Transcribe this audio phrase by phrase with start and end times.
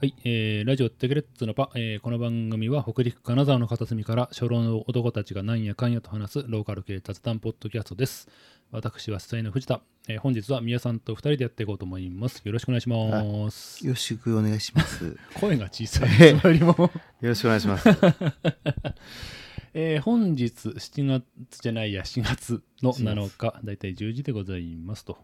[0.00, 8.28] はい、えー、ラジオテクレッツのパ、えーこの番組は北陸金沢の片隅から初老の男たちがなんやかんやと話すローカル系雑談ポッドキャストです。
[8.70, 12.42] 私は主催の藤田、えー本日は宮さんと二人でやっていこうと思います。
[12.44, 13.84] よろしくお願いします。
[13.84, 15.04] よろしくお願いします。
[15.04, 16.76] よ 声が小さいつまりも、
[17.20, 17.88] ろしくお願いします。
[19.74, 25.18] えー本日7月じゃないや4月の7日だいたい10時でございますと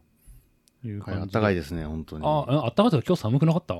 [0.88, 2.24] いうはい、感じあったかいですね、本当に。
[2.24, 3.74] あああったかいとか今日寒くなかった？
[3.74, 3.78] あ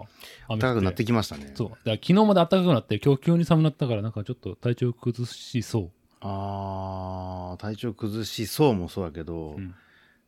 [0.55, 1.53] ったかくなってききましたね。
[1.55, 1.69] そう。
[1.85, 5.91] だ昨日まであったかくなって今日急に寒くなったからなんかちょっと体調崩しそう。
[6.21, 9.75] あー、体調崩しそうもそうだけど、うん。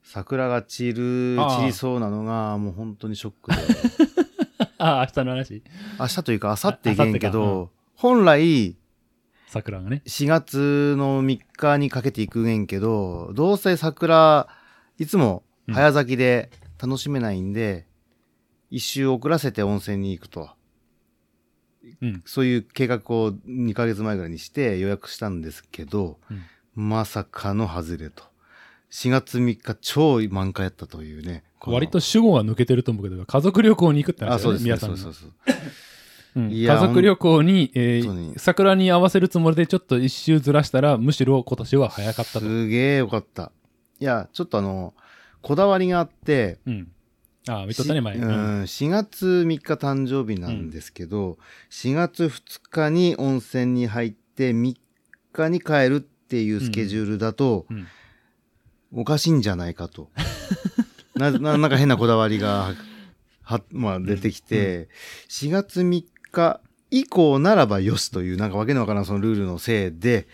[0.03, 3.57] 桜が散る、散りそうなのが、もう本当にショックで。
[4.79, 5.63] ああ明日の話？
[5.99, 7.29] 明日というか、明後日いけんけ明後日か。
[7.29, 8.77] うど、本来、
[9.49, 10.03] 桜がね。
[10.07, 14.49] 4月の3日にかけていくんけど、どうせ桜、
[14.99, 17.87] いつも早咲きで楽しめないんで、
[18.71, 20.51] 一周遅らせて温泉に行くと。
[22.03, 26.19] うんそういう計画を2ヶ月前ぐらいにして予約したんですけど、
[26.75, 28.25] まさかの外れと。
[28.91, 31.45] 4月3日超満開やったというね。
[31.65, 34.65] 割と主語が抜けてると思うけど家族旅行に行くってあ、話だよねそうですね。
[34.65, 35.33] 皆さんのそうそうそう。
[36.37, 43.53] うん家族旅行に、えー桜に合わせるつもりでちょっと一周ずらしたらむしろ今年は早かったと、すげえよかった。
[43.99, 44.93] いや、ちょっとあの、
[45.47, 46.89] こだわりがあって、うん、
[47.49, 48.31] ああ見とったね前、しううん。
[48.31, 51.39] ん、4月3日誕生日なんですけど、
[51.71, 54.77] 4月2日に温泉に入って3
[55.33, 57.87] 日に帰るっていうスケジュールだと、うん。
[58.93, 60.11] おかしいんじゃないかと。
[61.15, 62.75] な、ななんか変なこだわりが、
[63.43, 64.89] は、まあ出てきて、
[65.29, 66.61] 4月3日
[66.91, 70.27] 以降ならばよしという、なんかわけのわからんそのルールのせいで、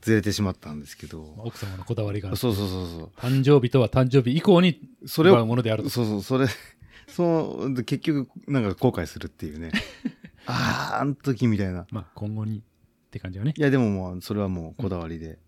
[0.00, 1.34] ずれてしまったんですけど。
[1.38, 3.10] 奥様のこだわりがそうそうそうそう。
[3.16, 6.46] 誕生日とは誕生日以降にそれをものであるとそうそう、それ、
[7.08, 9.72] そう、で結局、なんか後悔するっていうね。
[10.46, 11.86] ああ、あの時みたいな。
[11.90, 12.62] まあ今後にっ
[13.10, 15.38] て感じよねいや、でももう、それはもうこだわりで。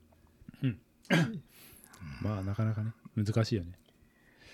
[2.22, 3.72] まあなかなかね難しいよね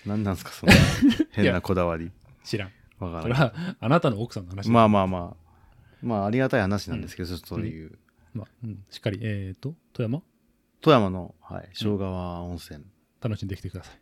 [0.05, 0.71] 何なんですか、その
[1.31, 2.11] 変なこだわり。
[2.43, 3.21] 知らんわからない。
[3.23, 5.47] それはあなたの奥さんの話だまあまあまあ。
[6.01, 7.97] まあ、ありがたい話なんですけど、ちょっとそういう。
[8.37, 8.83] まあうん。
[8.89, 10.21] しっかりえっ、と富山？
[10.81, 12.83] 富山の、はい、小川温泉。
[13.19, 13.99] 楽しんできてください。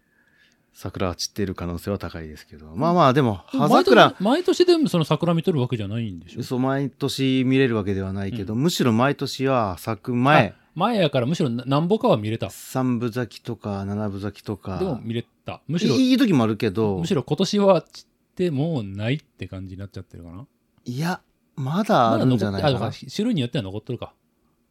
[0.74, 2.76] 桜が散っている可能性は高いですけど。
[2.76, 6.44] まあまあ、でも、葉毎桜年、毎年でもその桜見とるわけじゃないんでしょ？
[6.44, 12.50] そう、毎年見れるわけではないけど、むしろ毎年は咲く前、あ前やからむしろなんぼかは見れた。
[12.50, 15.62] 三部咲きとか七部咲きとか、でも見れた。
[15.70, 20.46] むしろいい時もあるけど、むしろ今年は散ってもうないって感じになっちゃってるかな？
[20.84, 21.22] いや、
[21.56, 24.14] まだあるんじゃないかなま種類によっては残ってるか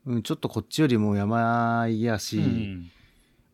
[0.06, 2.90] うん、ちょっとこっちよりも山やし、うん。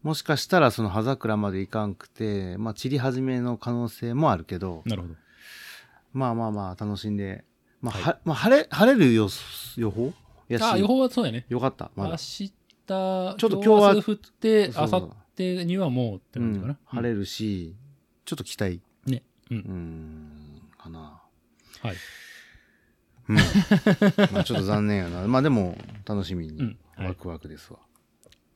[0.02, 5.14] もしかしたらその葉桜までいかんくて、まあ散り始めの可能性もあるけど、なるほど。
[6.12, 7.44] まあまあまあ楽しんで、
[7.80, 8.02] まあ、はい。
[8.02, 9.28] はまあ、晴れ、晴れる予
[9.76, 10.12] 予報？
[10.48, 11.46] やし、あ予報はそうやね。
[11.48, 12.16] よかった、ま明だ。
[12.16, 12.52] 日ち
[12.90, 17.76] ちょっと今日は降ってあさってにはもうってうん感じかな、晴れるし、
[18.24, 19.22] ちょっと期待、ね。
[19.48, 19.58] うん。
[19.58, 21.22] うーん、かな。
[21.82, 21.96] はい
[23.30, 23.36] うん。
[24.32, 25.26] まあちょっと残念やな。
[25.26, 25.76] まあでも、
[26.06, 26.58] 楽しみに。
[26.58, 27.06] うん、はい。
[27.08, 27.78] ワクワクですわ。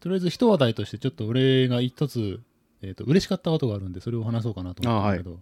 [0.01, 2.41] とりあえず一話題としてちょっと俺が一つ、
[2.83, 5.41] えー、と嬉しかったことがあるんでそれを話そうかなと思ったんだけど。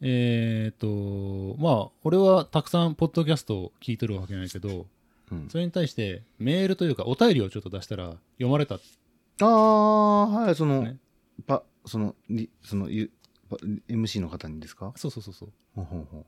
[0.00, 4.86] えっ、とまあ俺はたくさんポッドキャストを聞いとるわけないけど
[5.32, 8.76] うん、それに対してメールというかお便りをちょっと出したら読まれた。
[8.76, 10.98] ああ、はい、その、ね。
[11.46, 13.10] パ、その、りその、ゆ
[13.50, 13.56] パ
[13.88, 14.92] MC の方にですか？
[14.96, 15.48] そうそうそうそう。
[15.74, 16.26] ほうほうほ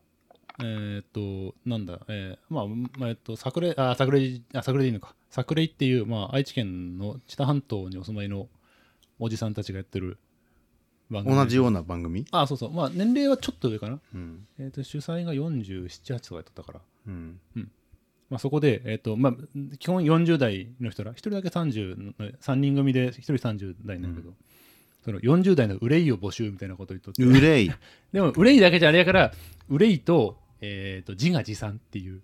[0.62, 5.14] えっ、となんだえーまあまあえっ、と桜井あ桜井あ桜井でいいのか。
[5.30, 8.48] 桜井っていうまあ愛知県の知多半島にお住まいの
[9.18, 10.18] おじさんたちがやってる
[11.10, 12.26] 番う同じようなな番組？
[12.30, 12.72] あそうそう。
[12.72, 14.00] まあ年齢はちょっと上かな。
[14.14, 14.46] うん。
[14.58, 17.40] えー、と主催が478とかやってたから、うん。
[18.30, 24.34] まあ、そこで、えーとまあ、基本40代の人ら1人だけ30の3人組で1人30代なんだけど、
[25.02, 27.22] その40代の憂いを募集みたいなこと言っとって。
[27.22, 27.72] 憂い。
[28.12, 29.32] でも憂いだけじゃあれやから
[29.70, 32.20] 憂いと,、えー、と自画自賛っていう。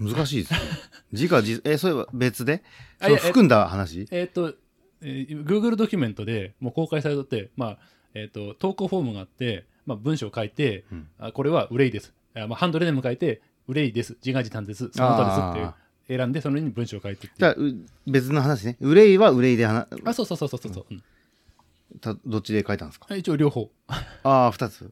[0.00, 0.58] 難しいですね。
[1.12, 2.62] 自家自、え、それは別で？
[2.98, 4.08] あいやその含んだ話？
[4.10, 4.54] えっ、と、
[5.00, 7.78] えー Google ドキュメントでもう公開されとって、まあ
[8.14, 11.08] えー、と投稿フォームがあって、まあ、文章を書いて、うん。
[11.18, 12.12] あこれは憂いです。
[12.34, 14.16] あ、まあ、ハンドルネーム書いて憂いです。
[14.24, 14.90] 自画自賛です。
[14.92, 15.76] その他ですっていうあ
[16.06, 17.76] 選んでその上に文章を書いてじゃあ、う
[18.06, 18.76] 別の話ね。
[18.80, 21.02] 憂いは憂いで話、あそうそうそうそうそう、うん。
[22.00, 23.14] たどっちで書いたんですか？
[23.14, 23.70] 一応両方。
[23.86, 24.90] ああ、二つ。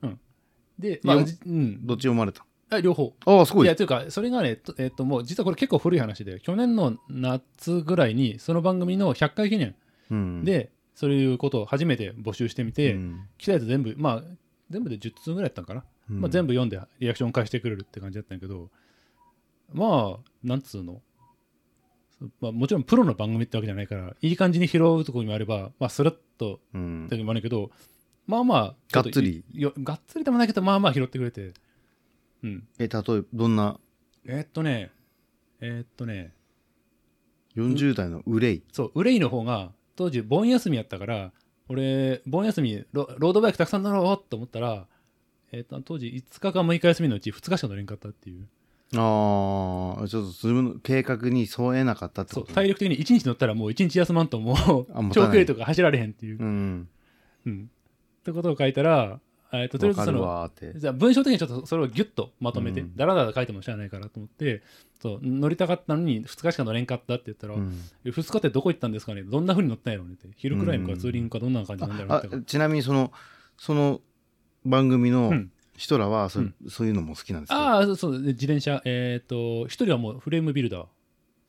[0.79, 2.47] で、まあうん、どっち読まれた？
[2.77, 3.15] あ両方。
[3.27, 3.67] ああ、すごい。
[3.67, 9.75] いやというかそれがね、とえっともう実はこれ結構古い話で去年の夏ぐらいにその番組の100回記念
[10.11, 13.29] うん、で、そういうことを初めて募集してみて、うん。
[13.39, 14.23] 来たやつ全部まあ
[14.71, 18.71] 全部で10通ぐらいやったんかな、まあ、全部読んでリアクション返してくれるって感じだったんやけど
[19.73, 21.03] まあなんつうの、
[22.41, 27.07] まあ、もちろんプロの番組ってわけじゃないからいい感じに拾うところもあれば、まあ、スラッとうん。
[27.07, 27.71] って時もあるけど
[28.27, 29.45] まあまあちょとがっつり。
[29.53, 31.53] よがっつりでもないけどまあまあ拾ってくれて
[32.43, 32.67] うん。
[32.79, 33.79] え例えばどんな？
[34.27, 34.91] えーっとね
[35.61, 36.35] えーっとね。
[37.57, 38.63] 40代の憂い。
[38.73, 41.33] そう憂いの方が当時盆休みやったから
[41.69, 44.87] 俺盆休みロロードバイクたくさん乗ろうと思ったら、
[45.53, 48.49] えーっと当時5日か6日休みのうち2日しか乗れんかったっていう。
[48.95, 56.89] ああちょっと自分の計画に沿えなかったってそうこと体力的に1日乗ったらもう1日休まんともう長距離とか走られへんっていう、うん。
[57.47, 57.71] うん。
[58.21, 59.19] ってことを書いたら、
[59.53, 62.97] えーっととりあえずそのじゃあ文章的にちょっとそれをギュッとまとめて、うん。
[62.97, 64.63] だらだら書いても知らないからと思って
[65.01, 67.79] そう乗りたかったのに2日しか乗れんかったって言ったら、うん。
[68.05, 69.23] 2日ってどこ行ったんですかね？
[69.23, 70.29] どんな風に乗ったんやろうねって。
[70.37, 72.47] 昼くらいのかツーリングかどんな感じなんだろうあって。
[72.47, 73.13] ちなみにその
[73.59, 74.01] その
[74.65, 75.51] 番組のうん。
[75.75, 76.55] 人らはそ,、うん。
[76.69, 77.57] そういうのも好きなんですか？
[77.57, 80.87] ああそうそうで自転車えっ、と一人はもうフレームビルダー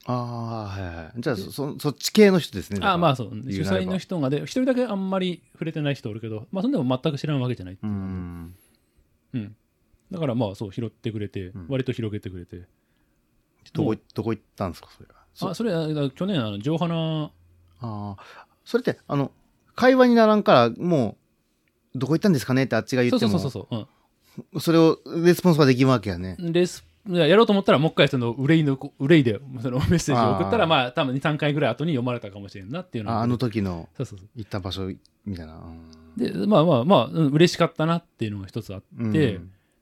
[0.06, 8.54] ああはいはいじゃあそそそっち系の人ですねああまあそそう主催の人がで一人だけあんまり触れてない人おるけどまあそんでも全く知らんわけじゃないいう感
[9.34, 9.42] じん。
[9.42, 9.56] うん。
[10.12, 11.66] だからまあそう拾ってくれて、うん。
[11.70, 12.64] 割と広げてくれて。
[13.74, 15.16] どこどこ行ったんですかそれは。
[15.34, 17.32] そあそれは去年あの上花
[17.80, 19.32] ああそれってあの
[19.76, 21.18] 会話にならんからも
[21.96, 23.32] うどこ行ったんですかねってあっちが言っても。
[23.32, 23.88] そうそうそうそう
[24.52, 26.36] そう、それをレスポンスはできんわけやね。
[26.40, 34.28] うん、レスいややろうと思ったらもう一回その憂いの憂いでその メッセージを送ったらまあ多分23回ぐらい後に読まれたかもしれんなっていうのがああの時のそうそうそう。
[34.36, 34.88] 行った場所
[35.26, 35.56] みたいな。
[35.56, 35.92] うん。
[36.16, 39.12] でまあまあまあ、うん、嬉しかったなっていうのが一つあって、うん。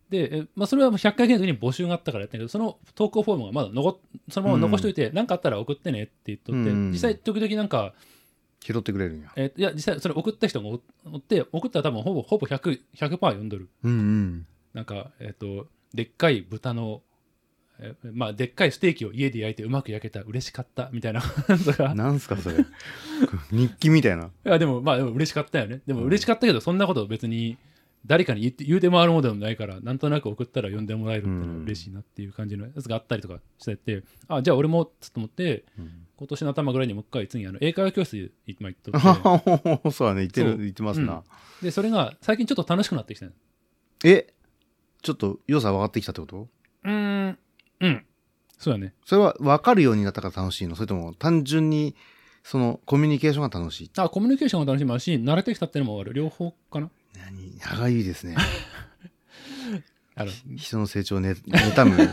[0.09, 3.97] で、えまあ、それはもう100回記念の時に募集があったからやったけどその投稿フォームがまだ残っ
[4.29, 6.91] そのまま残しといて何、かあったら送ってねって言っとって、うん。
[6.91, 7.93] 実際時々なんか、
[8.61, 9.31] 拾ってくれるんや。
[9.35, 13.69] えいや実際それ送った人がおおって送ったら多分ほぼほぼ 100%, 100読んどる。
[13.83, 14.47] うんうん。
[14.73, 17.10] なんかえっ、とでっかい豚のえ
[18.13, 21.21] まあでっかいステーキを家で焼いてうまく焼けた嬉しかったみたいな。
[21.21, 22.57] と かなんすかそれ。
[23.51, 24.25] 日記みたいな。
[24.25, 25.81] いやでもまあでも嬉しかったよね。
[25.85, 27.57] でも嬉しかったけどそんなこと別に
[28.05, 35.65] 誰かに言って言うて回るものでもないからなんとなく送ったら読んでもらえるっていうのは嬉しいなっていう感じのやつがあったりとかしててあじゃあ俺もつっと思って
[36.17, 39.89] 今年の頭ぐらいにもう一回次あの英会話教室今行っとって。
[39.91, 40.57] そうだね言ってるそう。
[40.59, 41.23] 言ってますな、
[41.61, 43.31] でそれが最近ちょっと楽しくなってきたの。
[44.03, 44.33] え
[45.03, 46.47] ちょっと良さ分かってきたってこと？
[46.83, 47.37] うーん
[47.81, 48.05] うん。
[48.57, 48.93] そうだね。
[49.05, 50.75] それは分かるようになったから楽しいの？
[50.75, 51.95] それとも単純に
[52.43, 53.91] そのコミュニケーションが楽しい？
[53.97, 56.13] あコミュニケーションが楽しみもあるし慣れてきたっていうのもある。
[56.13, 56.89] 両方かな。
[57.15, 57.59] 何？
[57.59, 58.37] 歯がゆいですね。
[60.15, 61.97] あの人の成長をね妬む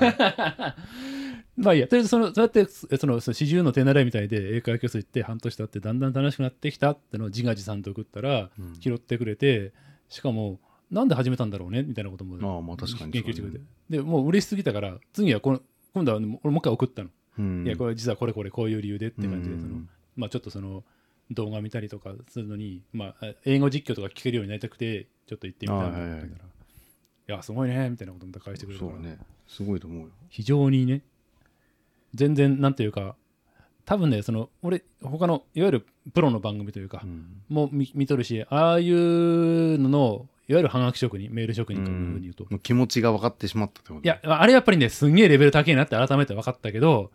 [1.59, 8.75] まあいいや、とりあえずその、そうやって、その、四十の手習いみたいで英会話教室行って半年経ってだんだん楽しくなってきたってのを自画自賛と送ったら、うん。
[8.79, 9.73] 拾ってくれて、
[10.09, 13.61] しかも、なんで始めたんだろうねみたいなこともまあまあ確かに研究してくれて。
[13.91, 15.61] で、もう嬉しすぎたから、次はこの、
[15.95, 17.11] 今度はもう俺もう一回送ったの。
[17.39, 17.67] うん。
[17.67, 19.61] いや、これ実はこれこれこういう理由でって感じで、うん。
[19.61, 19.75] その、
[20.17, 20.85] まあちょっとその、
[21.31, 25.91] 動画見たりとかするのに、まあ、英語実況とか聞けるようになりたくて、ちょっと行ってみたいな。
[25.91, 26.31] と思ったから、い
[27.27, 29.19] や、すごいね、みたいなことも返してくれるから、そうね。
[29.49, 30.09] すごいと思うよ。
[30.29, 31.03] 非常にね
[32.15, 33.17] 全然なんていうか
[33.85, 37.43] 多分ねその俺他のいわゆるプロの番組というか、うん。
[37.49, 44.09] もう見見とるしああいうののいわゆるはがき職人メール職人かというふうに言うと、う気持ちが分かってしまったってこと？
[44.09, 47.11] やあれやっぱりねすんげえレベル高いなって改めて分かったけど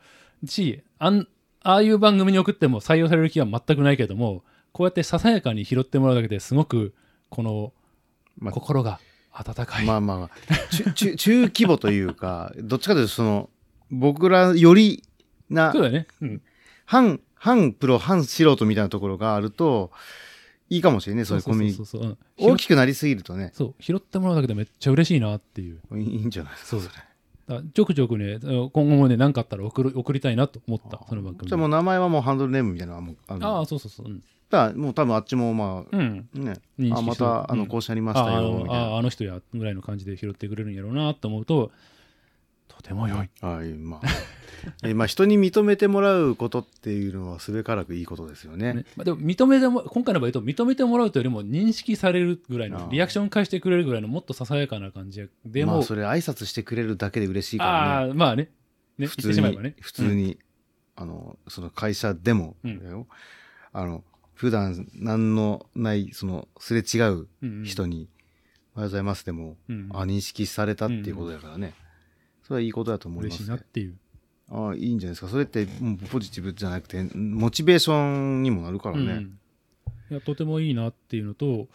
[0.45, 1.27] しあん
[1.63, 6.93] ああいう番組に送っても採用される気は全くないけどもこうやってささやかに拾ってもらうだけですごく
[7.29, 7.73] この
[8.37, 8.99] まあ心が
[9.31, 13.49] 温かい、まあまあ中中 中規模というかどっちかというとその
[13.89, 15.03] 僕らより
[15.49, 16.41] なそうだよね、うん、
[16.85, 19.91] 反反プロ反素人みたいなところがあると
[20.75, 21.85] いいかもしれないねそういうコミュニそう。
[21.85, 22.57] そうそうそう、大うん。
[22.57, 23.51] きくなりすぎるとね。
[23.53, 25.79] そう拾ってもらうだけでめっちゃ嬉しいなっていう。
[25.97, 26.81] いいいんじゃないですかそう。
[26.83, 27.03] だか
[27.47, 31.49] らちょくちょくね今後もね何かあったら送る送りたいなと思ったその番組。
[31.49, 34.07] じゃあもう名前はもうハンドルネームみたいなのはもうあるああそうそうそう。
[34.07, 36.53] うん、だもう多分あっちもまうん、あね
[36.95, 37.59] あまたあうん。
[37.59, 38.73] の更新ありましたああよみたいな。
[38.73, 41.71] あああの人やぐらいの感じで拾ってくれるんやろうなと思うと
[42.69, 43.29] とても良い。
[43.41, 44.01] はいまあ。
[44.05, 44.07] え
[44.95, 48.73] まあ人に認めてもらうことっていうのはすべからくいいことですよね。
[48.73, 57.77] ねまあ、でも認めても今回の場合と認めてもらうというよりも認識されるぐらいのリアクション返してくれるぐらいのもっとささやかな感じやでも、まあそれ挨拶してくれるだけで嬉しいからね。
[57.77, 58.49] ああまあね。
[58.97, 59.75] ね普通にね。
[59.79, 60.37] 普通に、
[60.95, 63.07] あのその会社でもうん。
[63.73, 64.03] あの
[64.33, 67.65] 普段何のないそのすれ違ううんうん。
[67.65, 68.09] 人に
[68.75, 71.73] 「おはようございます」でも、うんあ認識されたっていうことだからね、
[72.43, 73.97] それはいいことだと思いま嬉しすねいなっていう
[74.49, 75.27] ああいいんじゃないですか。
[75.27, 75.67] それって
[76.11, 79.39] ポジティブじゃなくてモチベーションにもなるからね、うん
[80.11, 81.69] いやとてもいいなっていうのと、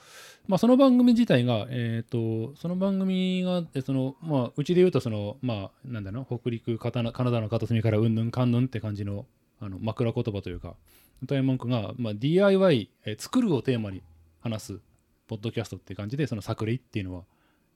[0.47, 9.27] まあ、その番組自体が、えー、とその番組がえその、まあ、うちで言うとその、まあ、なんだろう北陸カタナカナダの片隅からうんぬんかんぬんって感じの
[9.61, 10.77] あの枕言葉というか
[11.23, 14.03] 歌い文句が、まあ、DIY、えー作るをテーマに
[14.41, 14.81] 話す
[15.27, 17.23] ポッドキャストって感じでその作例っていうのは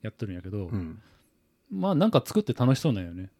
[0.03, 1.01] やってるんやけど、うん。
[1.71, 3.31] まあなんか作って楽しそうなんよね。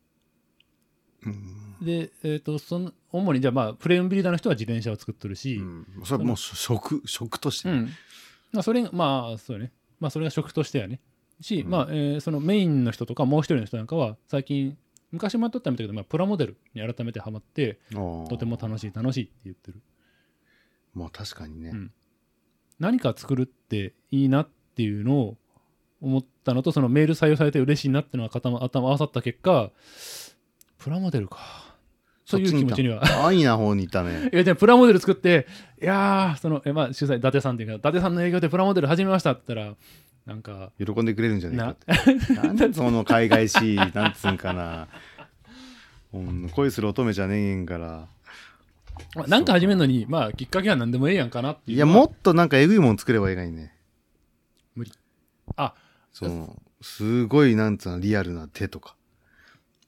[1.27, 7.89] うんで、えー、とその主にじゃあまあフレームビルダーの人は自転車を作ってるし、うんそれはもう食食として、うん。
[8.53, 9.73] まあ、それが、まあ、そうね。
[9.99, 11.01] まあ、それが職としてはね。
[11.41, 14.77] し、うんまあ、えーそのメインの人とか、もう一人の人なんかは、最近、
[15.11, 19.81] 昔もやっとったみたいだけど、まあ、プラモデルに改めてハマって、とても楽しい、楽しいって言ってる。
[20.95, 21.93] まあ確かにね、うん
[22.79, 25.37] 何か作るっていいなっていうのを
[26.01, 29.71] 思ったのと、そのメール採用されて嬉しいなっていうのが頭頭合わさった結果、
[30.83, 31.39] プラモデルか。
[32.25, 33.05] そういう気持ちには。
[33.25, 34.31] 安易な方にいたね。
[34.35, 35.47] いやでもプラモデル作って、
[35.81, 39.77] いやー、その、えまあ、主催、伊達さんっていうか、伊達さんの営業でプラモデル始めましたって言ったら、
[40.27, 42.35] なんか、喜んでくれるんじゃないかなって。
[42.35, 44.89] なんでその海外しい なんつうんかな、
[46.13, 48.09] うん、恋する乙女じゃねえんから。
[49.15, 51.87] まあなんか始めるのに、まあ、きっかけは何でもええやんかなっていういや。
[51.87, 53.73] もっとなんかえぐいもん作ればいいがいいね。
[54.75, 54.93] 無理。
[55.57, 55.75] あ
[56.13, 58.97] そのすごいなんつうのリアルな手とか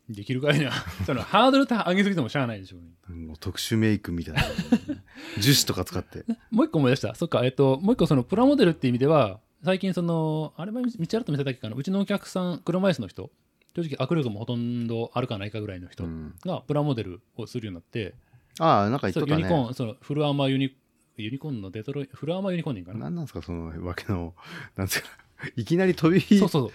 [0.09, 0.71] できるかいな。
[1.07, 2.89] その、ハードル上げすぎてもしゃあないでしょうね。
[3.11, 4.43] うん特殊メイクみたいな
[5.41, 7.15] 樹脂とか使ってもう一個思い出した。
[7.15, 13.31] そっか、えっと、もう一個その、プラモデルっていう意味では、最近その、あれ前、道あと見せたっけかな、うちのお客さん、車椅子の人、
[13.75, 18.15] 正直握力もほとんどあるかないかぐらいの人うんがプラモデルをするようになって、
[18.61, 20.77] ああなんか言っとったねユニコーン、そのフルアーマーユニ、
[21.17, 23.07] ユニコーンのデトロイフルアーマーユニコーンでいいんかな？
[23.07, 24.35] 何なんですかそのわけの
[24.77, 25.09] なんつうか
[25.57, 26.71] いきなり飛びそうそう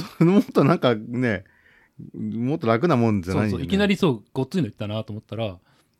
[0.00, 0.24] そう。
[0.24, 1.44] もっとなんかね
[2.14, 3.50] もっと楽なもんじゃないよね。
[3.50, 5.58] そうそういきなりそうごっついのいったなと思ったら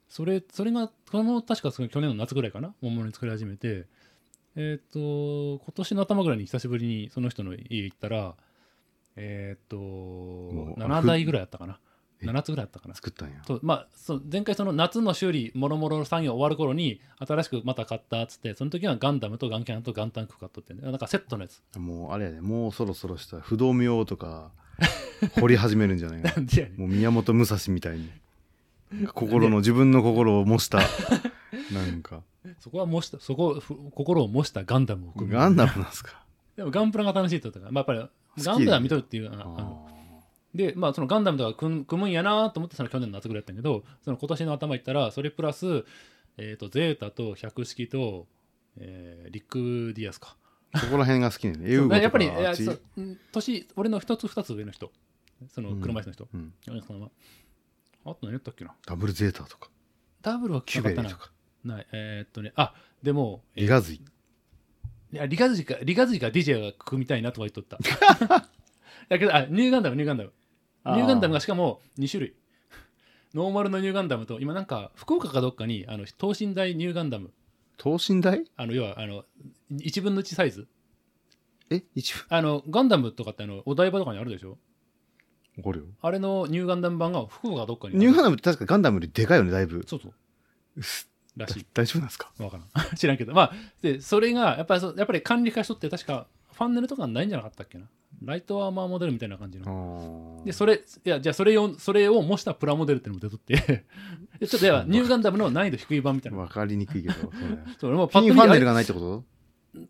[0.09, 3.87] それそれがこの確かその去年の夏ぐらいかな桃に作り始めて
[4.57, 8.35] えっ、と今年の頭ぐらいに久しぶりにその人の家行ったら
[9.17, 11.79] えっ、とう7台ぐらいあったかな。
[12.21, 12.95] え7つぐらいあったかな。
[12.95, 13.43] 作ったんや。
[13.47, 21.63] そうまあそう前回その夏の修理もろもろの作業終わる頃に新しくまた買ったっつってその時はガンダムとガンキャンとガンタンク買っとってねなんかセットのやつ。
[21.79, 24.53] もうあれやねもうそろそろしたら不動明王とか
[25.41, 26.35] 掘り始めるんじゃないか。
[26.77, 28.11] もう宮本武蔵みたいに。
[29.15, 30.85] 心の自分の心を模したな
[31.87, 32.23] んか。
[32.59, 35.35] そこは模したそこふ心を模したガンダムを組む。
[35.35, 36.25] ガンダムなんですか？
[36.57, 37.67] でもガンプラが楽しいって言ったか。
[37.67, 38.11] ら、まあ、やっぱ
[38.41, 39.89] りガンダム見とるっていうあの。
[40.55, 45.85] でまあそのガンダムとか組む組むんやなと思ってその去年の夏ぐらいやったんやけどその今年の頭行ったらそれプラス、
[46.37, 48.27] えー、とゼータと百式と、
[48.77, 50.37] えーリック・ディアスか
[50.75, 52.31] そこら辺が好きねエウゴとかやっぱり
[53.33, 54.91] 年俺の一つ二つ上の人。
[55.51, 56.53] その車椅子の人、うん。
[56.67, 57.11] 米津さんは
[58.05, 58.75] あと何やったっけな？
[58.87, 59.69] ダブルゼータとか。
[60.23, 61.33] ダブルは聞かなかったなベレとか。
[61.65, 61.87] ない。
[61.93, 63.97] えーっとねあでも、えーリガズイ。
[63.97, 64.01] い
[65.17, 67.79] やリガズジかリガズジか DJ が組みたいなとか言っとった。
[69.09, 70.33] だけどあニューガンダムニューガンダム。
[70.87, 72.35] ニューガンダムがしかも2種類。
[73.35, 77.33] ノーマルのニューガンダムと今なんか福岡かどっかにあの等身大ニューガンダム
[77.79, 78.45] 等身大？
[78.57, 79.25] あの要はあの
[79.73, 80.67] 1分の1サイズ。
[81.71, 81.83] え？
[81.95, 84.59] 一部あのガンダムとかってあのお台場とかにあるでしょ？
[85.59, 85.87] 怒るよ。
[86.01, 87.99] あれのニューガンダム版が福岡かどっかにある。
[87.99, 89.85] ニューガンダムって確かガンダムよりでかいよねだいぶ。
[89.87, 90.13] そうそう。
[91.37, 91.67] らしい。
[91.75, 92.33] 大丈夫なんですか？
[92.39, 92.89] わからん。
[92.97, 93.33] 知らんけど。
[93.35, 93.53] まあ
[93.83, 97.87] でそれがやっぱりそうやっぱり管理化しとって確かファンネルとかないんじゃなかったっけな？
[98.25, 100.43] ライトアーマーモデルみたいな感じの。
[100.45, 103.85] でそれいやじゃあそれをそれを模したプラモデルっていうのも出とって。
[104.41, 106.39] でちょっといやニューガンダムの難易度低い版みたいな。
[106.39, 107.31] 分かりにくいけどそれ。
[107.79, 109.25] それもうパッピとファンネルがないってこと？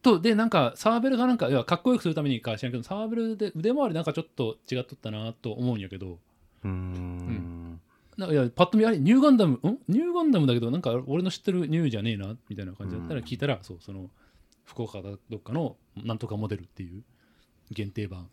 [0.02, 6.18] とでなんかサーベルがなんかいやかっこよくするためにか知らんけどサーベルで腕回りなんかちょっと違っとったなと思うんやけど。
[6.64, 7.80] うーん。
[8.16, 9.58] なんかいやパッと見あれニューガンダムん？
[9.88, 14.10] ニューガンダムだけどなんか俺の知ってるニューじゃねえなみたいな感じだったらうん聞いたら、そうその
[14.64, 17.02] 福岡かどっかのなんとかモデルっていう
[17.72, 18.28] 限定版。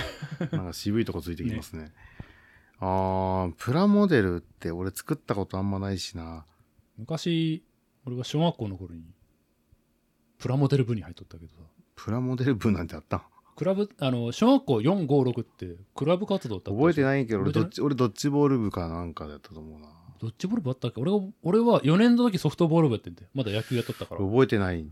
[0.52, 1.92] なんか渋いとこついてきますね。
[2.80, 6.44] あープラモデルって俺作ったことあんまないしな。
[6.98, 7.62] 昔
[8.06, 9.02] 俺が小学校の頃に
[10.38, 11.60] プラモデル部に入っとったけどさ。
[11.96, 13.22] プラモデル部なんてあったん？
[13.56, 19.88] クラブあの小学校456ってクラブ活動だった覚えていないけど俺どっち俺ドッジボール部かなんかだったと思うな。
[20.20, 21.00] どっちボール部あったっけ？
[21.00, 24.20] 俺が俺は4年の時ソフトボール部やってんてまだ野球やっとったから。
[24.20, 24.88] 覚えてない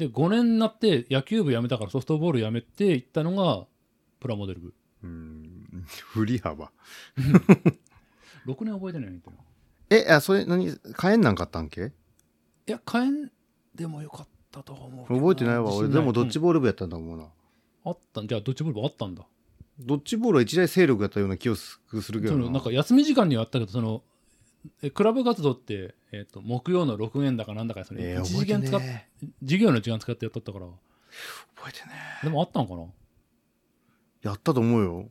[0.00, 3.66] で5年になって野球部やめたからソフトボールやめて行ったのが
[4.18, 4.74] プラモデル部。
[5.04, 5.84] うーん。
[5.86, 6.70] 振り幅。
[8.46, 9.32] 6年覚えてないんだよ
[9.90, 11.92] えあそれ何火炎なんかあったんけ？
[12.66, 13.28] いや火炎
[13.74, 15.74] でもよかったと思う覚えてないわ。
[15.74, 17.26] 俺でもドッジボボール部やったんだもんな、
[17.84, 18.26] あったん？
[18.26, 19.26] じゃあドッジボール部あったんだ。
[19.78, 22.42] ドッジボールは一大勢力やったような気をすするけどな。
[22.42, 24.02] そのなんか休み時間にはあったけどその
[24.82, 29.08] えクラブ活動って、えっと木曜の6限だかなんだかそれ、えー、1覚えて時間使っね
[29.42, 30.66] 授業の時間使ってやっとったから。
[31.56, 32.84] 覚えてねでもあったんかな？
[34.22, 35.08] やったと思うよ。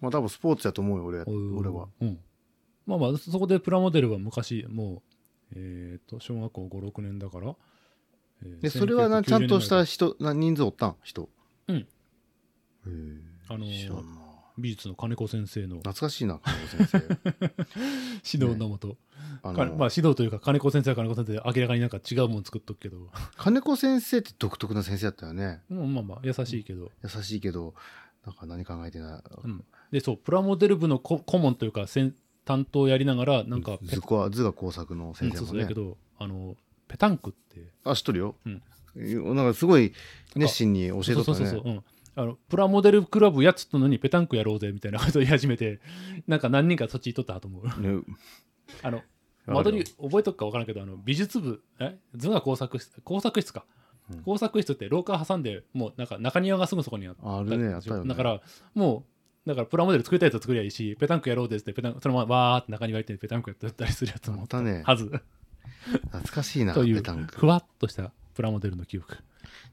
[0.00, 1.18] まあ多分スポーツやと思うよ俺。
[1.20, 1.88] うん俺は。
[2.00, 2.18] うん。
[2.86, 5.02] まあまあそこでプラモデルは昔も
[5.52, 7.54] うえっ、と小学校56年だから、
[8.42, 10.96] えーでそれはな1990ちゃんとした年人な人数おったん？
[11.02, 11.28] 人。
[11.68, 11.76] うん。
[11.76, 11.86] へえ。
[13.48, 14.23] あのー
[14.56, 15.76] 美術の金子先生の。
[15.76, 16.98] 懐かしいな金子先生。
[18.36, 18.96] 指導のもと、
[19.42, 23.10] あかまあの指導というか金子先生は金子先生で明らかになんか違うもん作っとくけど。
[23.36, 25.62] 金子先生って独特な先生だったよね。
[25.70, 27.74] うんまあまあ優しいけど、優しいけど
[28.24, 35.36] なんか何考えてないうん、でそうプラモデル部のこ顧問というか先担当やりながらなんかペ図工は図画工作のうん先生もね。
[35.38, 36.56] そうそうやけどあの
[36.86, 37.72] ペタンクって。
[37.84, 38.36] あ知っとるよ。
[38.46, 38.62] うん。
[38.96, 39.92] なんかすごい
[40.36, 41.84] 熱心に教えとったそうそうそうそう、ねうん、
[42.16, 45.80] あのプラモデルクラブやっつったのにペタンクやろうぜみたいなことを言い始めて
[46.28, 47.66] なんか何人かそっち行っとったと思う。
[47.66, 48.02] ね。
[48.82, 49.02] あの
[49.46, 51.98] あ間取りる覚えとくか分からんけどあの美術部え？
[52.14, 53.64] 図画工作室工作室か、
[54.10, 54.22] うん。
[54.22, 57.38] 工作室って廊下挟んでもうなんか中庭がすぐそこにあった。
[57.38, 58.08] あるねあったよね。
[58.08, 58.40] だから
[58.74, 59.04] も
[59.46, 65.10] うだからプラモデル作りたいやつ作りゃいいしペタンクやろうぜってペタンクそのままわーって中庭行ってペタンクやったりするやつもあったねはず。
[65.84, 67.40] 懐かしいなというペタンク。
[67.40, 69.18] ふわっとしたプラモデルの記憶。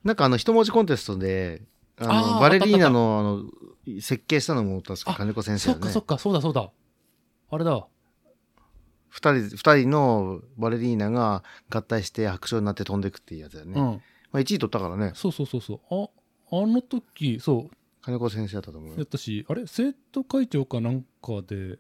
[0.04, 1.62] なんかあの一文字コンテストで
[2.02, 3.46] あのバレリーナの
[3.86, 5.82] あの設計したのも確かあ金子先生だね。
[5.82, 6.72] そっかそっかそうだそうだ。
[7.50, 7.88] あれだ。
[9.10, 13.86] 二人二人のバレリーナが合体して白鳥になって飛んでいくっていうやつだよね、うん。
[13.86, 14.02] ま
[14.34, 15.12] あ、1位取ったからね。
[15.16, 15.80] そうそうそうそう。
[15.90, 16.10] あ
[16.64, 17.76] あの時そう。
[18.02, 18.98] 金子先生だったと思うよ。
[18.98, 19.68] やったしあれ？
[19.68, 21.78] 生徒会長かなんかで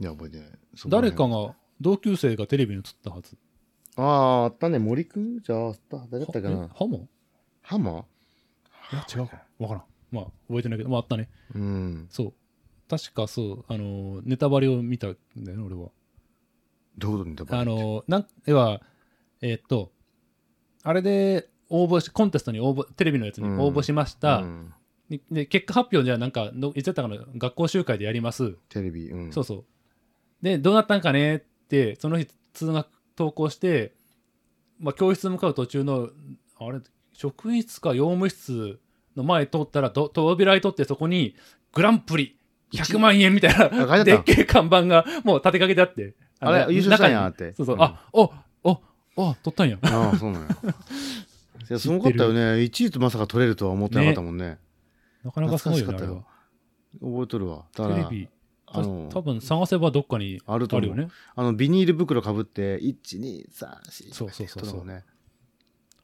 [0.00, 0.48] いや覚えてない。
[0.86, 1.30] 誰辺。
[1.30, 3.36] かが同級生がテレビに映ったはず。
[3.96, 4.78] あああったね。
[4.78, 5.40] 森くん？
[5.40, 6.06] じゃああった。
[6.10, 6.68] 誰だったかな？
[6.68, 7.08] ハモ？
[7.62, 8.04] ハマ
[8.92, 9.42] いや違うか。
[9.58, 9.74] 分か。
[9.74, 9.82] らん。
[10.10, 10.90] まあ覚えてないけど。
[10.90, 11.28] まああったね。
[11.54, 12.06] うん。
[12.10, 12.32] そう。
[12.88, 13.64] 確かそう。
[13.68, 15.90] あのネタバレを見たんだよね俺は。
[16.96, 18.80] どういうことにだあのなん要は
[19.40, 19.92] えーっと
[20.82, 24.72] あれで応募しコンテストに応募テレビのやつに応募しました、うん。
[25.10, 27.16] でで結果発表じゃあなんかどいつやったかな？
[27.36, 29.10] 学校集会でやります、テレビ。
[29.10, 29.32] うん。
[29.32, 29.64] そうそう。
[30.42, 33.92] でどうなったんかねってその日通学投稿して、
[34.80, 36.08] まあ、教室向かう途中の
[36.58, 36.80] あれ？
[37.18, 38.78] 職員室か用務室
[39.16, 41.34] の前通ったらど扉開いとってそこに
[41.74, 42.38] グランプリ
[42.72, 47.54] 100万円みたいなでっけえ看板がもう立てかけてあってのあれ優勝したんやって。
[47.54, 47.82] そうそう、うん。
[47.82, 48.80] あおお
[49.16, 49.78] お取ったんや。
[49.82, 50.48] ああそうなんや。
[51.70, 52.40] いやすごかったよね。
[52.62, 54.58] 1位とまさか取れるとは思ってなかったもんね。
[55.24, 56.24] なかなかすごいよね覚
[57.24, 57.64] えとるわ。
[57.74, 58.28] だからテレビ
[58.66, 65.04] あの多分探せばどっかにあると思うあるよねあのビニール袋かぶって1234そうそうそうそうね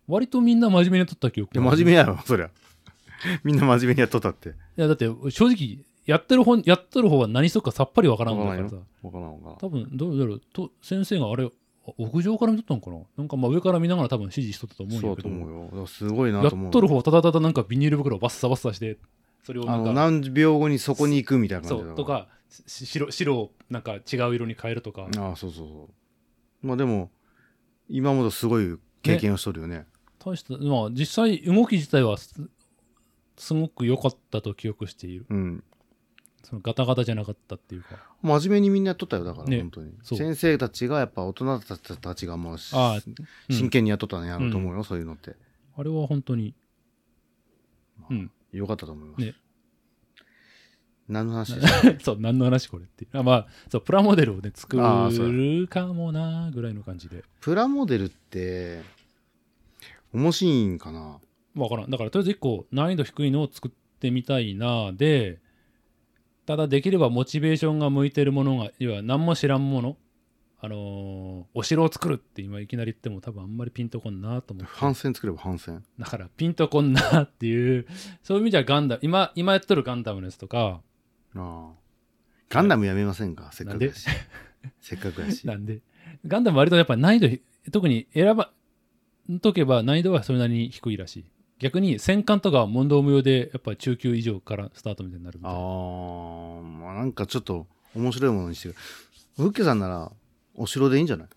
[0.07, 2.51] 割とみんな真面目に撮った記憶いや真面目やろそりゃ。
[3.43, 4.51] みんな真面目にやっとったって。
[4.51, 8.87] いやだって正直やってる方やってる方は何するかさっぱりわからんわからんだからさよ。
[9.03, 9.59] わからんわからん。
[9.59, 10.43] 多分どうだろう。
[10.53, 11.51] と先生があれあ
[11.99, 13.07] 屋上から見とったのかな？
[13.17, 15.65] なんかまあ上から見ながら多分指示しとったと思うんそうだと思うよ。
[15.67, 16.69] だからすごいなやと思う。
[16.69, 18.99] っとる方はただただなんかビニール袋をバッサバッサして
[19.43, 25.09] それをなんかあの何秒後にそこに行くみたいな感じだそうとかし白白をなんか違う色に変えるとか。
[25.17, 25.89] ああそうそうそ
[26.63, 26.67] う。
[26.67, 27.11] まあでも
[27.89, 29.87] 今もすごい経験をしとるよね
[30.25, 32.35] 大したまあ実際動き自体はす
[33.37, 35.27] すごく良かったと記憶している。
[35.29, 35.65] うん。
[36.45, 37.99] そのガタガタじゃなかったっていうか。
[38.23, 39.61] 真面目にみんなやっとったよだから、ね。
[39.61, 39.93] 本当に。
[40.03, 40.19] そう。
[40.19, 45.37] 先生たちがやっぱ大人たちたちがもうしああうん真剣にやっとったんやろうと思うよ、そういうのって。
[45.77, 46.55] あれは本当に。
[48.11, 48.31] うん。
[48.53, 49.35] よかったと思います、ね。
[51.09, 52.01] 何の話でした？
[52.05, 53.19] そう何の話これっていう。
[53.19, 57.25] あまあそうプラモデルをね作ああそうるかもなぐらいの感じで。
[57.41, 58.83] プラモデルって
[60.15, 61.21] 面白いんかな。
[61.57, 61.91] わからん。
[61.91, 65.41] だからとりあえず1個難易度低いのを作ってみたいなで
[66.47, 69.97] ただできればモチベーションが向いてるものが要は何も知らんもの
[70.61, 74.73] あのーお城を作るって今いきなり言っても多分あんまりピンとこんなと思って。
[74.75, 75.85] 反戦作れば反戦。
[75.99, 77.87] だからピンとこんなっていう
[78.23, 80.81] そういう意味じゃガンダム今今やっとるガンダムのやつとか。
[81.37, 81.71] ああ。
[82.49, 83.51] ガンダムやめませんか？
[83.53, 84.07] せっかくだし。
[84.81, 85.45] せっかくだし。
[85.49, 85.81] なんで？
[86.27, 88.51] ガンダム割とやっぱ難易度ひ特に選ば
[89.31, 91.25] んとけば難易度はそれなりに低いらしい。
[91.59, 95.59] 逆に戦艦とかは問答無用でやっぱ中級以上からスタートみたいになるみたいな。
[95.59, 95.65] ああ
[96.63, 98.75] まあなんかちょっと面白いものにしてる。
[99.37, 100.13] フッケさんなら
[100.55, 101.29] お城でいいんじゃない？
[101.29, 101.35] 好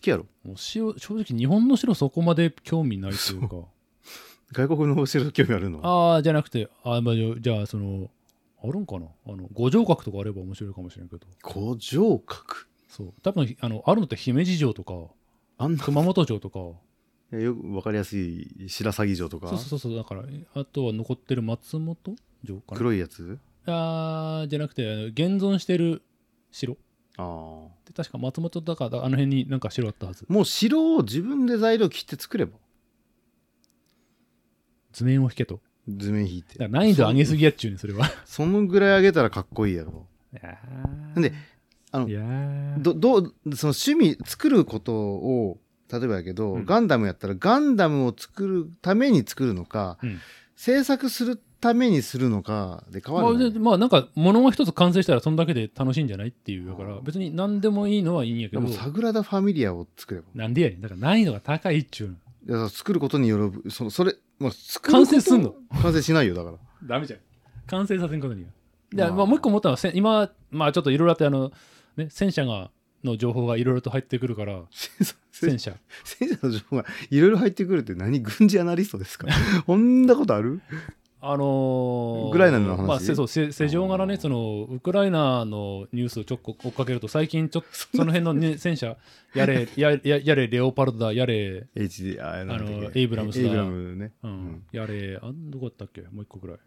[0.00, 0.26] きやろ？
[0.48, 3.56] お城正直日本の城そこまで興味ないというか。
[4.52, 5.80] 外国のお城興味あるの？
[5.82, 8.10] ああじゃなくてあ、まあ、じゃあその
[8.62, 9.06] あるんかな？
[9.26, 11.26] あの五条郭とかあれば面白いかもしれんけど。
[11.42, 13.14] 五条郭そう。
[13.22, 14.92] 多分あのあるのって姫路城とか
[15.58, 15.82] あんな。
[15.82, 16.60] 熊本城とか
[17.40, 19.48] よく分かりやすい白鷺城とか？
[19.48, 22.76] そうそうそうだからあとは残ってる松本城かな？
[22.78, 23.38] 黒いやつ？
[23.66, 26.02] あーじゃなくて現存してる
[26.50, 26.76] 城。
[27.16, 30.26] ああで確か松本だからあの辺になんか城あったはず。
[30.28, 32.58] もう城を自分で材料切って作れば？
[34.92, 35.60] 図面を引けと。
[35.88, 36.58] 図面引いて。
[36.58, 38.06] だから難易度上げすぎやっちゅうねそれは。
[38.24, 40.06] そのぐらい上げたらかっこいいやろ。
[40.32, 40.58] いや
[41.16, 41.32] で
[41.92, 42.82] あのいやー。
[42.82, 45.58] どどうその趣味作ることを
[45.92, 46.64] 例えばやけど、うん。
[46.64, 50.20] ガンダムやったらガンダムを作るために作るのか、うん。
[50.56, 58.62] 制作するためにするのかで変わまある、ねでまあなんか物が一つ完成したらそんだけで楽しいんじゃないっていうだから別に何でもいいのはいいんやけど。
[58.62, 60.26] でもサグラダ・ファミリアを作れば。
[60.34, 60.80] なんでやねん。
[60.82, 62.60] だから難易度が高いっちゅうの。
[62.60, 65.54] いや作ることによるそそれ、まあ、作る完成すんの？
[65.80, 66.56] 完成しないよだから。
[66.84, 67.20] ダメじゃん。
[67.66, 68.50] 完成させんことには。
[68.92, 69.12] で、まあ。
[69.12, 71.50] まあ、もう一個思ったのはせ今まあちょっといろいろあってあの、
[71.96, 72.70] ね、戦車が
[73.04, 74.62] の情報がいろいろと入ってくるから
[75.32, 75.76] 戦車。
[76.04, 76.38] 戦車。
[76.42, 79.26] の情報がいろいろ入ってくるって何軍事アナリストですか？
[79.66, 80.60] こんなことある？
[81.26, 82.86] あのーウクライナの話？
[82.86, 88.98] まあ、せそうせ世情柄ねそのウクライナのニュースをちょっと追っかけると最近ちょっとその辺の、ね、戦車
[89.34, 93.42] やれ やややれレオパルトだやれ、HD あのエイブラムスだ。
[93.42, 96.02] エイブラムね、うんうんやれあどこだったっけ？
[96.02, 96.58] もう一個ぐらい。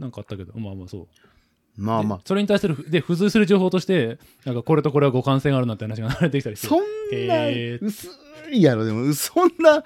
[0.00, 1.08] なんかあったけどまあまあそう
[1.76, 2.18] まあまあ。
[2.18, 6.84] でそれに対するで付随する情報としてなんかこれとこれは互換性があるなんて話が流れてきたりしてそんな
[7.18, 7.84] えー。
[7.84, 8.08] 薄
[8.50, 9.82] いやろでもそんな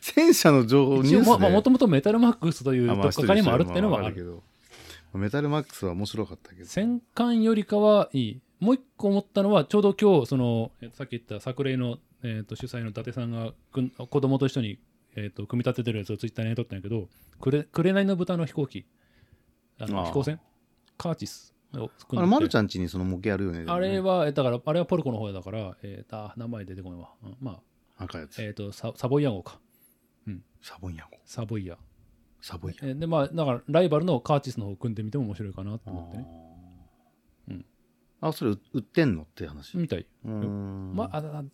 [0.00, 1.38] 戦車の情報ニュースで。
[1.38, 4.14] まあもともとメタルマックスというとっかかりもあるっていうのはある。
[4.14, 4.42] けど。
[5.14, 6.68] メタルマックスは面白かったけど。
[6.68, 8.40] 戦艦よりかはいい。
[8.60, 14.78] もう一個思ったのはちょうど今日そのえさっき言った作例の、えー、と主催の伊達さんがくん子供と一緒に、
[15.16, 17.08] えー、と組み立ててるやつをツイッターに撮ったんやけど
[17.40, 18.86] くれ紅の豚の飛行機。
[19.78, 20.38] あの飛行船
[21.00, 23.64] カーチスをあの、まるちゃんちにその模型あるよね。
[23.66, 27.60] あれはえだからあれはポルコの方だから、えー、とあ名前出てこないわ、うんま
[27.98, 28.42] あ赤いやつ。
[28.42, 29.58] えー、とササボイア号か。
[30.62, 31.16] サボンヤゴ。
[31.24, 31.78] サボイア
[32.42, 35.98] サボイヤえーでまあだからライバルのカーチスの方を組んでみても面白いかなとゴ。
[35.98, 36.26] 思ってね。
[37.48, 37.66] うん。
[38.20, 39.78] あ、それ売売ってんのって話？
[39.78, 40.06] みたい。
[40.24, 40.92] うん。
[40.94, 41.44] まあ、あ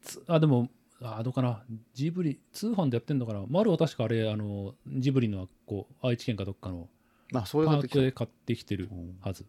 [0.00, 0.70] つあでも
[1.02, 1.62] あどうかな。
[1.92, 6.88] ジブリ通販でやってんのかな丸は確かあれあのジブリのこう愛知県かどっかの
[7.34, 9.18] あ、それパがートで買ってきてるうん。
[9.20, 9.46] はず、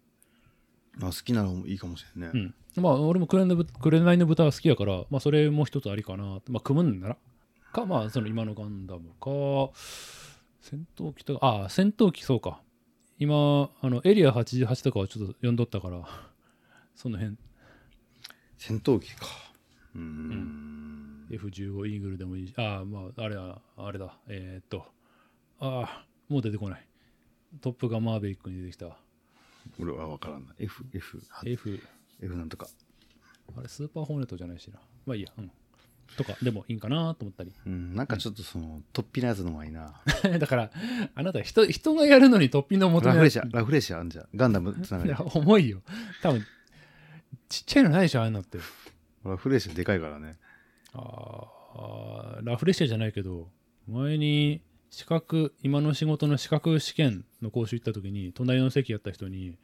[1.01, 2.31] あ好きなのもいいかもしれんね。
[2.33, 2.83] うん。
[2.83, 6.41] まあ俺も紅のぶ紅の豚は好きやから、まあ、それも一つありかな。
[6.47, 7.17] まあ組むんなら。
[7.71, 9.71] かまあその今のガンダムか。
[10.61, 12.61] 戦闘機とかあ戦闘機そうか。
[13.17, 16.03] 今あのエリア88とかはちょっと読んどったから。
[16.95, 17.37] その辺。
[18.57, 19.25] 戦闘機か。
[19.95, 20.79] うーん。
[21.29, 24.85] F15 イーグルでもいいし、ああ、まあ、あれは、あれだ、えーっと、
[25.59, 26.88] ああ、もう出てこない。
[27.61, 28.97] トップガンマーベリックに出てきた。
[29.79, 30.53] 俺は分からんな。
[30.59, 31.79] F、F、F、
[32.21, 32.67] F なんとか。
[33.57, 34.79] あれ、スーパーホーネットじゃないしな。
[35.05, 35.51] まあいいや、うん。
[36.17, 37.53] とか、でもいいんかなと思ったり。
[37.65, 40.01] うん、なんかちょっとその、突飛なやつの方がいいな。
[40.39, 40.71] だから、
[41.15, 44.27] あなた人、人がやるのにトッピングを求ラフレシア、ラフレシアあんじゃん。
[44.35, 45.21] ガンダムつながりいや、。
[45.21, 45.81] 重いよ。
[46.21, 46.45] 多分、
[47.47, 48.59] ちっちゃいのないでしょ、ああいうのって。
[49.23, 50.37] ラフレシアでかいからね。
[50.93, 53.51] ああ、ラフレシアじゃないけど、
[53.87, 59.57] 前に資格、今の仕事の資格試験の講習行った時に、隣の席やった人に、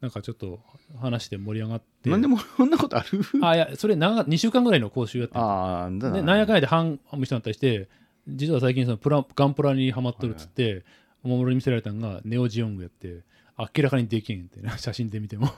[0.00, 0.60] なんかちょっと
[1.00, 3.20] 話して盛り上がって、なんでもそんなことある？
[3.42, 5.90] あ、いや、それ長2週間ぐらいの講習やってああ。
[5.90, 7.88] で、なんやかんやで半半人になったりして、
[8.28, 10.84] 実は最近そのプラガンプラにハマっとるっつって、
[11.22, 13.22] おもむろに見せられたのがネオジオングやって、
[13.58, 15.48] 明らかにできんってな、 写真で見ても。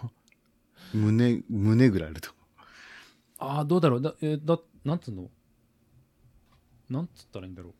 [0.92, 2.30] 胸、胸ぐらいあると。
[3.38, 4.02] ああ、どうだろう。
[4.02, 5.30] だ、えーだ、なんつうの？
[6.90, 7.74] なんつったらいいんだろう。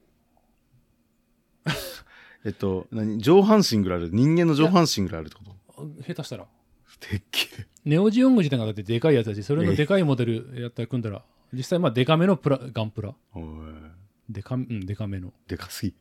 [2.44, 3.18] えっと、何？
[3.20, 4.11] 上半身ぐらいある？
[4.12, 5.83] 人間の上半身ぐらいあるってこと？
[5.83, 6.46] あ下手したら。
[7.11, 7.66] でっけえ。
[7.85, 13.14] ネオジオング自体がだってでかいやつだし、それのでかいモデルやったら組んだら、実際まあでかめのプラガンプラ。
[13.35, 13.44] おい
[14.28, 15.33] でか,、うん、でかめの。
[15.48, 15.94] でかすぎ。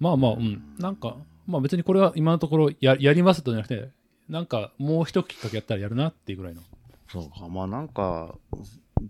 [0.00, 0.74] まあまあ、うん。
[0.78, 3.90] なんか、まあ別にこれは今のところややりますとじゃなくて、
[4.28, 6.62] なんかもう一きっかけやったらやるなっていうぐらいの。
[7.08, 7.48] そうか。
[7.48, 8.36] まあなんか、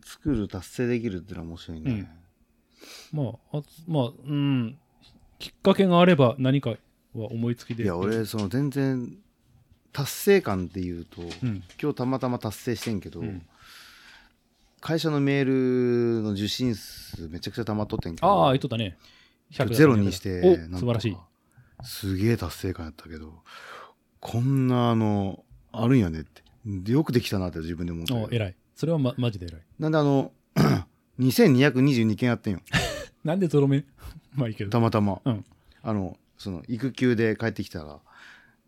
[0.05, 2.11] 作る、達成できるっていうのは面白いね。
[3.13, 4.79] まあ、あまあ、うん。
[5.43, 6.77] きっかけがあれば何かは
[7.15, 7.83] 思いつきで。
[7.83, 9.13] いや、俺、その全然、
[9.93, 11.65] 達成感っていうと、うん。
[11.83, 13.43] 今日たまたま達成してんけど、うん
[14.85, 15.45] 会社のメー
[16.17, 18.99] ルの受信数めちゃくちゃ溜まっとってんけど、ああ、言っとったね。
[19.53, 21.17] 100ゼロにして、素晴らしい。
[21.85, 23.33] すげえ達成感やったけど、
[24.19, 26.43] こんなあの、あるんやねって。
[26.67, 28.57] でよくできたなって自分で思ったけどお偉い。
[28.75, 29.61] それはまマジで偉い。
[29.79, 30.33] なんであの、
[31.21, 32.61] 2222件やってんよ。
[33.25, 33.85] なんでゾロ目
[34.35, 34.71] まあいいけど。
[34.71, 35.21] たまたま。
[35.25, 35.45] うん
[35.85, 37.99] あの、その、育休で帰ってきたら、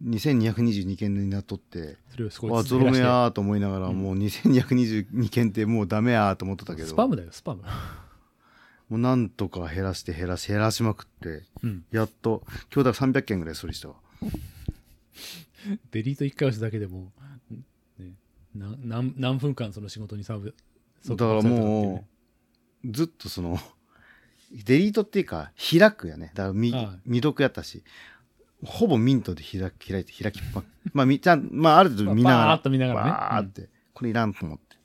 [0.05, 7.63] 2222件になっとって、それを少しわ、ゾロ目やーと思いながら、もう2222件ってもうダメやーと思ってたけど、スパムだよ、スパム。
[8.89, 11.85] もうなんとか減らして減らし、減らしまくって、うん。
[11.93, 13.95] やっと、今日だから300件ぐらい処理したわ。
[15.93, 17.13] デリート1回押すだけでも、
[18.55, 20.55] な何何分間その仕事にサブ
[21.09, 22.05] だからも
[22.85, 23.59] うずっとその
[24.53, 26.33] デリートっていうか開くやね。
[26.35, 26.87] だから未はい。
[27.05, 27.83] 未読やったし。
[28.65, 30.63] ほぼミントで開き開いて開きっぱ
[30.95, 33.11] まあみちゃんまあある程度見ながらバーッと見ながらね。
[33.11, 34.77] バーって、これいらんと思って、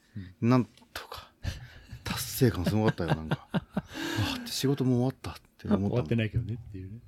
[0.41, 1.31] なんとか
[2.03, 3.47] 達成感すごかったよなんか。
[3.53, 6.99] あーって仕事も終わったってうん思っ終わったてないけどねっていうね。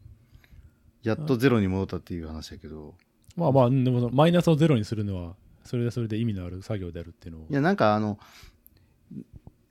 [1.04, 2.96] やっとゼロに戻ったっていう話やけど。
[3.36, 8.20] まあまあでもマイナスをゼロにするのはそれでそれで意味のある作業であるっていうのをいやなんかあの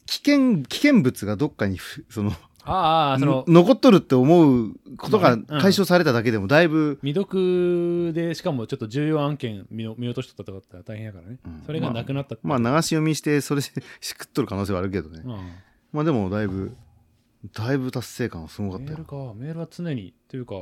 [0.06, 2.32] 危険危険物がどっかにふその
[2.64, 11.62] ああそのの残っとるって思うことが解消されただけでもだいぶ、未読でしかもちょっと重要案件見の見落としとったとかだったら大変やからね、うん。
[11.64, 12.46] それがなくなったって。
[12.46, 13.68] まあ流し読みしてそれで
[14.00, 15.52] しくっとる可能性はあるけどね、うん。
[15.92, 16.76] まあでもだいぶ
[17.54, 18.90] だいぶ達成感はすごかったよ。
[18.90, 19.16] メールか。
[19.34, 20.54] メールは常にというか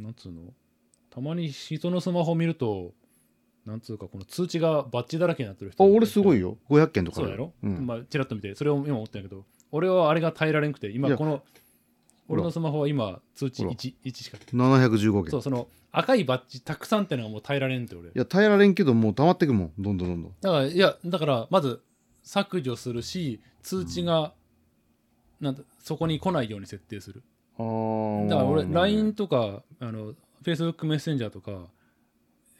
[0.00, 0.52] なんつうの？
[1.10, 2.92] たまに人のスマホ見ると
[3.66, 6.50] なんつうかこの通知がバッチだらけになってる人あ俺すごいよ。
[6.50, 7.86] よ500件とかそうやろ、うん。
[7.86, 9.44] まあチラッと見てそれを今思ったんやけど
[9.74, 11.42] 俺はあれが耐えられんくて今この
[12.28, 13.74] 俺のスマホは今通知ほら。
[13.74, 15.30] 1, 1しか715件。
[15.32, 18.08] そうその赤いバッジたくさんってのがもう耐えられんって俺。
[18.08, 19.72] いや耐えられんけどもう溜まってくもん。
[19.76, 20.32] どんどんどんどん。
[20.40, 21.82] だからいやだからまず
[22.22, 24.32] 削除するし通知が、
[25.40, 27.24] なんだそこに来ないように設定する。
[27.58, 28.28] あー。
[28.28, 31.66] だから俺 LINE とかあの Facebook メッセンジャーとか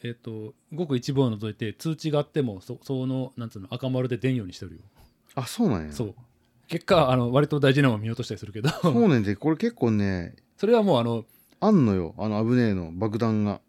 [0.03, 4.81] えっ、とごく一部を除いて通知があってもそそのなんつうの赤丸で出んようにしてるよ。
[5.37, 5.93] あそうなんや。
[5.93, 6.15] そう
[6.69, 8.69] 結果あの割と大事なのを見落としたりするけど。
[8.71, 11.25] そうねんでこれ結構ねそれはもうあの
[11.61, 13.61] あんのよあの危ねえの爆弾が。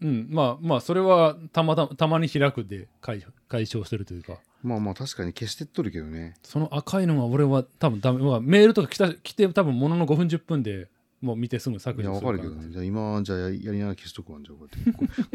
[0.00, 4.38] うんまあまあそれはたまたたまに開くで解解消してるというか。
[4.62, 6.34] まあまあ確かに消してっとるけどね。
[6.42, 10.88] その赤いのが俺は多分ダメ、まあ、メールとか来た来て多分ものの5分10分で
[11.20, 12.70] もう見てすぐ削いや除するかるけどね。
[12.70, 14.66] じゃあ今じゃあややりながら消しとくわじゃあこ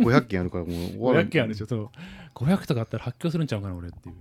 [0.06, 1.92] うやってこ500件あるからもう終わらん500件あるでしょその
[2.36, 4.16] 500とかあったら発狂するんちゃうかな俺っていう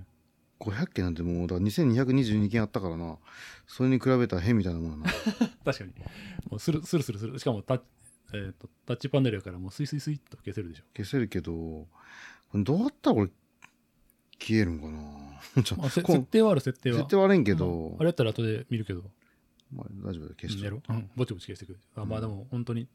[0.60, 3.18] 500件なんてもうだから2222件あったからな。
[3.66, 5.04] それに比べたら変みたいなもんやな。
[5.64, 5.90] 確かに。
[6.50, 7.38] もうスルスルスルする。
[7.38, 7.80] しかもタッ,、
[8.34, 10.84] えーとタッチパネルやからもうスイスイスイっと消せるでしょ。
[10.96, 11.86] 消せるけど
[12.54, 13.30] どうやったらこれ
[14.38, 15.62] 消えるんかな。
[15.62, 16.98] ちょまあ、設定はある設定は。
[16.98, 19.10] 絶対悪いんけまどあ、あれやったら後で見るけど。
[19.72, 20.64] まあ、大丈夫だ消しちゃう。
[20.64, 21.80] やろ、うん、ぼちぼち消してくる。
[21.96, 22.88] あまあでも本当に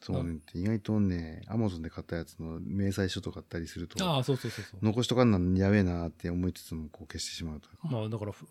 [0.00, 4.80] そうね意外とねアマゾンで買ったやつの明細書とかあったりするとああそうそうそうそう。
[4.82, 8.46] 残しとかんなんやべえなって思いつつもこう消してしまうとまあだからふ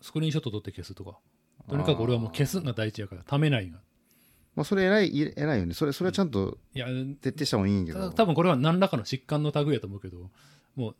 [0.00, 1.18] スクリーンショット撮って消すとか。
[1.68, 3.78] とにかく俺はもう消すが第一やからためないが。
[4.54, 5.74] まあそれ偉い偉いよね。
[5.74, 6.86] それそれはちゃんといや
[7.20, 10.30] 徹底した方がいいんやけたど多分これは何らかの疾患の類やと思うけど
[10.76, 10.96] もう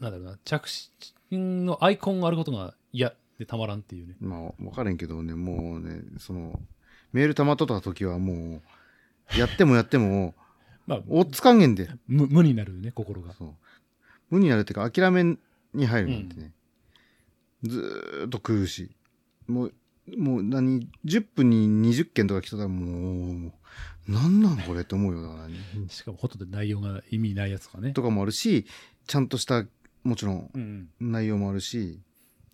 [0.00, 4.16] なんだろうな着信のアイコンがあることが嫌でたまらんっていうね。
[4.20, 5.34] まあ分からんけどね。
[5.34, 6.60] もうねその
[7.16, 8.60] メール溜まっとった時はも
[9.34, 10.34] うやってもやっても
[10.86, 11.88] まあおっつかんげんで。
[12.06, 13.32] 無無になるね心が。
[13.32, 13.54] そう。
[14.28, 15.24] 無になるっていうか諦め
[15.72, 16.52] に入るなんてね、
[17.62, 18.94] ずーっと来るし。
[19.46, 19.74] もう
[20.18, 23.52] もう何10分に20件とか来たらもう
[24.06, 25.54] 何なんこれって思うよだからね。
[25.88, 27.92] しかもほとんど内容が意味ないやつとかね。
[27.92, 28.66] とかもあるし
[29.06, 29.64] ちゃんとした
[30.04, 30.88] もちろんうん。
[31.00, 31.98] 内容もあるし。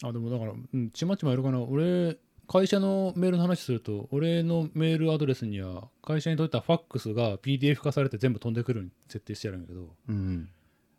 [0.04, 1.60] あでもだから、うん、ちまちまやるかな。
[1.60, 2.16] 俺
[2.52, 10.50] 会社のメールの話すると俺のメールアドレスには会社に届いたファックスが PDF 化されて全部飛んでくるように設定してあるんやけどうん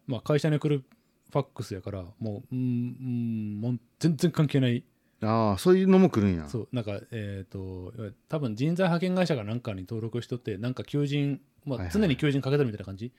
[0.08, 0.84] まあ会社に来る
[1.30, 4.84] ファックスやからもううんうんもう全然関係ない。
[5.22, 6.50] ああそういうのも来るんや。
[6.50, 7.94] そうなんかえっ、と
[8.30, 11.94] 多分人材派遣会社が何かに登録しとってなんか求人、まあ、はいはい。
[11.94, 13.12] 常に求人かけてるみたいな感じ、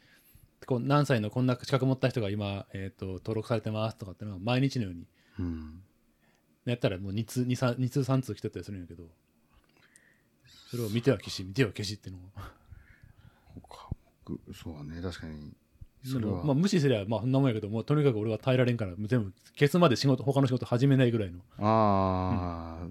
[0.66, 5.06] こう何歳のこんな資格持った人が今、えー、と登録されてますとかっていうのは毎日のように。
[5.38, 5.80] うん
[6.72, 9.04] やったらもう2通 2, 3 2通3通来てたりするんやけど。
[10.70, 13.88] それを見ては消し見ては消しっていうのをそうか
[14.24, 15.00] 僕そうだね。
[15.00, 15.52] 確かに。
[16.04, 21.38] それは、まあ、無視すりゃまあそんなもんやけどもうとにかく俺は耐えられんから全部消すまで仕事他の仕事始めないぐらいの。
[21.58, 22.86] ああ、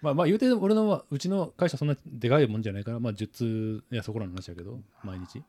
[0.00, 5.42] まあまあ言うて俺のはうちの会社そんなでかいもんじゃないからまあ10通いやそこらの話やけど毎日、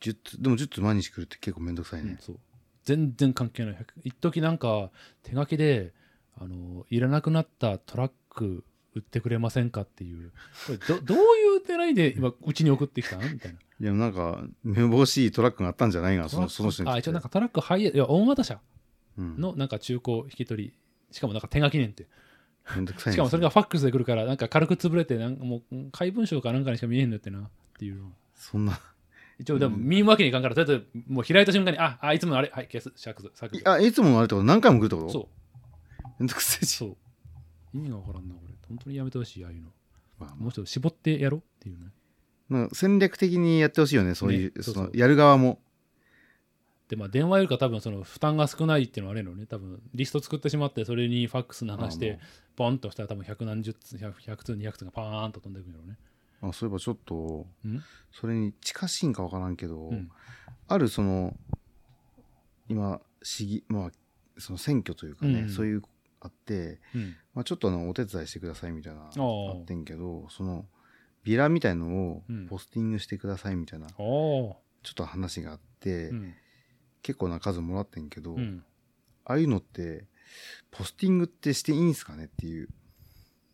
[0.00, 2.38] 10通でも10通毎日来るって結構めんどくさいね、うんそう。
[2.84, 3.74] 全然関係ない。
[3.74, 4.90] 100一時なんか
[5.24, 5.92] 手書きで
[6.40, 10.32] あのいらなくなったトラック売ってくれませんかっていう。
[10.66, 11.20] これど どうい
[11.58, 13.22] う狙いで今うちに送ってきたん？
[13.32, 13.58] みたいな。
[13.80, 18.60] いやなんかめぼしいトラックがあったんじゃないがそのその人にあ一応なんかトラックハイエいや大型車
[19.18, 19.36] うん。
[19.38, 20.72] のなんか中古引き取り
[21.12, 22.06] しかもなんか手書きねんって。
[23.12, 28.02] しかもそれがファックスで来るからなんか軽く潰れてなんかもう怪文書かなんかにしか見えへんのってなっていう。
[28.34, 28.78] そんな。
[29.38, 30.06] 一応でも見ん。
[30.06, 34.44] わけにいかんからとりあえずもう開いた瞬間にああいつものあれはい消す削除削除あいつものあれってこと？
[34.44, 35.08] 何回も来るってこと？
[35.10, 35.28] そう
[36.18, 36.76] めんどくさいし。
[36.76, 36.96] そう。
[37.74, 38.54] 意味がわからんなこれ。
[38.68, 39.68] 本当にやめてほしいああいうの。
[40.18, 41.86] まあもうちょっと絞ってやろうっていうね。
[42.50, 44.84] なんか戦略的にやってほしいよねそういう,、ねそうそう。
[44.86, 45.60] そのやる側も。
[46.88, 49.46] でまあ電話よりか多分その負担が少ないっていうのはあれのね。
[49.46, 52.18] 多分リスト作ってしまってそれにファックス流して
[52.56, 55.98] ポンとしたら多分100何十通 100, 100通200通がパーンと飛んでくるよね。
[56.40, 57.82] あそういえばちょっとうん？
[58.12, 60.10] それに近しいんかわからんけど、うん。
[60.68, 61.36] あるその
[62.68, 63.90] 今市議まあ
[64.38, 65.48] その選挙というかね、うん。
[65.50, 65.82] そういう
[66.20, 67.16] あって、うん。
[67.34, 69.62] まあ、ちょっとあのお手伝いしてくださいみたいなあー。
[69.62, 70.66] ってんけどその
[71.24, 72.46] ビラみたいのをうん。
[72.46, 76.34] ポスティングしてくださいみたいな、おおちょっと話があって、うん。
[77.02, 78.64] 結構な数もらってんけど、うん。
[79.24, 80.06] ああいうのって
[80.70, 82.68] ポスティングってしていいんすかねっていう。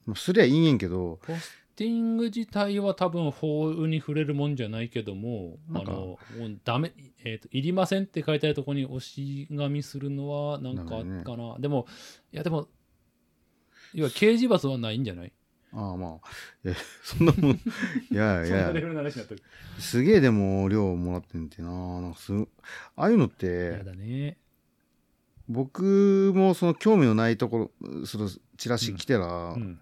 [0.07, 6.92] まあすりゃいいんやけどポスティング自体は多分法に触れるもんじゃないけどもあのもうダメ、
[7.24, 11.58] えーと「いりません」って書いてあるところに押し紙するのはなんかあったかな。
[11.58, 11.87] でも
[12.32, 12.68] いやでも
[13.92, 15.32] 要は刑事罰はないんじゃない？
[15.72, 16.28] ああまあ。
[16.64, 17.52] えそんなもん。
[18.10, 18.72] いやいや。
[19.78, 22.00] すげえでも量もらってんてな。
[22.00, 22.46] なんかすあ
[22.96, 24.38] あいうのっやてだね。
[25.48, 29.80] 僕もその興味のないところそのチラシ来てら、うん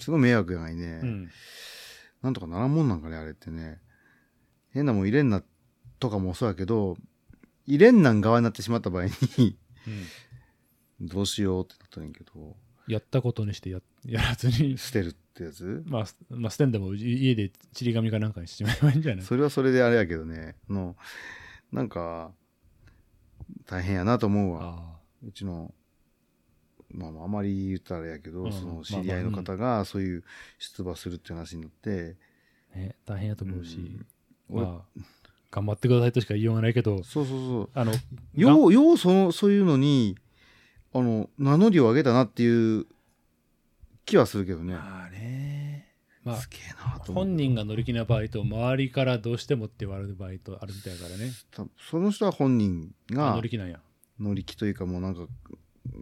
[0.00, 1.30] すごい迷惑やないね、うん。
[2.22, 3.78] なんとかならんもんなんかねあれってね。
[4.72, 5.42] 変なもん入れんな
[5.98, 6.96] とかもそうやけど
[7.66, 9.10] 入れんなん側になってしまった場合に
[11.00, 11.06] うん。
[11.06, 12.56] どうしようってなったんやけど。
[12.88, 14.76] やったことにしてややらずに。
[14.78, 15.82] 捨てるってやつ？
[15.86, 19.24] まあ、まあ、捨てんでもい家でちり紙かなんかにしちまえばいいんじゃない？
[19.24, 20.56] それはそれであれやけどね。
[20.68, 20.96] の
[21.72, 22.32] なんか
[23.66, 24.60] 大変やなと思うわ。
[24.62, 25.00] あ。
[25.26, 25.74] うちの
[26.92, 30.24] まあまああまり言ったらあれやけど、うんその知り合いの方がそういう
[30.58, 32.16] 出馬するっていう話になって、
[32.74, 33.78] あ、ね、大変やと思うし、
[34.48, 35.00] 俺まあ
[35.50, 37.70] 頑張ってくださいとしか言いようがないけどそうそうそう。
[37.74, 37.92] あの
[38.34, 40.16] ようようそのそういうのに
[40.92, 42.86] あの名乗りを上げたなっていう
[44.04, 45.86] 気はするけどね、まあね。
[46.22, 51.30] まあすげえな本人が乗り気な場合と周りからどうしてもって言われる場合とあるみたいだからね。
[51.50, 53.80] たその人は本人あが乗り気なんや。
[54.20, 55.22] 乗り気というかもうなんか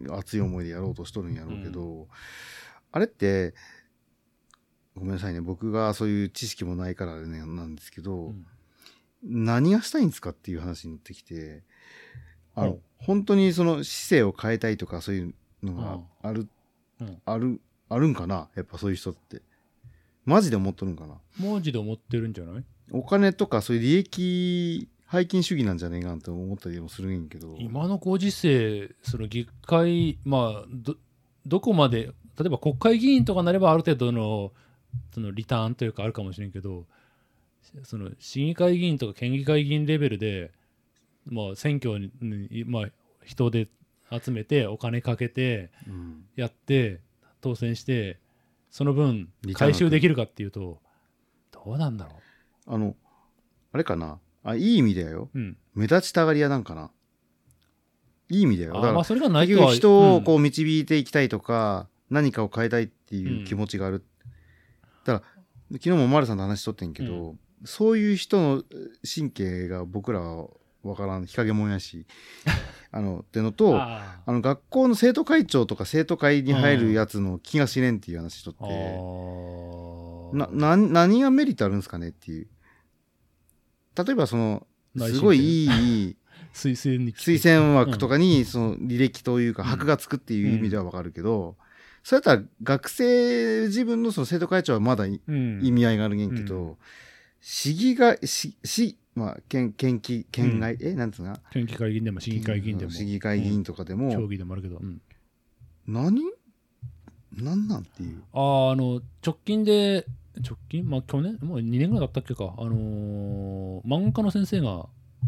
[0.09, 2.07] 熱い思いでやろうとしとるんやろうけど、
[2.91, 3.53] あれって
[4.95, 5.41] ごめんなさいね。
[5.41, 8.45] 僕がそういう知識もないからねなんですけど、うん。
[9.21, 11.63] 何がしたいんですかっていう話になってきて
[12.55, 16.47] あのほう本当にその姿勢を変えたいとかそういうのがある、
[17.01, 17.21] うん。
[17.25, 18.49] あるあるんかな？
[18.55, 19.41] やっぱそういう人って。
[20.25, 21.15] マジで思っとるんかな？
[21.39, 22.63] 文字で思ってるんじゃない？
[22.91, 27.55] お金とかそういう利益背金主義なんじゃねえかなって思ったりもするんやけど。
[27.57, 30.95] 今のご時世その議会まあど
[31.45, 34.51] どこまで例えば国会議員とかなればある程度の
[35.13, 36.85] そのリターンというかあるかもしれんけど
[37.83, 40.51] その市議会議員とか県議会議員レベルで、
[41.25, 42.11] まあ、選挙に、
[42.65, 42.85] まあ、
[43.23, 43.67] 人で
[44.11, 46.25] 集めてお金かけてうん。
[46.35, 47.01] やって
[47.41, 48.19] 当選して
[48.69, 50.79] その分回収できるかっていうと
[51.51, 52.11] どうなんだろ
[52.67, 52.95] あの
[53.73, 54.19] あれかな？
[54.43, 55.29] あいい意味だよ。
[55.33, 56.91] う、うん、目立ちたがり屋なんかな。
[58.29, 58.73] いい意味だよ。
[58.73, 60.23] だからあまあそれがない結人をうん。
[60.23, 64.03] こう導いていきたいとか、何かを変えたいっていう気持ちがある。
[65.05, 65.25] だか
[65.71, 68.63] ら、昨日も丸さんと話しとってんけど、そういう人の
[69.03, 70.47] 神経が僕らは
[70.83, 72.05] 分からん、日陰もんやし、
[72.91, 80.35] あの、ってのと、ああの、学校の生徒会長とか生徒会に入るやつの気が知れんっていう話しとっあて、ー。
[80.35, 82.47] な、な、何がメリットあるんですかねっていう。
[84.03, 84.65] 例えばその、
[84.97, 86.15] すごいいい、
[86.53, 89.69] 推薦に推薦枠とかにその履歴というかうん。
[89.69, 91.55] 箔がつくっていう意味ではわかるけど、
[92.03, 96.77] そうやったら学生自分のその生徒会長はまだ意味合いがあるげんけど、う
[97.41, 101.37] 市議が、市、市、まあ、県、県議、県外、え、なんつうの？
[101.51, 102.91] 県議会議員でも市議会議員でも。
[102.91, 105.01] 市議会議員とかでも、競技でもあるけど、うん。
[105.87, 106.21] 何？
[107.33, 108.23] 何なんっていう。
[108.33, 110.05] あーあの直近で
[110.41, 110.89] 直近？
[110.89, 111.37] まあ去年？
[111.41, 112.53] もう2年ぐらいだったっけか。
[112.57, 114.87] あのー漫画家の先生が、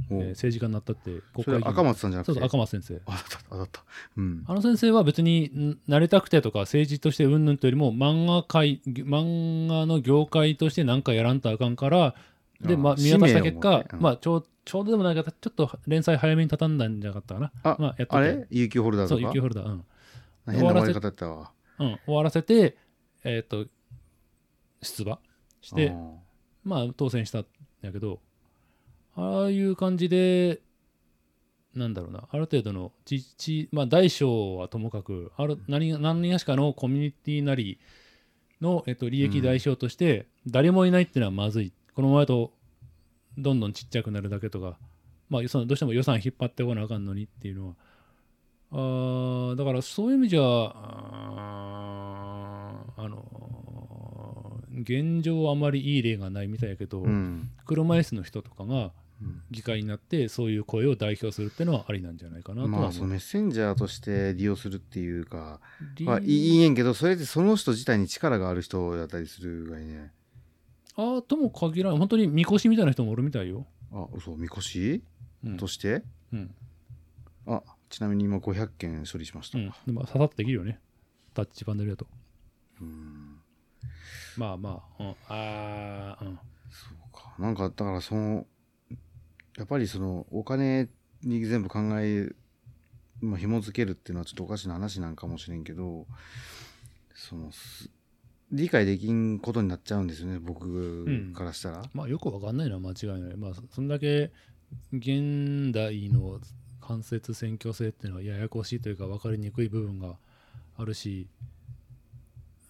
[0.10, 2.34] えおー政治家になったって国それ会赤松さんじゃなくて？
[2.34, 3.02] そうそう赤松先生。
[3.06, 3.24] あ
[3.58, 3.84] だった。
[4.18, 4.44] うん。
[4.48, 12.16] あの先生は別にんなりたくてとか政治としてうんぬんというよりも漫画界漫画の業界として何かやらんとあかんから
[12.62, 14.02] で、あまあ、見渡した結果うん。
[14.02, 17.52] まあ、ちょうちょうどでもないけどちょっと連載早めに畳んだんじゃなかったかな。
[17.64, 18.16] あまあ、やってて。
[18.16, 18.48] あれ？
[18.50, 19.86] 有給ホルダーそうとか雪ホルダーうん。
[20.46, 21.52] 変な終わり方やったわ。
[21.80, 22.78] うん、終わらせて、
[23.24, 23.66] えっ、と、
[24.82, 25.20] 出馬
[25.62, 25.94] して、
[26.64, 27.46] まあ、当選したん
[27.82, 28.20] やけど、
[29.16, 30.62] ああいう感じで、
[31.76, 37.80] なんだろうな、ある程度のちち、まあ、大小はともかく、ある何何がしかのコミュニティなり
[38.62, 41.74] の、えっと、利益代償として、誰もいないっていうのはまずい。
[41.94, 42.54] このままだと、
[43.38, 44.78] どんどんちっちゃくなるだけとか、
[45.30, 47.76] まあ、そのどうしても予算引っ張ってこなあかんのにっていうのは、
[48.74, 50.42] あーだからそういう意味じゃ、
[54.80, 57.52] 現状あまりいい例がないみたいやけど、うん。
[57.66, 58.92] 車椅子の人とかが
[59.22, 59.42] うん。
[59.52, 62.68] 議会になってそういう声を代表するっていうのはありなんじゃないかなと。
[62.70, 65.60] まあそのメッセンジャーとして利用するっていうか、
[65.96, 70.12] リまあ、いいんけどそれでその人自体に力がある人だったりするがいいね。
[70.96, 73.68] ああとも限らない本当にみこしみたいな人もおるみたいよ。
[73.92, 75.04] あそうみこし？
[75.46, 75.58] うん。
[75.58, 76.04] として、
[76.34, 76.56] うん。
[77.46, 80.80] あちなみに今500件処理しました、うん、でもささっとできるよね。
[81.34, 82.08] タッチパネルだと。
[82.82, 83.21] うん
[84.38, 86.40] まあまあ、うん、ああ、うん。
[86.70, 87.34] そうか。
[87.40, 88.46] なんかだからその
[89.58, 90.90] やっぱりそのお金
[91.24, 92.30] に全部考え
[93.22, 96.08] まあ紐付けるっていうのはちょっとおかしな話なんかもしれんけど
[97.14, 97.90] そのす
[98.52, 103.38] 理解できんことになっちゃうんですよね僕からしたら、まあよくわかんないのは間違いない。
[103.38, 104.32] まあそそんだけ
[104.92, 106.40] 現代の
[106.82, 110.18] 間接選挙制っていうのはややこしいというか分かりにくい部分が
[110.78, 111.28] あるし、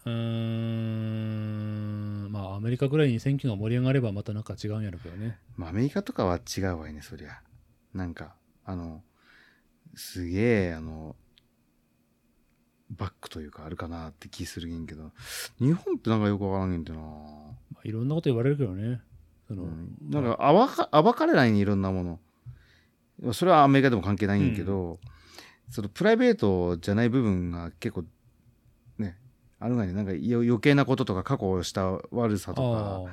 [0.05, 0.11] うー
[2.27, 5.37] ん、まあアメリカぐらいに選挙が盛り上がればまたなんか違うんやろうけどね。
[5.55, 7.41] まあ、アメリカとかは違うわいね、そりゃ。
[7.93, 8.35] なんか、
[8.65, 9.03] あの、
[9.95, 11.15] すげえ、あの、
[12.89, 15.11] バックというかあるかなって気するげんけど、
[15.59, 16.97] 日本ってなんかよくわからんげんてな。
[16.99, 17.05] ま
[17.77, 19.01] あ、いろんなこと言われるけどね。
[19.47, 22.19] その、うんなんか暴か、暴かれないね、いろんなも
[23.23, 23.33] の。
[23.33, 24.99] それはアメリカでも関係ないんやけど、
[25.69, 28.07] そのプライベートじゃない部分が結構、ね、
[29.61, 33.11] あるがね、なんかよ余計なこととか過去した悪さとか、あ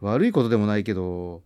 [0.00, 1.42] 悪いことでもないけど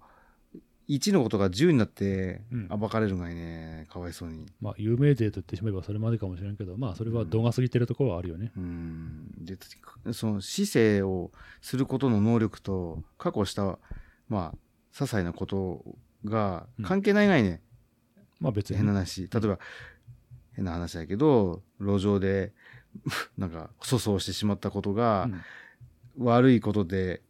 [0.88, 2.68] 1のことが10になってうん。
[2.68, 4.46] 暴かれるがいね、かわいそうに。
[4.62, 8.52] まあ有名税と言ってしまえばそれまでかもしれんけど、まあそれは度が過ぎてるところはあるよね。
[8.56, 9.30] うん。
[9.38, 9.58] で
[10.14, 11.30] その市政を
[11.60, 13.78] することの能力と過去した
[14.30, 14.58] まあ
[14.94, 15.84] 些細なこと
[16.24, 17.60] が関係ないがいね、
[18.40, 18.76] まあ別に。
[18.78, 19.28] 変な話。
[19.30, 19.58] 例えば
[20.54, 22.54] 変な話だけど路上で
[23.38, 25.40] なんか粗相してしまったことがうん。
[26.26, 27.22] 悪いことで、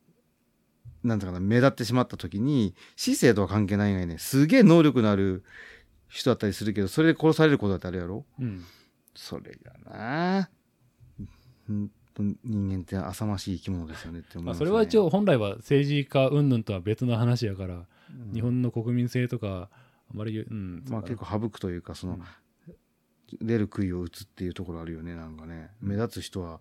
[1.05, 5.45] なんだかな、目立ってしまった時に、市政とは関係ないがいね、すげえ能力のある
[6.09, 8.25] 人だったりするけど、それで殺されることだってあるやろ？
[8.41, 8.65] うん。
[9.15, 10.51] それがな。
[11.67, 14.71] ほんと人間って浅ましい生き物ですよねって思いまあ、ます、そね。
[14.71, 19.69] れは一応本来は政治家云々とは別の話やから、うん、日本の国民性とか
[20.11, 22.23] あまり言う、うん、まあ結構省くというか、その、うん
[23.41, 25.71] 出る杭を打つっていうところあるよね、なんかね。
[25.81, 26.61] 目立つ人は、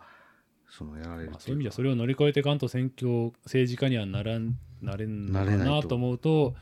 [0.69, 6.55] その、やられるまそういう意味じゃかそれを乗り越えていかんと選挙政治家にはならんなれんのかなれないと思うと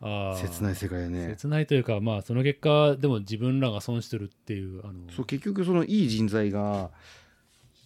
[0.00, 1.28] あー切ない世界やね。
[1.28, 6.90] 切ないというかまあその結果でも自分らが損してるっていうあのそう結局そのいい人材が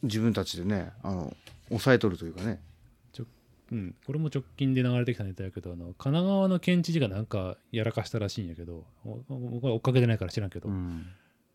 [0.03, 1.37] 自分たちでねあの
[1.69, 2.61] 抑えとるというかね
[3.73, 11.07] うん、これも直近で流れてきたネタやけどあの神奈川の県知事がなんかやらかしたらしいんやけどお僕は追っかけてないから知らんけど、うん。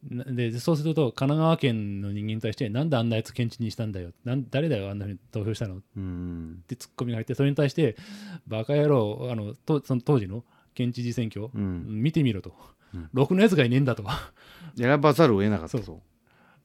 [0.10, 4.12] なでそうすると神奈川県の人間に対してなんであんなやつ県知事にしたんだよ。
[4.24, 5.78] なん誰だよあんなふうに投票したの。
[5.78, 6.64] っうん。
[6.68, 7.96] てツッコミが入ってそれに対して
[8.48, 10.44] バカ野郎あのとその当時の
[10.74, 11.86] 県知事選挙、うん。
[11.88, 12.56] 見てみろと、
[12.94, 13.10] うん。
[13.14, 14.06] ろくなやつがいねえんだと。
[14.78, 16.02] 選ばざるを得なかったそ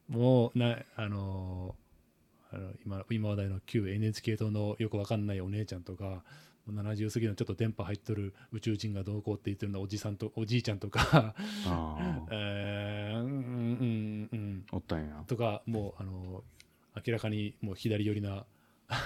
[0.08, 1.79] もうなあのー
[2.52, 6.22] あの今今話題の旧 NHK 党のよくわかんないお姉ちゃんとかも
[6.68, 11.34] う70過ぎのちょっと電波入っとる宇宙人がどうこうって言ってるのおじさんとおじいちゃんとか、あ
[11.66, 12.26] あ。
[12.30, 14.64] えーうんうんうんうん。
[14.72, 15.24] おったんや。
[15.26, 16.44] とかもうあの
[17.06, 18.44] 明らかにもう左寄りな
[18.88, 18.96] あ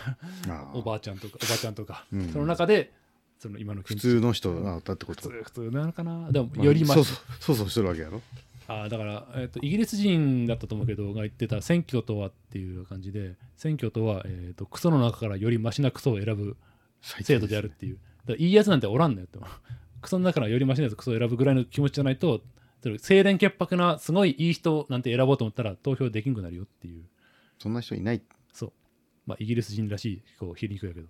[0.49, 0.70] あ。
[0.74, 2.28] おばあちゃんとかおばちゃんとか、うん。
[2.32, 2.92] その中で
[3.38, 5.28] その今の普通の人がおったってこと？
[5.28, 6.32] 普通普通なのかな？
[6.32, 8.22] でもまあよりまそうそうそうそうしてるわけやろ
[8.67, 16.57] あだから、えっとイギリス人だったと思うけどが言ってた選挙とはっていう感じで選挙とは、えっとクソの中からよりマシなクソを選ぶ
[17.01, 17.99] 制度であるっていう。
[18.27, 19.39] だからいいやつなんておらんのよって。
[20.01, 22.43] クソの中からよりマシなやつクソを選ぶぐらいの気持ちじゃないと
[22.83, 27.05] それ清廉潔白なすごいいい人なんて選ぼうと思ったら投票できんくなるよっていう。
[27.59, 28.21] そんな人いない、
[28.53, 28.73] そう。
[29.27, 31.09] まあイギリス人らしいこう皮肉やけど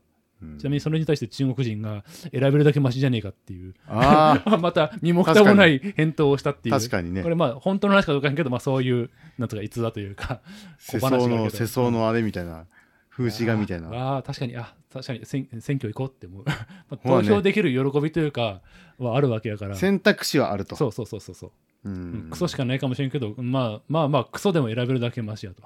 [0.52, 0.58] うん。
[0.58, 3.74] ちなみにそれに対して中国人が選べるだけマシじゃねえかっていう。
[3.86, 6.74] ああ また身も蓋もない返答をしたっていう。
[6.74, 7.22] 確かにね。
[7.22, 10.40] これまあ本当の話かどうかけど、まあ、そういうなんとか逸話というか
[10.78, 12.66] 世相の世相のあれみたいな
[13.10, 13.88] 風刺画みたいな。
[13.88, 16.44] ああ確かにあ確かに選選挙行こうって思う、
[17.02, 18.60] 投票できる喜びというか
[18.98, 19.74] はあるわけやから。
[19.74, 20.76] 選択肢はあると。
[20.76, 21.46] そうそうそうそうそ
[21.84, 25.62] う、ううんんクソしかないかもしれんけどまあまあまあクソでも選べるだけマシやと。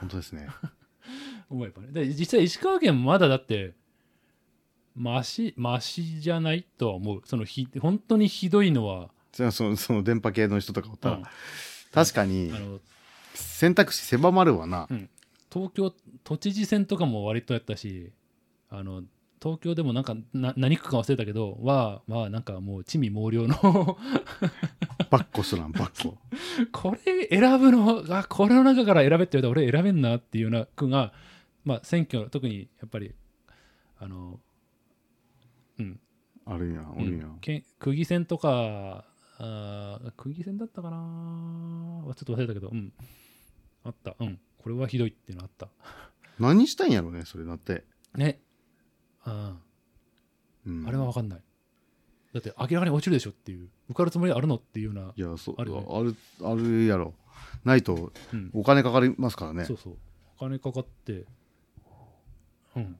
[0.00, 0.48] 本当ですね。
[1.50, 1.88] 思えばね。
[1.92, 3.74] で実際石川県もまだだって
[4.98, 7.22] マシマシじゃないとは思う。
[7.24, 9.10] そのひ本当にひどいのは。
[9.32, 11.22] じゃあそのその電波系の人とかおったら、うん。
[11.92, 12.80] 確かにあの
[13.34, 14.88] 選択肢狭まるわな、
[15.52, 15.94] 東京
[16.24, 18.10] 都知事選とかも割とやったし
[18.70, 19.02] あの
[19.40, 23.96] 東京でもなんかな何区か忘れたけどはまあなんかもう地味猛量の。
[25.10, 26.18] バッコしとらんバッコ。
[26.72, 31.12] これ選ぶのあこれの中から選べって言われたら俺選べんなっていうような区が
[31.64, 33.14] まあ選挙特にやっぱり
[34.00, 34.40] あのうん
[36.48, 37.38] あるんやおるんや、うん。
[37.40, 39.04] け釘線とか
[39.38, 42.02] あー釘線だったかな？
[42.04, 42.92] ちょっと忘れたけどうん。
[43.84, 44.16] あった。
[44.18, 44.40] うん。
[44.58, 45.68] これはひどいっていうのあった。
[46.38, 47.84] 何したいんやろうねそれだって、
[48.16, 48.40] ね。
[49.24, 49.56] あ
[50.66, 50.84] うん。
[50.84, 51.42] ーあれは分かんない。
[52.32, 53.68] だって明らかに落ちるでしょっていう。
[53.88, 57.14] 受かるつもりあるのっていうような、いやそうああるよるねあるやろ。
[57.64, 58.50] ないとうん。
[58.52, 59.64] お金かかりますからね。
[59.64, 59.96] そうそう。
[60.36, 61.24] お金かかって
[62.76, 62.96] うん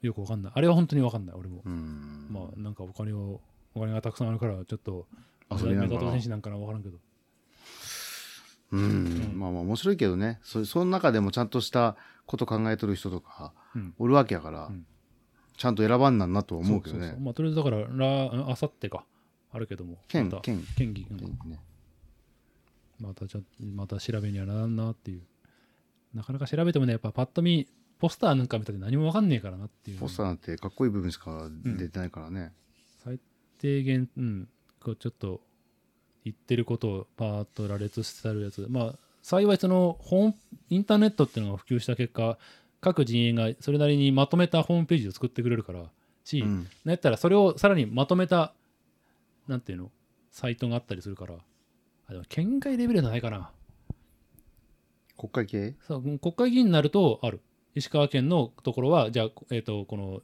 [0.00, 0.52] よく分かんない。
[0.54, 2.28] あれは本当に分かんない俺も、うん。
[2.30, 3.40] まあなんかお金を
[3.74, 5.06] お金がたくさんあるからちょっと
[5.50, 6.98] 遊びな目立がらた選手なんかな分からんけど。
[8.70, 10.38] うん、まあまあ面白いけどね。
[10.42, 11.96] そその中でもちゃんとした
[12.26, 13.94] こと考えとる人とかうん。
[13.98, 14.86] おるわけやから、うん。
[15.56, 17.06] ちゃんと選ばんなんなとは思うけどね。
[17.06, 19.04] そそそまあとりあえずだかららあさってか。
[19.50, 19.98] あるけども。
[20.08, 21.60] 県県県議、うん県ね。
[23.00, 23.40] またちょ
[23.74, 25.22] また調べにはならんなっていう。
[26.14, 27.66] なかなか調べてもねやっぱパッと見
[27.98, 29.98] ポスターなんか見たって何も分かんねえからなっていう。
[29.98, 32.52] ポスターなんてかっこいい部分しか出てないからね、
[33.04, 33.18] 最
[33.58, 34.48] 低限うん
[34.80, 35.40] こうちょっと
[36.24, 38.66] 言ってることをパーッと羅列してあるやつ。
[38.68, 40.32] まあ幸いそのホ
[40.70, 42.38] インターネットっていうのが普及した結果
[42.80, 45.84] 各陣営がそれなりにまとめたホームページを作ってくれるから
[46.24, 46.66] し、うん。
[46.84, 48.54] やったらそれをさらにまとめた
[49.48, 49.90] なんていうの
[50.30, 51.34] サイトがあったりするから
[52.06, 53.50] あでも県外レベルじゃないかな。
[55.16, 55.74] 国会系？
[55.86, 57.40] そう国会議員になるとある
[57.78, 60.20] 石川県のところはじゃあ、えー、とこの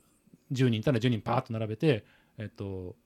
[0.52, 2.05] 10人いたら10人パーッと並べて、
[2.38, 2.96] えー、と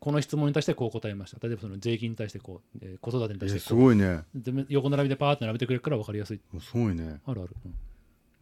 [0.00, 1.46] この質問に対してこう答えました。
[1.46, 3.68] 例えばその税金に対してこう、えー子育てに対えしてこう。
[3.68, 4.22] すごいね。
[4.34, 6.40] で横並びでパーッと並べてくれるから分かりやすい。
[6.60, 7.20] すごいね。
[7.24, 7.56] あるある、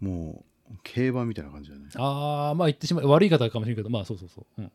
[0.03, 0.09] うん。
[0.09, 4.73] もう競馬みたいな感じだね、ああまあ言ってしまう悪い方かもしれんけどまあそうそうそう、うん。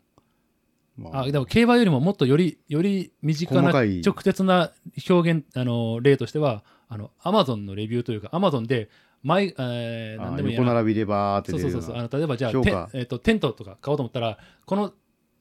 [0.98, 1.32] まあ。
[1.32, 4.72] でも競馬よりももっとよりより身近な直接な
[5.10, 8.90] 表現あの例としてはあのアマゾンのレビューというかアマゾンで
[9.26, 12.00] 前、えー、あ何でもいいや横並びでバーってそう出るそうそうそう。
[12.00, 12.52] あの例えばじゃあ
[12.94, 14.94] えー、とテントとか買おうと思ったらこの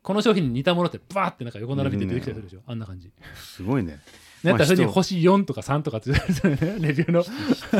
[0.02, 3.10] この商品に似たものってバーってなんか横並びで出てきたりするでしょ、あんな感じ。
[3.34, 4.00] すごいね。
[4.42, 4.92] ね、やったらそれに人。
[4.92, 7.22] 星4とか3とかって言ってるねレビューの。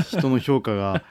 [0.02, 1.04] 人の評価が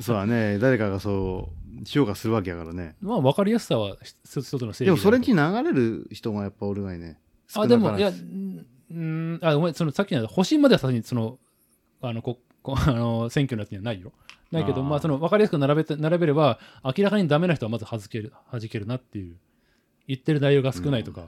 [0.00, 7.18] そうだね誰かがそう評価するわけやからねまあ分かりやすさは一つの正義でもそれにだ流れる人がやっぱおるがいね
[7.52, 8.10] とあでもいや
[8.90, 11.38] うんあごめんそのさっきの星まではさすがにその
[12.02, 14.12] あのここあの選挙のやつにはないよ。
[14.50, 14.86] ないけどあー。
[14.86, 19.36] まあその分かりやすく並べて並べれば明らかにダメな人はまず弾ける弾けるなっていう。
[20.08, 21.26] 言ってる内容が少ないとか、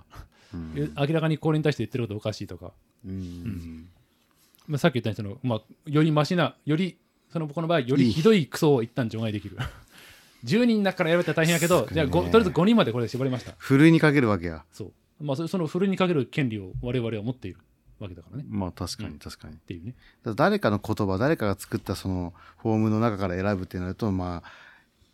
[0.55, 0.95] うん。
[0.99, 2.73] 明らかにこれに対して言ってることおかしいとか。
[3.07, 3.89] うん。
[4.67, 6.99] まあ、さっき言ったようにその、まあ、よりマシなより
[7.33, 9.57] そのこの場合よりひどいクソを一旦除外できる。
[10.45, 13.55] 10人だから選べたら大変やけど、じゃあごとりあえず5人までこれで縛りました。
[13.59, 14.65] ふるいにかけるわけや。
[14.73, 14.93] そう、
[15.25, 17.59] まあ、そそのふるいにかける権利を我々は持っている
[18.01, 18.45] わけだからね。
[18.45, 19.13] っまあ確かうん。
[19.13, 19.93] に確かに、ていうね。
[19.93, 24.51] だから誰かの言葉誰かが作ったそのフォームの中から選ぶってなるとまあ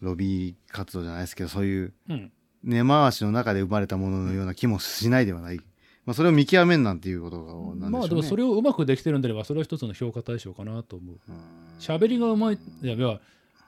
[0.01, 2.33] ロビー活動じゃないですけどそういううん。
[2.65, 5.57] 根回しの中で生まれたもののような気もしないではない、
[6.05, 7.91] まあ、それを見極めんなんていうことがなんでしょうね。
[7.91, 11.17] まあでもそれをうまくできてるんであればそれは一つの評価対象かなと思う。
[11.29, 11.37] うん。
[11.79, 13.21] 喋りがうまいいや要は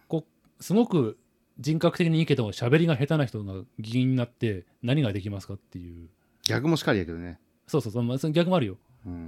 [0.09, 0.25] こ
[0.59, 1.17] うすごく
[1.61, 6.09] 人格的にいいけども喋りが下手な人が議員になって何ができますかっていう。
[6.47, 8.79] 逆もしかりやけどね、そうそうそう、まあ、その逆もあるよ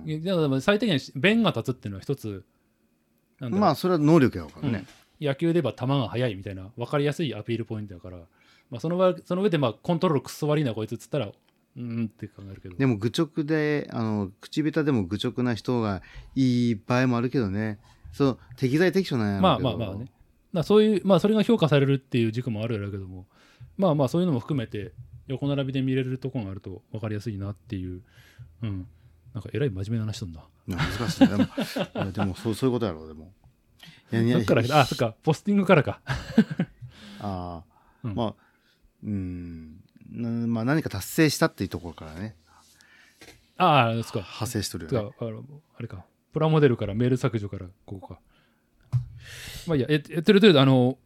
[0.06, 0.24] うん。
[0.24, 2.44] だから最低限弁が立つっていうのは一つ。
[3.40, 4.84] まあそれは能力やからね、
[5.20, 8.18] 野球で言えば球が速いみたいな分かりやすいアピールポイントだから、
[8.70, 12.76] まあ、その場その上でまあコントロールくっそ悪いなこいつっつったらうーんって考えるけど。
[12.76, 16.02] でも愚直であの口下手でも愚直な人が
[16.34, 17.78] いい場合もあるけどね。
[18.12, 19.98] そう適材適所なんやまあまあまあね。
[19.98, 20.10] だか
[20.52, 23.26] らそういうまあそれが評価されるっていう軸もあるやろうけども。
[23.78, 24.92] まあまあそういうのも含めて
[25.26, 28.02] 横並びで見れるとこがあると分かりやすいなっていう。
[28.62, 28.86] うん
[29.34, 31.28] なんかえらい真面目な話しとんだ難しいね。
[31.94, 33.32] でもでもそうそういうことやろうでも。
[34.12, 36.00] いやいやどっからあそっかポスティングからか。
[37.20, 37.64] ああ、
[38.02, 38.14] うん。
[38.14, 38.34] まあ
[39.04, 42.34] うんなまあ何か達成したっていうところからね。
[43.56, 44.20] ああですか。
[44.20, 45.10] 派生しとるてよね。
[45.10, 45.26] か
[45.78, 46.04] あれか。
[46.32, 48.20] プラモデルからメール削除からここか。
[49.66, 50.98] まあいいやええとりあえずあの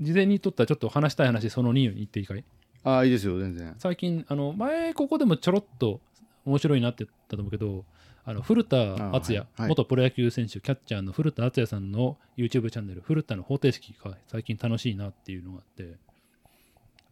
[0.00, 2.44] 事前に取ったちょっと話したい話その2に言っていいかい？
[2.84, 3.74] ああいいですよ全然。
[3.78, 6.00] 最近あの前ここでもちょろっと
[6.44, 7.84] 面白いなって言ったと思うけど
[8.24, 9.68] あの古田敦也、はいはい。
[9.68, 15.96] 元プロ野球選手キャッチャーの古田敦也さんの YouTube チャンネル古田の方程式が最近楽しいなっていうのがあって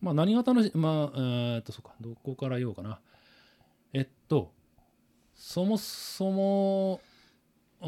[0.01, 3.01] まあ何が楽しいまあえーっとそうかどこから言おうかな。
[3.93, 4.53] えっと
[5.35, 7.01] そもそも
[7.83, 7.87] あ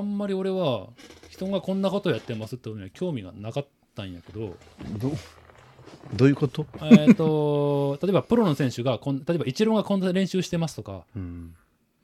[0.00, 0.88] んまり俺は
[1.28, 4.56] 人がこんなことやってますってことには興味がなかったんやけど
[6.10, 6.66] どどういうこと？
[6.82, 11.54] えーと例えばプロの選手がこん例えばイチローがこんな練習してますとかうん。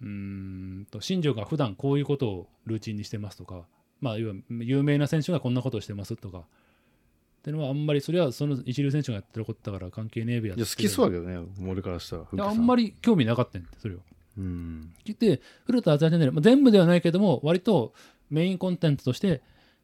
[0.01, 3.67] うーんと新庄が普段こういうことをルーチンにしてますとか、
[4.01, 6.39] まあ、要は有名な選手がこんなことをしてますとか。
[6.39, 13.99] っってのはあんまりそれはその一流選手がやってることだから関係ねえべやいや好きそうだだけどね俺からしたらあんまりり興味なかったんだそれを
[14.37, 14.93] うん。
[15.05, 17.95] 聞いて古田アザーチャンネル、まあ、全部ではないけども割と
[18.29, 19.41] メインコンテンツとして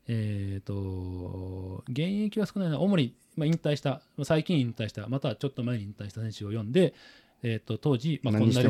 [0.09, 2.79] えっ、と現役は少ないな。
[2.81, 6.95] 主に、まあ、引退したまあ最近引退したまたはちょっと前に引退した選手を読んで、
[7.43, 8.63] えー、と当時、まあ、こんなにそう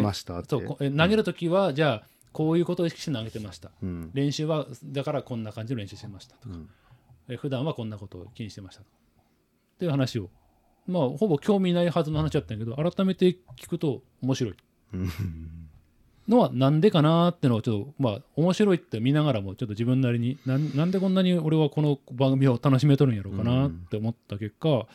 [0.91, 3.71] 投げるときは、じゃあこういうことを意識して投げてました。
[3.83, 4.11] うん。
[4.13, 6.69] 練習はだからこんな感じの練習してましたとか、うん。
[7.29, 8.89] え普段はこんなことを気にしてましたと。
[8.89, 10.29] っていう話を。
[10.87, 14.55] まあほぼ興味ないはずの話だったんやけど改めて聞くと面白い。
[14.93, 15.64] うん
[16.29, 24.87] のはなんでかなーってのをちょっとまあ面白いって見ながらもちょっと自分なりになんなんでこんなに俺はこの番組を楽しめとるんやろうかなって思った結果う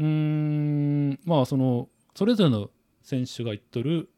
[0.00, 2.70] ーんまあそのそれぞれの
[3.02, 4.08] 選手が言っとる、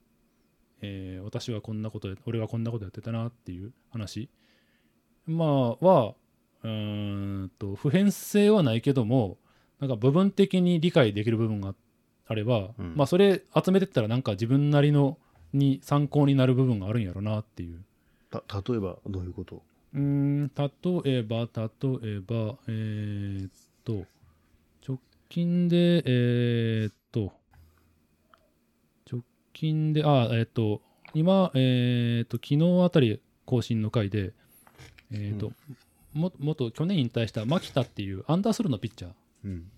[0.83, 4.29] えー私はこんなことや俺はこんなことやってたなっていう話。
[5.27, 6.15] まあは
[6.63, 9.39] うーんと普遍性はないけども
[9.81, 11.75] なんか部分的に理解できる部分が
[12.27, 12.95] あれば、うん。
[12.97, 15.19] まあそれ集めてったらなんか自分なりの
[15.55, 17.83] に参考になる部分があるんやろなっていう。
[18.31, 19.63] た例えばどういうこと？
[19.95, 23.51] うーん例えば例えばえーっ
[23.85, 24.05] と
[24.87, 24.99] 直
[25.29, 27.33] 近でえーっと
[29.11, 30.83] 直近であえーっと
[31.15, 34.33] 今えーっと昨日あたり更新の回で
[35.13, 35.53] えーっと、
[36.13, 39.13] も元去年引退した牧田っていうアンダースローのピッチャー。
[39.45, 39.71] うん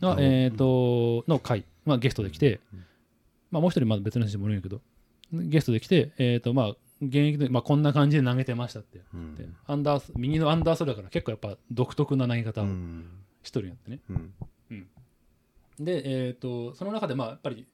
[0.00, 2.84] が、うんえー、との回、まあ、ゲストで来て、うん
[3.50, 4.80] まあ、もう一人まだ別の人もいるんやけど
[5.32, 6.68] ゲストで来て、えーとまあ、
[7.02, 9.00] 現役で、まあ、こんな感じで投げてましたって。
[9.12, 9.34] うん。
[9.34, 13.10] でアンダース右のアンダースローだから結構やっぱ独特な投げ方をうん。
[13.42, 14.12] しとるんやってね、う
[14.74, 14.86] ん。
[15.78, 17.66] で、えー、とその中でまあやっぱり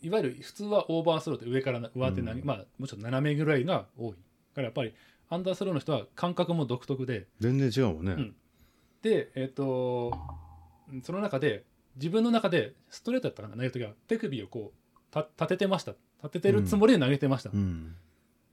[0.00, 2.46] いわゆる普通はオーバースローって上からな上手投げ、うん。
[2.46, 4.12] まあもちろん斜めぐらいが多い。
[4.12, 4.16] か
[4.56, 4.94] らやっぱり
[5.28, 7.26] アンダースローの人は感覚も独特で。
[7.40, 8.12] 全然違うもんね。
[8.12, 8.34] うん。
[9.02, 10.12] でえっ、と
[11.02, 11.64] その中で
[11.96, 15.92] 自分の中でストレートやったかな投げる時は手首をこうた立ててました。
[16.22, 17.96] 立ててるつもりで投げてました、ってうん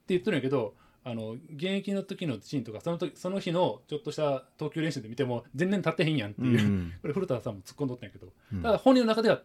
[0.08, 0.74] 言ってるんやけど
[1.04, 8.62] あの現役の時のシーンとかその時その日のちょっとした投球練習で見ても全然立ってへんやんっていう、うんこれ古田さんも突っ込んどったんやけど、うん。
[8.64, 9.42] ただ本人の中では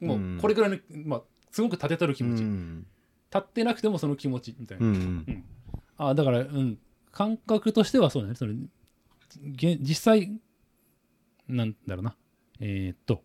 [0.00, 2.86] もうこれぐらいの、まあ、すごく立てとる気持ち、うん。
[3.32, 5.44] 立ってなくてもその気持ちみたいな、うん
[5.96, 6.78] あだから、うん、
[7.12, 8.34] 感覚としてはそうだね。
[8.34, 8.54] その
[9.52, 10.32] げ実際
[11.46, 12.16] なんだろうな。
[12.58, 13.20] えーっとうん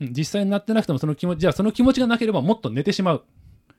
[0.00, 3.24] 実際になってなくてもその気持ちじゃあその気持ちがなければもっと寝てしまう。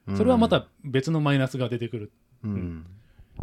[0.07, 0.17] うん。
[0.17, 2.11] それはまた別のマイナスが出てくる。
[2.43, 2.85] うん。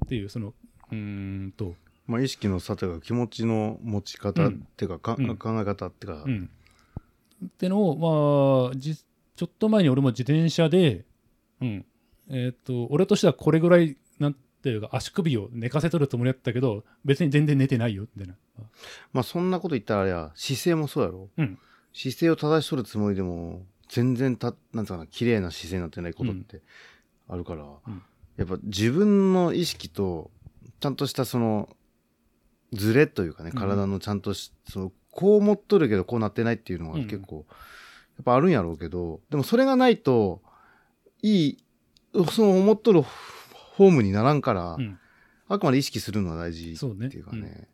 [0.05, 0.55] っていうその
[0.91, 1.75] うーんと。
[2.07, 5.37] まあ意識の差というか気持ちの持ち方っていうかかうん。
[5.37, 6.23] 考え方っていうか。
[6.25, 6.51] うん。
[7.45, 11.05] ってのをまあじちょっと前に俺も自転車で
[11.61, 11.85] うん。
[12.31, 18.35] えーっと俺としてはこれぐらいなんていうか足首を寝かせとるつもりだったけど別に全然寝てないよみたいな。
[19.13, 21.29] まあそんなこと言ったらあれや姿勢もそうやろ。
[21.37, 21.59] うん
[21.99, 26.61] 姿勢を正しとるつもりでも全然たなんつうかな綺麗な姿勢になってないことって
[27.29, 28.03] あるから、ん。
[28.37, 30.31] やっぱ自分の意識と
[30.79, 31.69] ちゃんとしたその
[32.73, 33.59] ズレというかねうん。
[33.59, 37.07] 体のちゃんとし、そのこう思っとるけどこうなってないっていうのがうん。
[37.09, 40.41] 結構、やっぱあるんやろうけどでもそれがないと
[41.23, 41.65] いい
[42.33, 44.99] その思っとるフォームにならんから、うん。
[45.49, 47.67] あくまで意識するのは大事っていうかね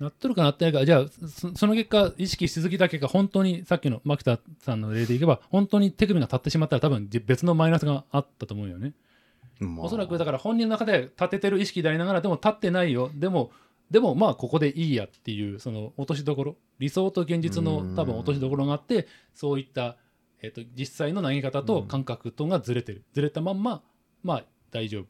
[0.00, 0.84] なっとるかなってないか。
[0.86, 8.94] じゃあそその結果意識しすぎた結果本当にさっきの牧田さんの例でいけば本当に手首が立ってしまったら多分じ別のマイナスがあったと思うよね、
[9.58, 9.86] まあ。
[9.86, 13.10] おそらくだから本人の中で立ててる意識でありながらでも立ってないよ。
[13.14, 13.50] でも
[13.90, 19.96] でもまあここでいいやっていうその落としどころ理想と現実の多分落としどころがあってそういった、
[20.42, 23.04] えっと実際の投げ方と感覚とがずれてる。
[23.12, 23.82] ずれたまんま
[24.22, 25.06] まあ大丈夫。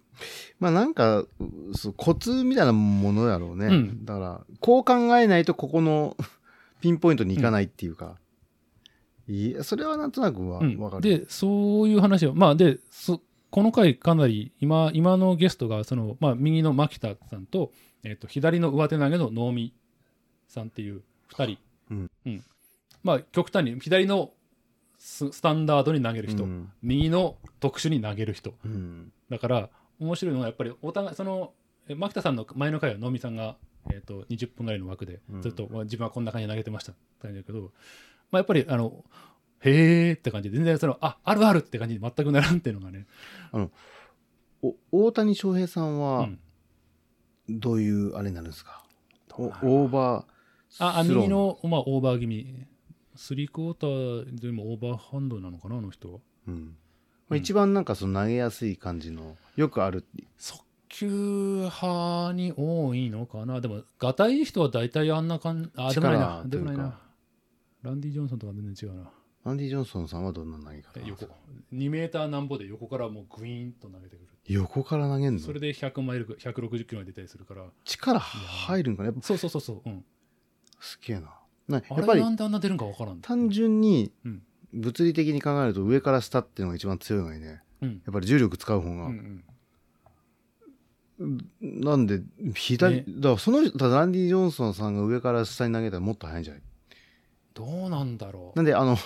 [0.58, 1.28] まあなんか、う
[1.74, 3.66] そうコツみたいなものやろうね。
[3.66, 4.04] うん。
[4.04, 6.16] だから、こう考えないとここの
[6.80, 8.18] ピンポイントにいかないっていうか。
[9.28, 10.78] いや、それはなんとなくわ、うん。
[10.78, 11.02] わかる。
[11.02, 12.34] でそういう話を。
[12.34, 17.72] まあでそこの回かなり今今のゲストがその、まあ、右の牧田さんと,、
[18.04, 19.74] えっと左の上手投げの能見
[20.46, 21.02] さんっていう
[21.32, 21.58] 2人、
[21.90, 21.94] う
[22.30, 22.44] ん。
[23.02, 24.32] まあ極端に左の
[24.98, 26.70] ススタンダードに投げる人、うん。
[26.82, 28.54] 右の特殊に投げる人。
[28.64, 29.12] うん。
[29.30, 31.52] だから面白いのはやっぱりお互いその
[31.88, 33.56] え牧田さんの前の回は能見さんが、
[33.92, 35.42] えっと20分ぐらいの枠でうん。
[35.42, 37.68] ずっと、まあ自分はこんな感じで投げてましたって感じだけど、ま
[38.32, 39.04] あ、やっぱりあの
[39.60, 43.06] へーって感じで全然そのああるあるって感じに全くならんっていうのがね、
[44.62, 46.38] お大谷翔平さんうはん、
[47.48, 48.84] どういうあれになるんですか、
[49.36, 50.24] オーバー
[50.70, 52.66] スローああ右の、まあ、オーバー気味。
[53.16, 56.20] スリークォーターでもオーバーハンドなのかなあの人は。
[56.48, 56.76] うん
[57.30, 60.04] まあ、一番なんかその投げやすい感じのよくある
[60.36, 60.58] そっ
[60.88, 63.60] 球派に多いのかな？
[63.60, 65.70] でも、がたいい人は大体あんな感じ。
[65.76, 66.42] あ、でもないな。
[66.44, 66.98] でもないな。
[67.82, 69.10] ランディ・ジョンソンとか全然違うな。
[69.44, 71.26] アンディ・ジョンソンさんはどんな投げ方え横。
[71.72, 74.26] 2メーターなんぼで横からもうグイーンと投げてくる。
[74.48, 75.38] 横から投げんの？
[75.38, 77.62] それで100マイル、160キロまで出たりするから。
[77.84, 79.06] 力入るんかな？
[79.06, 79.88] やっぱそうそうそうそう。
[79.88, 80.04] うん。
[80.80, 81.32] すげえな
[81.68, 83.20] なやあっぱりれなんであんな出るんかわからん。
[83.20, 84.42] 単純にうん
[84.72, 87.62] 物理的に考えると上から下っていうのが一番強いのにね。
[87.82, 87.88] うん。
[87.90, 89.44] やっぱり重力使う方が、うん
[91.18, 91.38] うん。
[91.60, 92.20] なんで
[92.54, 93.04] 左、ね。
[93.08, 96.62] だからそのだランディ・ジョンソンさんが上から下に投げたらもっと速いんじゃない？
[97.54, 98.58] どうなんだろう。
[98.58, 98.96] なんであの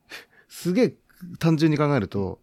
[0.48, 0.94] すげえ
[1.38, 2.38] 単純に考えると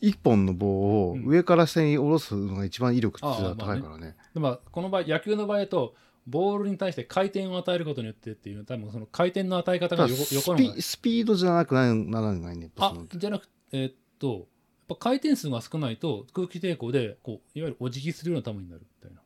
[0.00, 1.26] 一本の棒をうん。
[1.26, 5.94] 上から下に下ろすのが一番威力ああ実は高いからね,、でもこの場合野球の場合だと
[6.26, 14.44] ボールに対して回転を与えることによってっていう多分その回転の与え方が横のスピードじゃなくなならないねあじゃなくてえっとやっ
[14.88, 19.20] ぱ回転数が少ないと空気抵抗でこういわゆるお辞儀するような球になるみたいな。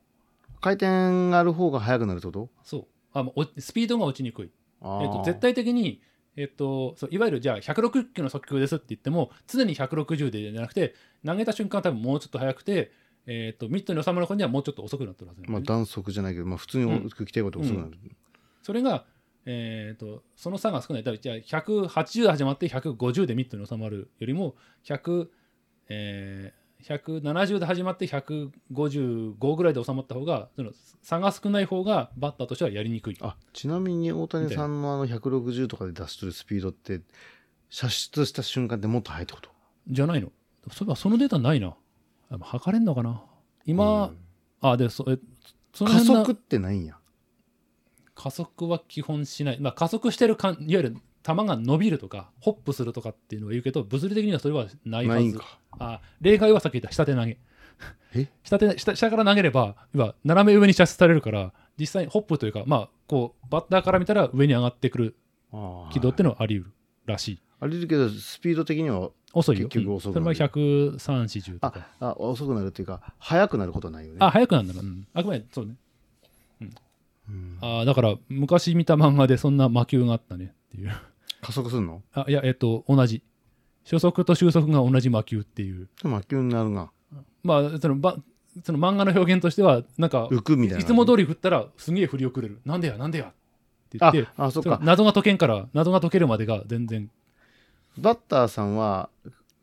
[0.59, 2.49] 回転がある方が速くなるってこと？
[2.63, 2.85] そう。
[3.13, 5.03] あもうおスピードが落ちにくい、あー。
[5.03, 6.01] えっと、絶対的に
[6.35, 10.93] えっと、そういわゆるじゃあ160キロの速球ですって言っても常に160でじゃなくて
[11.25, 12.91] 投げた瞬間は多分もうちょっと速くて、
[13.27, 17.91] えっと、ミットに収まる頃にはもうちょっと遅くなってるはずねまあ断速じゃないけど、まあ、普通にうん空気抵抗って遅くなる、
[18.63, 19.05] それが、
[19.45, 21.03] えー、とその差が少ない。
[21.03, 24.55] だからじゃあ180で始まって150でミットに収まるよりも
[24.85, 25.27] 100、
[25.89, 30.71] えー170で始まって155ぐらいで収まった方がその
[31.01, 33.17] 差が少ない方がバッターとしてはやりにくい。
[33.19, 37.01] あちなみに大谷さんのあの160とかで出してるスピードって
[37.69, 39.49] 射出した瞬間ってもっと速いってこと？
[39.89, 40.31] じゃないの
[40.71, 41.75] そういえばそのデータないな。
[42.29, 43.23] あ測れんのかな？
[43.65, 44.17] 今、うん。
[44.61, 45.17] あ、で、そえ
[45.73, 46.97] その加速ってないんや。
[48.15, 55.39] 加速は基本しない、まあ、加速してるかんいわゆる球が伸びるとかホップするとかっていうのは言うけど物理的にはそれはないはず。
[55.77, 57.37] あ例外はさっき言った下手投げ。
[58.15, 58.27] え？
[58.43, 65.15] 下手下下から投げれば要は斜め上に射出されるから実際にホップというかまあこうバッターから見たら上に上がってくる
[65.91, 66.73] 軌道っていうのはあり得る
[67.05, 69.67] らしいありるけどスピード的には遅いよ。
[69.67, 70.23] 結局遅くうん。
[70.23, 71.87] なるそれは130とあか。
[71.99, 74.17] あ遅くなるっていうか速くなることはないよね。
[74.21, 75.75] あ早くなんだろう、うん、あくまでそうね。
[77.29, 77.57] うん。
[77.61, 80.91] あだから昔見た漫画でそんな魔球があったねっていう。
[81.41, 82.01] 加速するの？
[82.13, 83.23] あいやえっと同じ。
[83.83, 85.87] 初速と終速が同じ魔球っていう。
[86.03, 86.91] 魔球になるな。
[87.43, 88.17] まあそのば
[88.63, 90.83] その漫画の表現としてはなんか浮くみたいな。
[90.83, 92.59] いつも通り振ったらすげえ振り遅れる。
[92.65, 93.27] なんでやなんでやっ
[93.89, 94.79] て言あってあそっか。
[94.81, 97.09] 謎が解けんから謎が解けるまでが全然
[97.97, 99.09] バッターさんは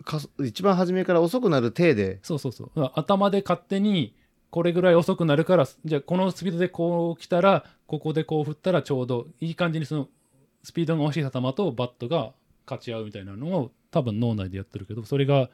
[0.04, 2.18] か一番初めから遅くなる体で。
[2.22, 2.70] そうそうそう。
[2.74, 4.14] まあ頭で勝手に
[4.50, 10.08] これぐらい遅くなるからじゃあこのスピードでこう来たらここでこう振ったらちょうどいい感じにその
[10.62, 12.32] スピードが欲しい球とバットが
[12.66, 15.50] 勝ち合うみたいなのを多分脳内でやってるけどそれが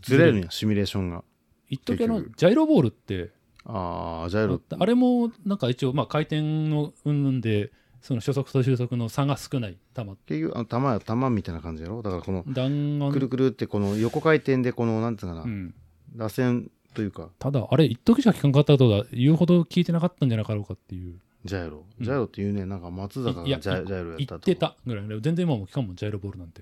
[0.00, 1.24] ずれるんやシミュレーションが。
[1.68, 3.30] 一時あのジャイロボールって
[3.64, 4.60] ああジャイロ。
[4.78, 7.72] あれもなんか一応まあ回転の云々で
[8.04, 10.04] その初速と終速の差が少ない球。
[10.26, 12.02] 結局あの球や球みたいな感じやろ？
[12.02, 13.12] だからこの弾丸。
[13.14, 15.74] くるくるってこの横回転でこのなんつうかな、うん、
[16.14, 17.30] 螺旋というか。
[17.38, 21.18] ただあれ一時しか聞かんかったことが言うほど聞いてなかったんじゃなかろうかっていう。
[21.46, 21.82] ジャイロ。
[21.98, 22.04] うん。
[22.04, 22.66] ジャイロっていうね。
[22.66, 24.36] なんか松坂がジャイジャイロやっ言たと。
[24.36, 26.60] ってたぐらいで全然今も聞かんもんジャイロボールなんて。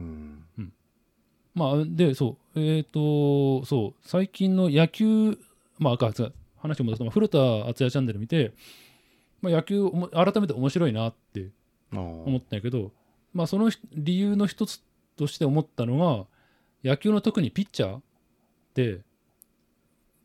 [0.00, 0.44] うん。
[1.54, 2.60] まあでそう。
[2.60, 4.00] えっ、とそう。
[4.02, 5.38] 最近の野球
[5.78, 8.52] まあ話を戻すとまあ古田敦也チャンネル見て、
[9.42, 11.50] まあ、野球改めて面白いなって
[11.92, 12.92] あ思ったんやけど、
[13.34, 14.82] まあ、その理由の一つ
[15.16, 16.26] として思ったのが
[16.90, 18.02] 野球の特にピッチャーっ
[18.74, 19.00] て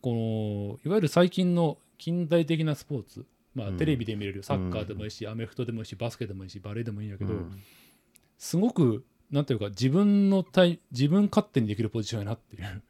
[0.02, 3.78] このいわゆる最近の近代的なスポーツ、まあ、うん。
[3.78, 7.62] テレビで見れるサッカーでもいいし、アメフトでもいいしバスケでもいいしバレーでもいいんやけど、うん。
[8.38, 12.84] すごくなんていうか自分の体自分勝手にできるポジションやなっていう。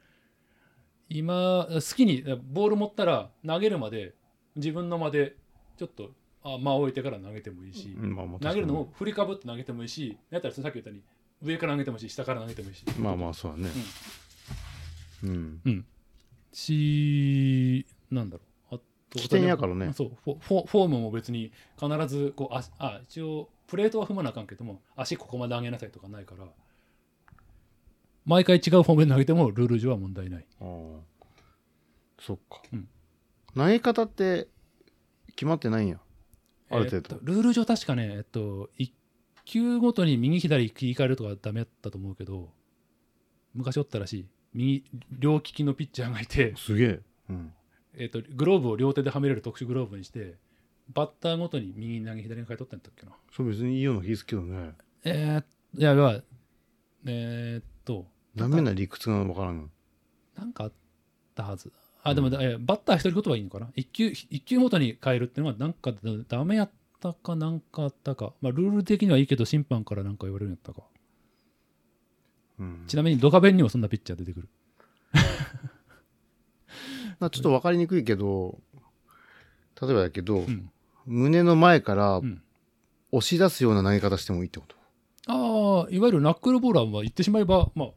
[1.10, 4.14] 今好きにボール持ったら投げるまで
[4.58, 5.38] 自分の間で
[5.78, 6.12] ちょっと
[6.44, 11.04] あ間を置いてから投げてもいいし、まあまあ投げるのも振りかぶって投げてもいいしやったらさっき言ったように
[11.44, 12.84] 上から投げてもいいし下から投げてもいいし。
[13.00, 13.70] まあまあそうだね。
[15.24, 15.86] うん。
[16.52, 18.76] しなんだろう。
[18.76, 19.94] あと起点やからね。
[19.94, 26.46] そうフォフォフォームも別に必ずこうああ一応プレートは踏まなあかんけども足ここまで上げなさいとかないから
[28.26, 30.46] 毎回違うフォームで投げてもルール上は問題ない。
[30.62, 30.68] ああ。
[32.20, 32.88] そっか、うん。
[33.56, 34.48] 投げ方って
[35.38, 36.00] 決まってないんや。
[36.70, 37.16] ある程度。
[37.16, 38.92] えっとルール上確かねえっと1
[39.46, 42.50] 球ごとに右左切り替えるとかダメだったと思うけど
[43.54, 44.26] 昔おったらしい。
[44.54, 46.54] 右両利きのピッチャーがいて。
[46.58, 47.54] すげえ、うん、
[47.96, 50.36] えっとグローブを両手ではめれる特殊グローブにして
[50.94, 53.14] バッターごとに右に投げ左に変えとったんだっけな。
[53.32, 54.72] それ別にいいような気がするけどね。
[55.04, 56.22] えー、いやいや
[57.06, 59.70] えーっとダメな理屈が分からん
[60.36, 60.72] なんかあっ
[61.36, 61.72] たはず
[62.04, 63.68] あ、でも、えーバッター一人ごとはいいのかな？
[63.76, 68.34] 一球、一球ごとに変えるっていうのは、なんかだダメやったかなんかあったか。
[68.42, 70.84] まあ、ルール的にはいいけど、審判からなんか言われるんやったか。
[72.60, 74.50] うんちなみに、ドカベンにもそんなピッチャー出てくる。
[77.20, 78.60] まあちょっと分かりにくいけど、
[79.82, 80.72] 例えばだけど、うん。
[81.06, 82.42] 胸の前からうん
[83.14, 84.76] 押し出すような投げ方してもいいってこと？
[85.28, 87.90] ああ、いわゆるナックルボーラーは言ってしまえば、まあ、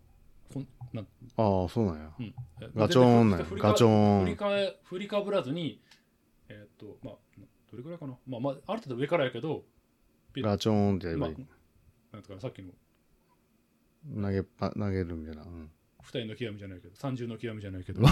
[0.93, 2.12] なんああ、そうなんや。
[2.18, 2.34] うん、
[2.74, 4.51] ガチョーンなんやガチョーン振りか
[4.84, 5.80] 振りかぶらずに、
[6.49, 7.14] えーっと、まあ、
[7.70, 8.16] どれくらいかな？
[8.26, 9.64] まあ、まあ、ある程度上からやけど、
[10.36, 11.47] ガチョーンってやれまあばいい。、
[12.12, 12.72] なんとかなさっきの
[14.22, 15.43] 投げっぱ、投げるみたいな。
[15.43, 15.70] うん。
[16.03, 18.09] 二重の極みじゃないけど、三重の極みじゃないけど、うん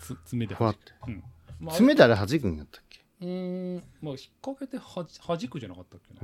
[0.00, 0.92] つ爪でふわって。
[1.06, 1.22] うん
[1.60, 3.00] まあ、爪であれ弾くんやったっけ？
[3.20, 6.20] うーん、まあ、引っ掛けてはじ弾くじゃなかったっけな。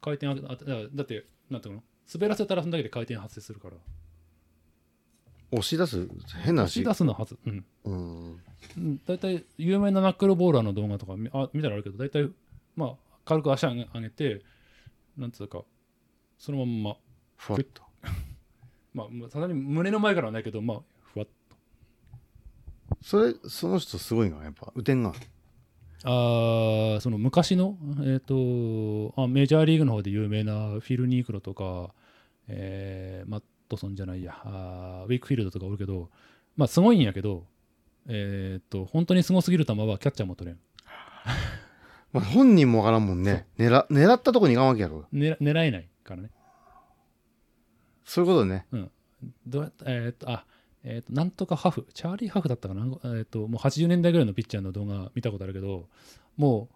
[0.00, 1.82] 回転ああだだって、なんていうの？
[2.12, 3.74] 滑らせたらそんだけで回転発生するから。
[5.52, 6.08] 押し出す？
[6.42, 6.80] 変なし？
[6.80, 6.94] 押し出。
[6.94, 7.38] すのはず。
[7.46, 7.64] うん。
[7.84, 8.40] うん。
[8.76, 12.30] うん大体有名なナックルボーラーの動画とかみあ見たらあるけど大体
[12.76, 12.94] まあ
[13.24, 14.42] 軽く足上げ上げて
[15.16, 15.62] なんつうか
[16.38, 16.96] そのまんま
[17.36, 17.82] ふわっと。
[18.94, 21.32] まあまあさすがに胸の前からはないけどまあふわっと
[23.02, 24.72] それ、その人すごいな、やっぱ。
[24.74, 25.14] 腕が。
[26.02, 31.92] あーその昔のえっ、とあメジャーリーグの方で有名なフィル・ニークロとか、
[32.50, 34.34] えーマットソンじゃないや。
[34.44, 36.10] あーウィークフィールドとかおるけど
[36.56, 37.44] まあすごいんやけど
[38.08, 40.58] えっ、と本当にすごすぎる球はキャッチャーも取れん。
[42.12, 43.46] まあ、本人もわからんもんね。
[43.56, 45.06] 狙狙ったとこに行かんわけやろ。
[45.12, 46.30] 狙狙えないからね。
[48.04, 48.66] そういうことね。
[49.46, 50.44] どうやったえーっと、あ、
[50.82, 55.88] えーっと、なんとかハフ、チャーリー・ハフだったかな、えーっと、もう80年代ぐらいのピッチャーの動画見たことあるけど、
[56.36, 56.68] も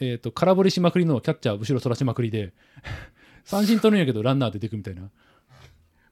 [0.00, 2.52] う、えーっと、空振りしまくりのキャッチャー後ろそらしまくりで、
[3.46, 5.08] 三振取るんやけど、ランナー出てくみたいな。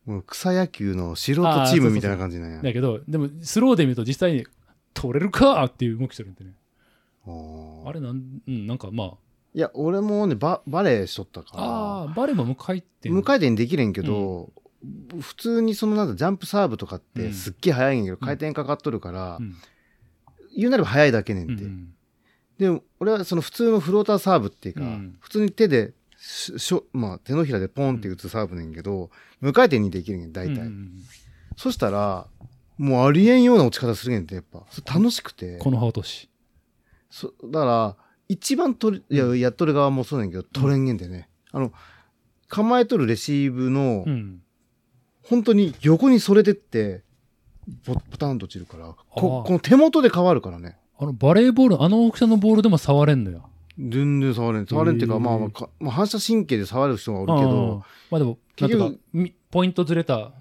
[0.06, 2.62] もう草野球の素人チームみたいな感じなんや。
[2.62, 4.46] だけど、でも、スローで見ると実際に、
[4.94, 6.52] 取れるかっていう動きしてるんでね。
[7.26, 9.14] あれなん、うん、なんかま
[9.54, 11.62] いや、俺もね、ババレーしとったかあ、ら。
[11.64, 13.10] ああー、バレも無回転。
[13.10, 14.52] 無回転できれんけど、
[15.20, 19.56] 普通にそのなんだ、ジャンプサーブとかっうんてすっげえ速いんやけど、回転かかっとるから、うん。
[20.56, 21.64] 言うなれば速いだけねんて。
[21.64, 21.90] うん
[22.58, 25.92] でも、俺はその普通のフローターサーブっていうか、うん普通に手で
[26.26, 29.10] ししょ、まあ、手のひらでポンって打つサーブねんけど、
[29.40, 30.60] 無回転にできるんやん、大体。
[30.60, 30.90] うん
[31.56, 32.26] そしたら、
[32.78, 34.64] もうありえんような落ち方するんやんて、やっぱ。
[34.70, 35.58] それ楽しくて。
[35.58, 36.28] この葉落とし。
[37.10, 37.96] そだから、
[38.28, 41.28] 一番取る、いや、やっとる側もそうなんやけど、取れんげんでね。
[41.52, 41.72] あの、
[42.48, 44.40] 構えとるレシーブの、うん。
[45.22, 47.02] 本当に横にそれてって、
[47.86, 50.76] ボボタンと落ちるから、ここの手元で変わるからね。
[50.98, 53.48] あの、バレーボール、あの大きさのボールでも触れんのよ。
[53.78, 54.66] 全然触れん。
[54.66, 59.00] 触れんっていうか、まあまあか、まあ、反射神経で触る人がおるけど、まあでも、結局
[59.50, 60.32] ポイントずれた、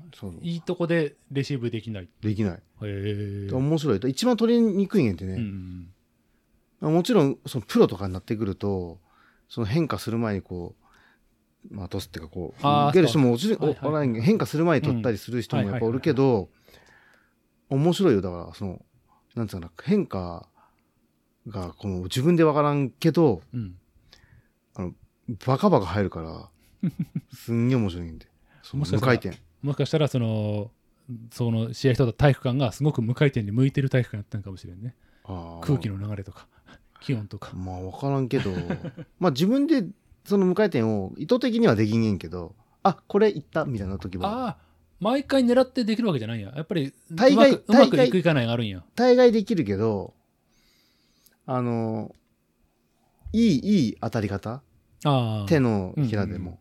[0.42, 2.10] いいとこでレシーブできない。
[2.22, 2.54] できない。
[2.54, 2.60] へ
[3.50, 3.54] え。
[3.54, 4.00] 面白い。
[4.10, 5.38] 一番取りにくいんやんてうね。
[5.38, 5.88] ん。
[6.82, 9.00] もちろん、そのプロとかになってくると、
[9.50, 10.76] その変化する前にこ
[11.72, 16.50] う、まあ、トスっていうかこう、受ける人も落ちる、そうはいはい変化する前に取ったりする人もやっぱおるけど、
[17.70, 18.22] 面白いよ。
[18.22, 18.86] だから、その、
[19.36, 20.48] なんつうかな、変化
[21.48, 23.76] が、この自分でわからんけど、うん。
[25.46, 26.50] バカバカ入るから、
[27.34, 28.28] すんげえ面白いんで。
[28.62, 29.38] その無回転。
[29.62, 30.72] もしかしたら、その、
[31.32, 34.96] その試合した体育館がすごく無回転に向いてる体育館やったのかもしれんね。
[35.62, 36.48] 空気の流れとか、
[37.02, 37.56] 気温とか。
[37.56, 38.52] まあ、わからんけど、
[39.20, 39.86] まあ自分で
[40.26, 44.58] その無回転を意図的にはできんげんけど、あ、これいったみたいな時も、ああ、
[45.00, 46.54] 毎回狙ってできるわけじゃないんや。
[46.56, 48.84] やっぱり、大概うまくいくいかないがあるんや。
[48.96, 50.14] 大概できるけど、
[51.46, 52.16] あの、
[53.34, 54.62] いい、いい当たり方？
[55.48, 56.60] 手のひらでも、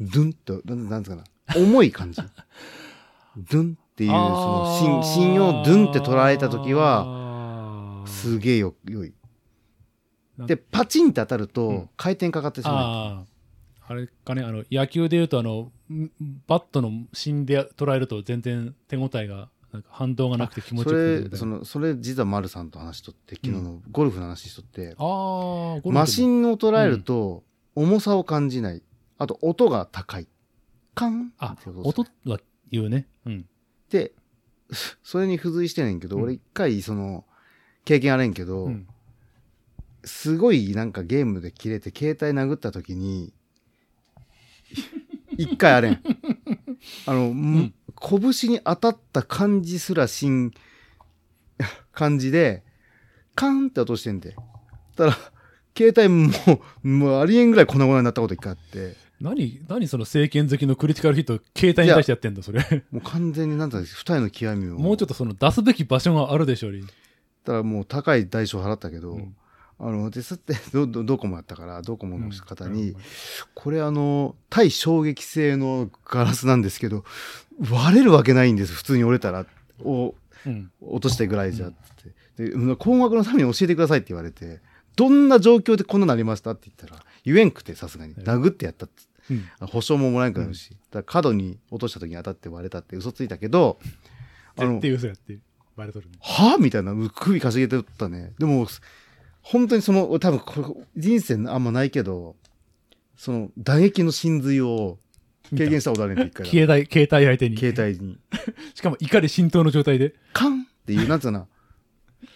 [0.00, 1.24] ドゥンと、なんなんつうかな、
[1.56, 2.20] 重い感じ。
[3.36, 9.14] ドゥンっていう、その、芯、芯をドゥンって捉えた時は、はすげえよ、良い。
[10.38, 13.26] で、パチンって当たるうんと、回転かかってしまう。
[13.84, 16.10] あれかね、あの、野球で言うと、あの、ん
[16.46, 21.38] バットの芯で捉えると全然手応えが、なんか反動がなくて気持ちそれよくてみたいな。
[21.38, 25.94] そのそれ実は丸さんと話しとって昨日のゴルフの話しとって、ああ、ゴルフでも。
[25.94, 27.42] マシンを捉えると
[27.74, 28.82] 重さを感じない。
[29.18, 30.28] あと音が高い。
[30.94, 32.38] カンあ音は
[32.70, 33.06] 言うね。
[33.24, 33.46] うん。
[33.88, 34.12] で
[35.02, 36.22] それに付随してんねんけど、うん。
[36.24, 37.24] 俺一回その
[37.86, 38.86] 経験あれんけど、うん。
[40.04, 43.32] すごいなんかゲームで切れて携帯殴った時に
[45.38, 46.02] 一回あれん。
[47.06, 50.52] あの、ん拳に当たった感じすらしん
[51.92, 52.62] 感じで
[53.34, 54.36] カーンって落としてんで
[54.96, 55.16] たら
[55.76, 56.30] 携帯も
[56.84, 59.00] うもうありえんぐらい粉々になったこと一回あって。
[59.20, 62.60] 何何その政権好きのクリティカルヒット携帯に対してやってんだそれ。
[62.90, 64.76] もう完全になんだ二重の極みを。
[64.76, 66.82] もうちょっとその出すべき場所があるでしょうに。
[66.82, 69.36] だからもう高い代償払ったけど、うん
[69.84, 72.96] あのですってドドドコモやったからドコモの方に、うん
[73.54, 77.04] これあの対衝撃性のガラスなんですけど
[77.70, 79.44] 割れるわけないんです普通に折れたら
[79.84, 80.14] を
[80.46, 80.70] うん。
[80.80, 81.72] 落としてぐらいじゃっ
[82.36, 84.60] て、でうん困惑のために教えてくださいって言われて
[84.94, 88.14] どんな状況でこんななりましたって言ったら言えんくてさすがに。
[88.14, 89.02] はい殴ってやったって。
[89.30, 89.66] うん。
[89.68, 93.78] 保証ももらえんくなるし、だから角に落とした時に当たって割れたって嘘ついたけど
[94.56, 95.38] あの絶対嘘やって
[95.76, 96.18] バレとるね。
[96.20, 96.94] はみたいな。
[97.14, 98.32] 首かしげてったね。
[98.38, 98.66] でも
[99.42, 102.36] 本当にその多分これ人生あんまないけど
[103.16, 104.98] その打撃の真髄を
[105.56, 107.56] 経験したことあるね 一回携帯携帯相手に。
[107.58, 108.18] 携帯に。
[108.74, 110.14] しかも怒り浸透の状態で。
[110.32, 111.46] カンっていうなんつうか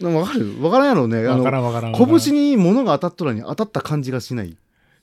[0.01, 0.61] なわかる？
[0.63, 1.19] わからんやろうね。
[1.27, 1.93] あわのからんわからん。
[1.95, 4.57] 拳に物が当たっとるのに当たった感じがしない。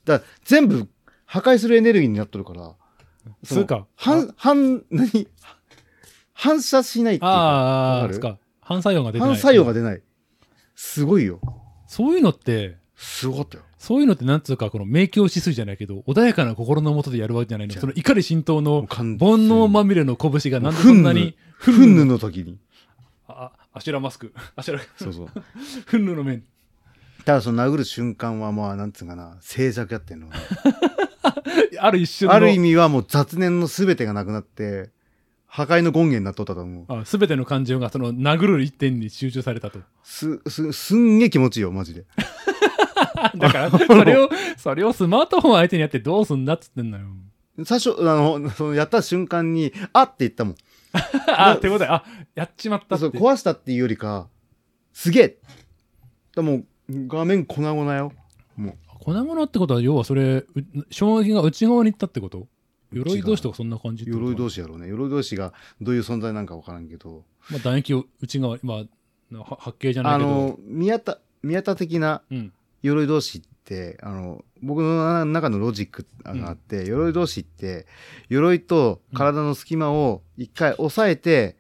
[0.05, 0.87] だから全部
[1.25, 2.73] 破壊するエネルギーになっとるから
[3.43, 3.87] つうか。
[3.95, 5.27] 反反何？
[6.33, 7.33] 反射しないっていうか。
[7.35, 8.13] ああわかる？
[8.15, 8.37] つか。
[8.61, 9.29] 反作用が出てない。
[9.35, 10.01] 反作用が出ない。
[10.75, 11.39] すごいよ
[11.93, 13.63] そういうのってすごかったよ。
[13.77, 17.75] そういうのってなんつうかこの明鏡止水じゃないけど穏やかな心のもとでやるわけじゃないの。
[17.75, 22.57] その怒り心頭の煩煩悩まみれの拳がなんでそんなに憤怒の時に。
[23.27, 25.29] ああアシュラマスクアシュラそうそう
[25.85, 26.43] フンヌの面
[27.25, 30.29] ただその殴る瞬間はまあなんつうかな静寂やってんの
[31.79, 34.89] ある一瞬のある意味はもう雑念の全てがなくなって
[35.55, 36.85] 破壊の権限になっとったと思う。
[36.87, 39.77] あ全ての感情がその殴る一点に集中されたと。
[40.01, 42.05] すすすんげえ気持ちいいよマジで。
[43.37, 47.05] だからそれをそれをスマートフォン相手にやってどうすんだっつってんのよ。
[47.65, 50.55] 最初あのそのやった瞬間にあって言ったもん。
[51.37, 52.97] あってことであやっちまったって。
[52.97, 54.29] そう壊したっていうよりか
[54.91, 55.37] すげえ。
[56.35, 58.11] でも画面粉々よ
[58.55, 58.77] もう。
[58.87, 60.47] 粉々ってことは要はそれう
[60.89, 62.47] 衝撃が内側に行ったってこと？
[62.93, 64.87] 鎧同士とかそんな感じ鎧同士やろうね。
[64.87, 67.23] 鎧同士がどういう存在なんか分からんけど。
[67.49, 70.29] まあ、唾液を内側まあは八景じゃないけど。
[70.29, 72.53] あの宮田宮田的なうん。
[72.81, 77.87] 鎧同士ってあの僕の中のロジックがあって、鎧同士って
[78.29, 81.57] 鎧と体の隙間を一回押さえて、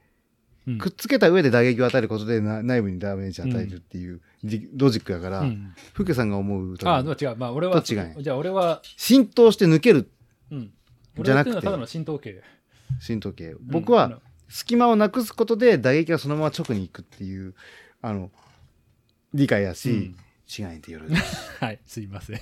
[0.67, 0.77] うん。
[0.77, 5.73] くっつけた上で打撃を与えることでな内部にダメージを与えるっていう、じロジックやから、うん。
[5.93, 7.35] 福家さんが思うとああ違う。
[7.37, 10.09] まあ俺はどっちがいいじゃあ俺は浸透して抜ける。
[10.51, 10.71] うん
[11.19, 11.61] じゃなくて。
[11.61, 12.41] ただの浸透系。
[12.99, 13.55] 浸透系。
[13.61, 17.53] 僕は隙間をなくすことで打撃がそのまま直に行くっていう
[18.01, 18.31] あの
[19.33, 20.15] 理解やし、うん。
[20.45, 21.21] 違いって鎧同士
[21.61, 22.39] はいすいません。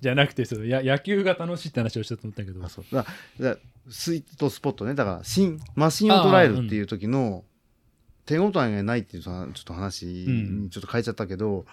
[0.00, 2.64] じゃなくてそのや野球が楽しいって話をしたと思ったけど。
[2.64, 2.84] あそう。
[2.92, 3.04] だ
[3.40, 3.56] だ
[3.90, 4.94] スイートスポットね。
[4.94, 7.44] だから芯マシンを捉えるっていう時の
[8.24, 11.66] 手応えがないっていうちょっと話にちょっと変えちゃったけど、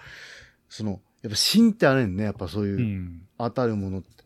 [0.68, 2.24] そのやっぱ芯ってあるんね。
[2.24, 3.22] やっぱそういううん。
[3.38, 4.23] 当たるものって、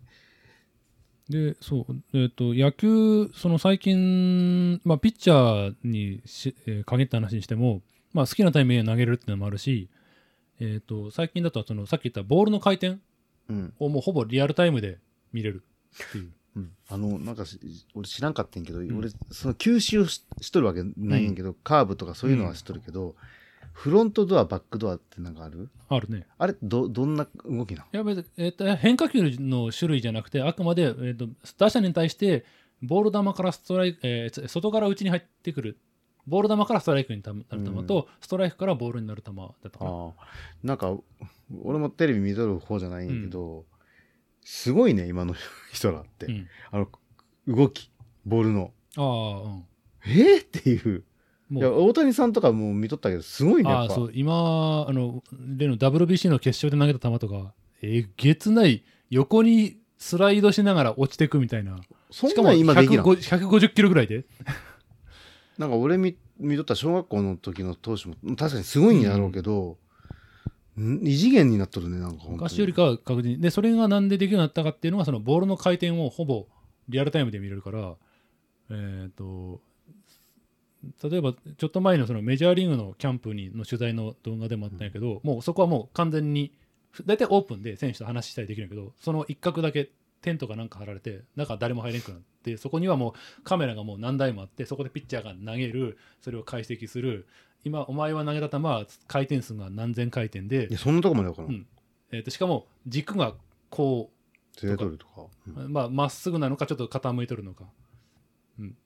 [1.29, 9.89] でそうえっ、と野球その最近まあピッチャーにし、えー限った話にしてもまあ好きなタイミングで投げれるっていうのもあるし
[10.61, 12.99] えっ、と最近だとそのさっき言ったボールの回転
[13.49, 13.73] うん。
[13.79, 14.99] をもうほぼリアルタイムで
[15.33, 15.63] 見れる
[16.09, 16.31] っていう。
[16.57, 16.71] うん。
[16.89, 17.59] あのなんかし
[17.95, 18.99] 俺知らんかったんやけど、ん。
[18.99, 23.15] 俺その吸収ししとるわけないんやけど、カーブとかそういうのはしとるけど、
[23.79, 25.69] フロントドアバックドアってなんかある？
[25.89, 26.27] あるね。
[26.37, 27.87] あれどどんな動きなの？
[27.93, 32.45] いや別に、えーと変化球の種類じゃなくてあくまで、えー、と打者に対して
[32.83, 35.79] ボール球からストライク、えー外から内に入ってくる。
[36.27, 39.85] ボール球からストライクになる球と、ストライクからボールになる球だったか。
[39.85, 40.13] なああ
[40.65, 40.97] なんか
[41.63, 43.65] 俺もテレビ見とる方じゃないんやけど、
[44.45, 45.35] すごいね今の
[45.73, 46.89] 人らって、うん、あの
[47.47, 47.93] 動き
[48.27, 48.73] ボールの。
[48.97, 49.05] ああ
[49.43, 49.65] うん。
[50.05, 50.99] えー、っていう。
[50.99, 51.08] も
[51.51, 51.61] いう。
[51.61, 55.23] や大谷さんとかも見とったけどすごいねやそう今あの
[55.57, 61.77] 例の WBC の決勝で投げた球とかえげつない横にスライドしながら落ちていくみたいな。
[62.11, 64.25] しかもそんなん今できない150 150キロぐらいで。
[65.59, 69.77] なんか俺見見とった小学校の時の投手も確かにすごいんやろうけど、
[70.81, 71.01] ん。
[71.03, 72.33] 異次元になっとるねなんか本当に。
[72.35, 73.41] 昔よりかは確実に。
[73.41, 76.47] でそれがなんでできるようになったかっていうのがそのボールの回転をほぼ
[76.89, 77.95] リアルタイムで見れるから
[78.71, 79.61] えっ、と
[81.03, 86.53] 例えばちょっと前のそのメジャーリーグのキャンプにの取材の動画でもあったんやけど、もうそこはもう完全に
[87.07, 89.91] 大体オープンで選手と話したりできるんやけどその一角だけ
[90.23, 97.27] テントかなんか張られて中誰も入れんくなってそこにはもうカメラがもう何台もあってそこでピッチャーが投げるそれを解析する。
[97.65, 101.67] 今お前は投げた球は回転数が何千回転でいやそんなとこまで分からん、うん。
[102.13, 103.35] えー、としかも軸が
[103.69, 104.11] こ
[104.63, 105.65] 連れとるとか、うん。
[105.65, 107.65] うまあまっすぐなのかちょっと傾いとるのか、
[108.61, 108.77] うん、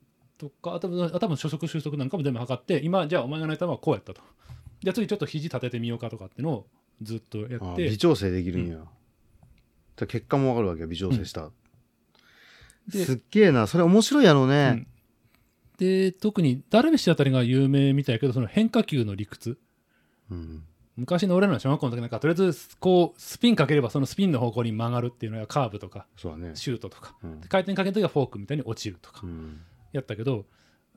[0.42, 4.20] とかあとあ多分初速収束なんかも全部測って今じゃあお前がのはこうやったと
[4.82, 6.66] じゃあ次ちょっと肘立ててみようかとかっていうのを
[7.00, 8.88] ずっとやあって微調整できるんや、だか
[10.00, 11.50] ら結果も分かるわけよ微調整した、
[12.88, 13.66] ですっげえな。
[13.66, 14.72] それ面白いやろうね。
[14.76, 14.86] うん
[15.78, 19.58] で特にダルビッシュあたりが有名みたいやけどその変化球の理屈
[20.30, 20.62] うん。
[20.96, 26.52] 昔の俺らの小学校の時なんかとりあえずこうスピンかければそのスピンの方向に曲がるっていうのがカーブとかね。
[26.54, 29.60] シュートとかうん回転かける時はフォークみたいに落ちるとかうん。
[29.92, 30.46] やったけど、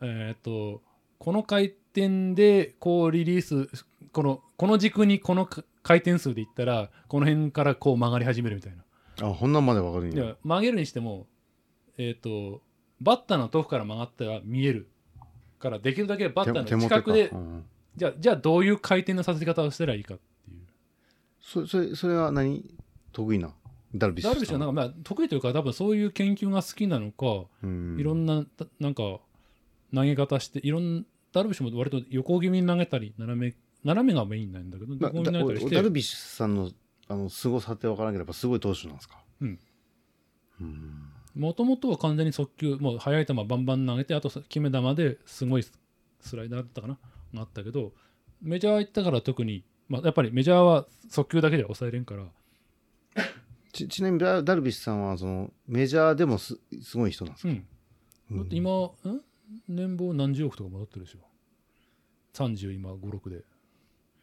[0.02, 0.82] えーっと
[1.18, 3.70] この回転でこうリリース
[4.12, 9.30] このこの軸にこのか回転数でいったらこの辺からこう曲がり始めるみたいな。
[9.30, 10.24] あ、こんなんまでわかるんや。
[10.24, 11.28] いや曲げるにしても、
[11.98, 12.62] えーっと
[13.02, 14.90] バッターの遠くから曲がったら見える
[15.60, 17.66] からできるだけバッターの近くでうん
[17.96, 20.58] じゃあじゃあどういう回転のさせ方をしたらいいかっていう。
[21.42, 22.64] そそれそれは何？
[23.14, 23.54] 得意な？
[23.98, 27.98] ダルビッシュダルビッシュはなんかまあ得意というか多分そういう研究が好きなのか、うん。
[28.00, 29.20] いろんなたなんか
[29.94, 35.76] 投げ方していろんダルビッシュも割と横気味に投げたり斜め斜めがメインなんだけどだ横気味に投げたりして。
[35.76, 36.72] ダルビッシュさんの
[37.08, 39.24] あの凄さって分からんければすごい投手なんですか？
[41.36, 45.66] もともとは完全に速球もう速い球バンバン投げてあと決め球ですごい
[46.22, 46.98] スライダーだったかな
[47.34, 47.92] があったけど
[48.42, 52.24] メジャー行ったから特に、まあ、やっぱりメジャーは速球だけでは抑えれんから
[53.76, 57.54] ちちなみにダダルビッシュさんはそのメジャーでもすすごい人なんですか、
[58.32, 58.38] うん。
[58.38, 58.92] だって今、ん？
[59.68, 61.20] 年俸何十億とか戻ってるでしょ。
[62.34, 63.44] 30今56で。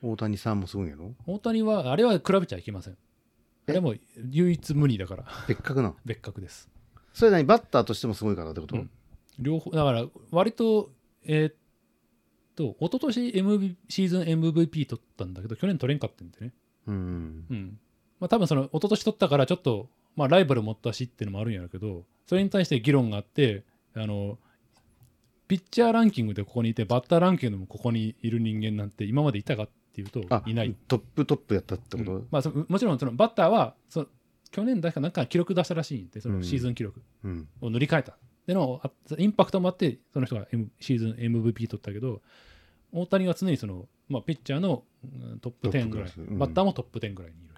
[0.03, 2.97] 大谷さんもすごいんやろ大谷はあれは比べちゃいけません。
[3.69, 3.95] あれも
[4.31, 5.25] 唯一無二だから。
[5.47, 5.97] 別格なの？
[6.05, 6.71] 別格です。
[7.13, 8.91] それ何バッターとしてもすごいからってこと、うん。
[9.39, 10.93] 両方だから割と
[11.25, 11.55] えーっ
[12.57, 16.55] と一昨年 MV シーズン MVP 取ったんだけど去年取れんかったんでね。
[16.87, 17.47] うん。
[17.51, 17.81] うん
[18.23, 23.65] まあ多分その一昨年取ったからちょっとまあライバル持ったしっていうのもあるんやろうけどそれに対して議論があって
[23.97, 24.39] あの
[25.49, 30.75] ピッチャーランキングでここにいてバッターランキングでもここにいる人間なんて今までいたかっていうとあいない。
[30.87, 32.29] トップトップやったってこと、うん。
[32.31, 34.07] まあ、そもちろんそのバッターはその
[34.53, 37.03] 去年だかなんか記録出したらしいんでそのシーズン記録。
[37.25, 37.49] うん。
[37.61, 38.17] を塗り替えた。
[38.47, 42.23] でのあインパクトもあってその人が、M、シーズン MVP 取ったけど
[42.93, 46.39] 大谷は常にその、まあ、ピッチャーのうんトップ10ぐらい、うん。
[46.39, 47.52] バッターもトップ10ぐらいにいる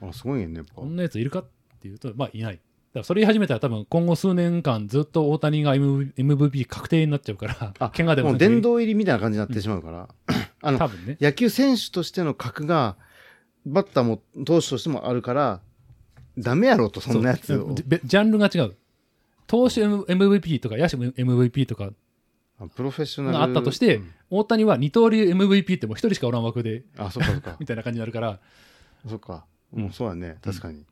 [0.00, 1.44] あすごいねこんなやついるかっ
[1.80, 2.54] ていうとまあいない。
[2.54, 2.62] だか
[3.00, 10.08] らそれ言い始めたら多分今後数年間ずっと大谷が MV MVP 確定になっちゃうからあ怪我でももう殿堂入りみたいな感じになってしまうから、
[10.62, 11.18] あの多分ね。
[11.20, 12.96] 野球選手としての格が
[13.66, 15.60] バッターも投手としてもあるから
[16.38, 17.74] ダメやろとそんなやつを。
[17.74, 18.76] ジャンルが違う。
[19.46, 21.90] 投手 MVP とか野手 MVP とか
[22.58, 23.38] あプロフェッショナル。
[23.38, 24.14] があったとしてうん。
[24.30, 27.56] 大谷は二刀流 MVP ってもう一人しかおらん枠であそっかそっか。
[27.60, 28.40] みたいな感じになるから、
[29.06, 30.38] そっかもうそうだね。
[30.42, 30.84] 確かに、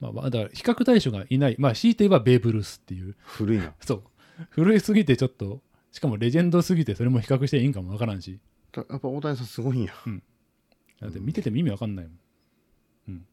[0.00, 1.56] まあ、まあだから比較対象がいない。
[1.58, 3.16] まあ強いて言えばベーブ・ルースっていう。
[3.24, 3.72] 古いな。
[3.80, 4.02] そう。
[4.50, 5.60] 古いすぎてちょっと
[5.92, 8.38] しかもレジェンドすぎてそれも比較していいんかもわからんし。
[8.72, 9.94] だやっぱ大谷さんすごいんや。
[11.00, 12.18] だって見てても意味わかんないもん、
[13.08, 13.26] うん、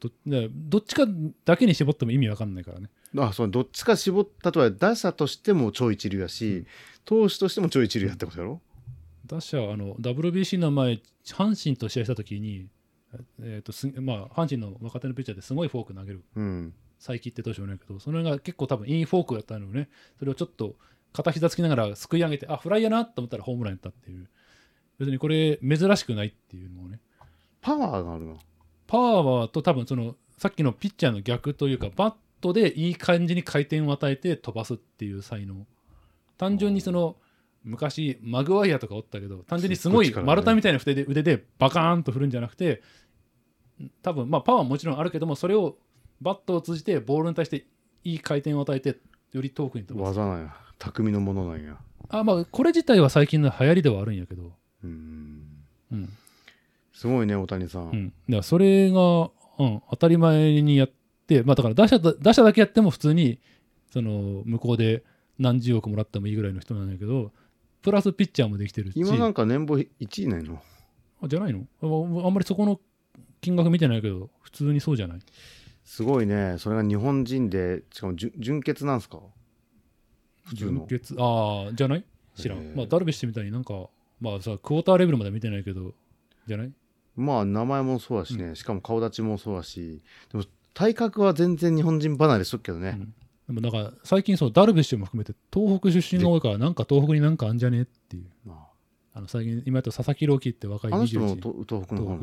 [0.00, 0.10] ど
[0.50, 1.04] どっちか
[1.44, 2.88] だけに絞っても意味わかんないからね。
[3.16, 6.66] あそうどっちか絞ったとは打者としても超一流やし、
[7.04, 8.60] 投手としても超一流やってことやろ？
[9.26, 12.68] 打者あの WBC の前阪神と試合した時に
[13.42, 16.22] えーとすまあ、阪神の若手のピッチャーですごいフォーク投げる。
[16.36, 16.74] うん。
[16.98, 19.88] 才木って投手もいないけどそれが結構多分いいフォークだったのよね。
[20.18, 20.76] それをちょっと
[21.12, 24.28] 片膝つきながらすくい上げてあフライやなと思ったらホームランやったっていう。
[24.98, 27.00] 別にこれ珍しくないっていうのをね。
[27.62, 28.34] パワーがあるな。
[28.86, 35.66] パワーと多分そのさっきのピッチャーの逆というかバットでいい感じに回転を与えて飛ばすっていう才能。
[36.36, 37.16] 単純にその
[37.62, 42.82] 昔マグワイアとかおったけど単純にすごい丸太みたいな筆で腕でバカーンと振るんじゃなくて
[44.02, 45.76] 多分まあパワーももちろんあるけどもそれを
[46.20, 47.66] バットを通じてボールに対して
[48.04, 48.96] いい回転を与えて
[49.32, 50.18] より遠くに飛ばす。
[50.18, 50.54] 技なんや。
[50.78, 51.78] 匠のものなんや。
[52.08, 54.52] あまあこれ自体は最近の流行りではあるんやけど。
[54.84, 55.42] うん。
[55.92, 56.08] うん。
[57.00, 60.90] すごいね大谷さん、うん、だからそれが、うん、当たり前にやっ
[61.26, 63.40] て、まあ、だから打者だ打者だけやっても普通に
[63.90, 65.02] その向こうで
[65.38, 67.32] 何十億もらってもいいぐらいの人なんだけど
[67.82, 68.98] プラスピッチャーもできてるし。
[69.00, 70.60] 今なんか年俸1位ないの？
[71.22, 71.66] あじゃないの？
[71.82, 72.80] ああんまりそこの
[73.40, 75.18] 金額見てないけど普通にそうじゃない？
[75.84, 76.56] すごいね。
[76.58, 79.18] それが日本人でしかも純純潔なんすか？
[80.44, 80.86] 普通の。
[80.88, 81.16] 純潔？
[81.18, 82.04] ああじゃない？
[82.36, 83.88] 知らん、まあ、ダルビッシュみたいになんか
[84.20, 85.94] まあさクォーターレベルまでは見てないけど
[86.46, 86.72] じゃない？
[87.16, 90.00] まあ名前もそうだしね、しかも顔立ちもそうだし。
[90.32, 92.98] でも体格は全然日本人離れしとくけどね、
[93.50, 98.26] でもなんか最近そうダルビッシュも含めて東北出身が多いからなんか東北になんかあんじゃねっていう。
[98.44, 98.68] ま
[99.12, 99.20] あ。
[99.20, 102.18] の最近今やった佐々木朗希って若いあ、あの人も21と東北の方。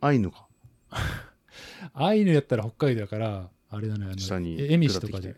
[0.00, 0.46] アイヌか。
[1.92, 5.34] アイヌやったら北海道だからあれだねあの下にえ恵美氏とかで。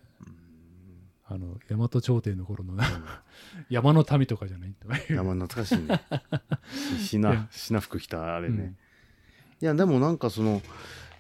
[1.25, 2.85] あの大和朝廷の頃のな
[3.71, 6.03] 山の民とかじゃないとかいう山懐かしいね。
[7.01, 8.65] しなしな服着たあれね、うん。
[8.67, 8.75] い
[9.65, 10.61] やでもなんかその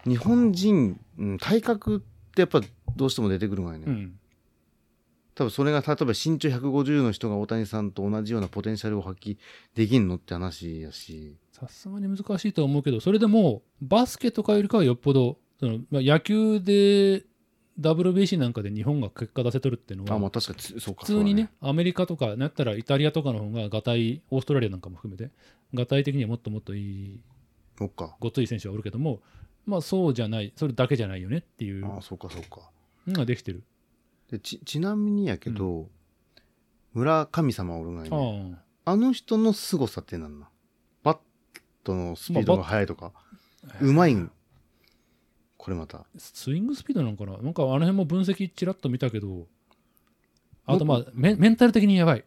[0.04, 2.60] 日本人、うん、体格ってやっぱ
[2.96, 4.18] どうしても出てくるがいね、うん。
[5.34, 9.38] 多分それが例えば身長150の人が大谷さんと同じようなポテンシャルを発揮
[9.74, 11.36] できんのって話やし。
[11.52, 17.24] さすがに難しいとは思うけど、それでも、バスケとかよりかはよっぽど、そのまあ、野球で
[17.80, 21.02] WBC なんかで日本が結果出せとるっていうのは、あまあ確かにつそうか。
[21.02, 25.30] 普通にね、アメリカとか、なったらイタリアとかの方が、がたい、オーストラリアなんかも含めて、
[25.72, 27.20] がたい的にはもっともっといい、
[27.78, 28.16] そうか。
[28.20, 29.20] ごつい選手はおるけども、
[29.66, 32.70] まあそうじゃない、それだけじゃないよねっていうああそうかそうか。
[33.06, 33.62] のができてる。
[34.30, 35.88] でちちなみにやけど、
[36.94, 40.48] 村神様おるがいあねああの人の凄さってなんなん？
[41.02, 41.18] バッ
[41.84, 43.12] トのスピードが速いとか、
[43.80, 44.30] うまいん？
[45.56, 46.04] これまた。
[46.18, 47.38] スイングスピードなんかな？
[47.38, 49.46] なんかあの辺も分析ちらっと見たけど、
[50.66, 52.24] あとまあメンメンタル的にやばい。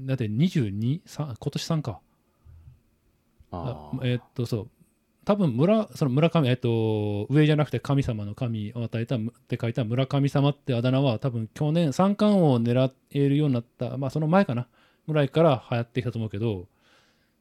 [0.00, 2.00] だって22、さ今年3か。
[3.50, 4.70] あああえーっと、そう。
[5.28, 14.68] 多分村、その村上、えーっと、上じゃなくて神様の神を与えたって書いた村神様ってあだ名は多分去年三冠王を狙えるようになった、まあその前かな、
[15.06, 16.66] ぐらいから流行ってきたと思うけど、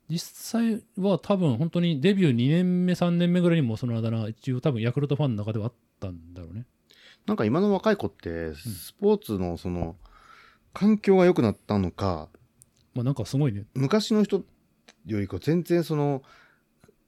[0.09, 6.65] 実際は多分本当にデビュー2年目、3年目ぐらいにもそのあだ名、一応多分ヤクルトファンの中ではあったんだろうね。
[7.25, 9.95] なんか今の若い子ってスポーツのその
[10.73, 12.27] 環境が良くなったのか
[12.93, 13.63] まあなんかすごいね。
[13.75, 14.43] 昔の人
[15.05, 16.21] よりか全然その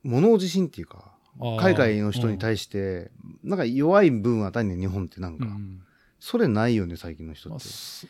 [0.03, 1.13] 物自信っていうか
[1.59, 3.11] 海外の人に対して
[3.43, 5.51] なんか弱い部分あたりね日本ってなんか、うん。
[5.51, 5.84] うん
[6.19, 8.07] それないよね最近の人まあってす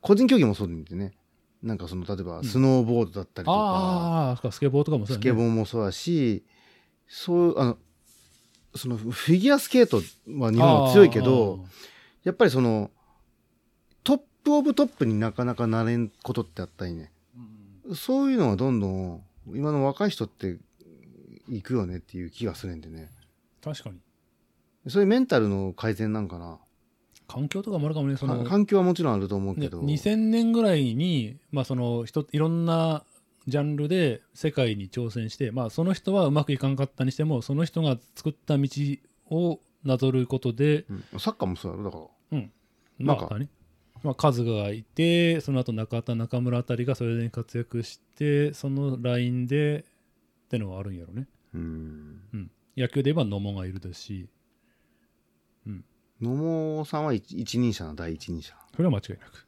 [0.00, 1.12] 個人競技もそうでね。
[1.62, 5.22] なんかその例えばスノーボードだったりとか、ああ、そうかスケボーとかもそうスだね。
[5.24, 6.44] ケボーもそうだし
[7.08, 7.78] そうあの
[8.74, 9.96] そのフィギュアスケート
[10.38, 11.64] は日本は強いけど
[12.24, 12.90] やっぱりその
[14.04, 17.10] トップオブトップになかなかなれんことってあったりね。
[17.88, 17.96] うん。
[17.96, 19.22] そういうのはどんどん
[19.54, 20.56] 今の若い人って
[21.48, 23.10] 行くよねっていう気がするんでね。
[23.62, 23.98] 確かに。
[24.88, 26.58] そういうメンタルの改善なんかな？
[27.28, 28.16] 環境とかもあるかもね。
[28.16, 33.04] そのか環境はもちろんあると思うけね、ど、2000年ぐらいに、まあ、その人いろんな
[33.48, 38.68] ジャンルで世界に挑戦して、まあ、その人はうまくいかんかったにしてもその人が作った道
[39.30, 41.20] をなぞることで、うん。
[41.20, 42.38] サッカーもそうやろだから。
[42.98, 43.26] なんか。
[43.30, 43.48] まあね。
[44.02, 52.20] まあ、カズがいてその後中田中村あたりがそれで活躍してそのラインでってのはあるんやろね、うん。
[52.32, 54.28] うん、野球で言えば野茂がいるですし
[56.20, 58.54] 野茂さんは一一人者な第一人者。
[58.74, 59.46] それは間違いなく。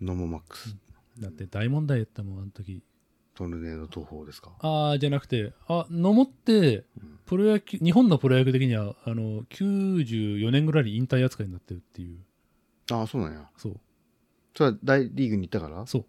[0.00, 0.76] 野茂マックス、
[1.18, 2.82] だって大問題やったもんあの時。
[3.34, 4.52] トルネード東宝ですか？
[4.60, 12.18] ああじゃなくてあ野茂ってうんプロ野球日本のプロ野球的にはあの94年ぐらいに引退扱いになってるっていう。
[12.90, 13.48] ああそうなんや。
[13.56, 13.80] そう。
[14.56, 15.86] それは大リーグに行ったから？
[15.86, 16.04] そう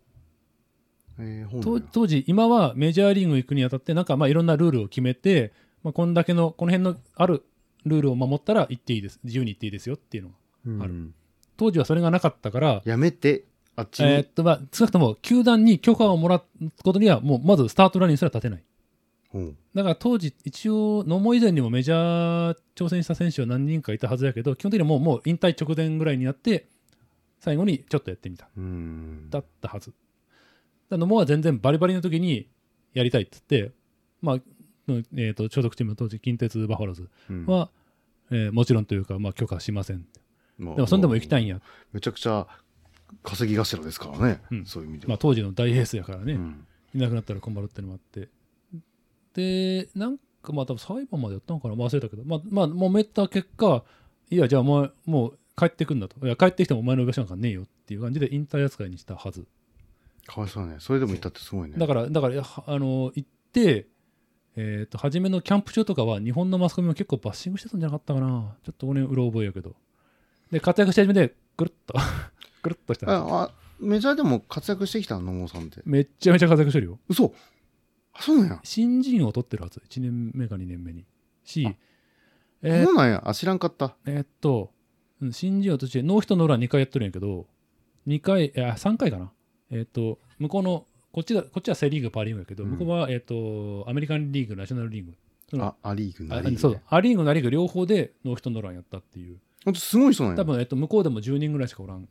[1.19, 7.43] えー、当時今はメジャーリーグ行くにあたってなんかまあいろんなルールを決めて、まあ、こんだけのこの辺のある
[7.85, 9.19] ルールを守ったら行っていいです。
[9.23, 10.35] 自由に行っていいですよっていうのが
[10.65, 10.81] うん。
[10.81, 11.13] ある
[11.57, 13.43] 当時はそれがなかったからやめて
[13.75, 16.43] あっちに、えーっとまあ少なくとも球団に許可をもらう
[16.83, 18.63] ことにはもうまずスタートラインすら立てない。
[19.33, 19.39] う。
[19.39, 26.67] んだから当時一応野茂以前にもメジャー挑戦した選手は何人かいたはずやけど基本的にはもうもう引退直前ぐらいになって
[27.39, 28.49] 最後にちょっとやってみた。
[28.57, 29.29] うん。
[29.29, 29.93] だったはず
[30.89, 32.49] だから野茂は全然バリバリの時に
[32.93, 33.71] やりたいっつって
[34.21, 34.37] まあ
[35.15, 37.45] えー、と所属チームの当時近鉄バファローズうん。
[37.45, 37.69] は、
[38.31, 40.05] えーもちろんというか、まあ、許可しません。
[40.57, 41.61] まあでもそんでも行きたいんや、
[41.93, 42.47] めちゃくちゃ
[43.23, 44.65] 稼ぎ頭ですからね、うん。
[44.65, 46.65] そういう意味では、まあ、当時の大エースやからね、うん。
[46.95, 48.29] いなくなったら困るってのもあって。
[49.35, 51.75] でなんかまあ多分裁判までやったのかな。
[51.75, 52.23] 忘れたけど。
[52.23, 53.83] まあまあ揉めた結果
[54.29, 56.25] いやじゃあもうもう帰ってくんだと。
[56.25, 59.45] いや帰ってきてもお前の居場所なんかねえよっていう感じで引退扱いにしたはず
[60.30, 60.76] かわいそうね。
[60.80, 61.76] それでも行ったってすごいね。
[61.77, 63.88] だからだからあの行って
[64.56, 68.56] えー、と初めのキャンプ中とかは日本のマスコミも結構バッシングしてたんじゃなかったかな。
[68.64, 69.76] ちょっと俺うろ覚えやけど。
[70.51, 71.93] で活躍し始めてぐるっと。
[72.61, 73.10] ぐるっとした。
[73.10, 75.31] ああメジャーでも活躍してきたの？
[75.34, 75.81] 野茂さんって。
[75.85, 76.99] めっちゃめちゃ活躍してるよ。
[77.07, 77.34] 嘘。
[78.14, 79.81] あそうなんや、新人を取ってるはず。
[79.88, 81.06] 1年目か2年目に。
[81.45, 81.68] し
[82.61, 83.23] えーそうなんや。
[83.26, 83.95] あ知らんかった。
[84.06, 84.73] えーっと、
[85.22, 87.47] うん新人王としてノーヒットノーラン2回やってるんやけど、
[88.07, 89.31] 2回、いや3回かな。
[89.71, 95.13] えーっと、向こうの、こっちだこっちはセ・リーグ、パ・リーグやけど、うん向こうは、えーっと、アメリカンリーグ、ナショナルリーグ。
[95.63, 99.37] あア・リーグあナ・リーグ、ね、そうア・リーグ、ナ・リーグ両方でノーヒットノーランやったっていう。
[99.65, 102.07] ほんとすごい人なんや多分、えーっと、向こうでも10人ぐらいしかおらん。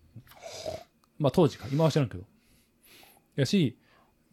[1.19, 1.67] まあ、当時か。
[1.73, 2.25] 今は知らんけど。
[3.37, 3.77] やし、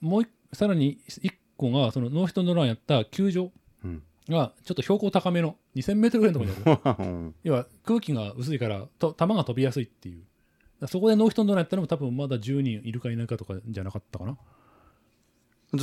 [0.01, 3.51] もう一さらに1個が、そのノーヒットノーランやった球場
[3.83, 7.09] うんが、ちょっと標高高めの2000メートルぐらいのところにある。
[7.11, 10.23] う ん要は空気が薄いからと球が飛びやすいっていう
[10.87, 14.37] そこでノーヒットノーランやったのも多分まだ10人いるかいないかとかじゃなかったかな。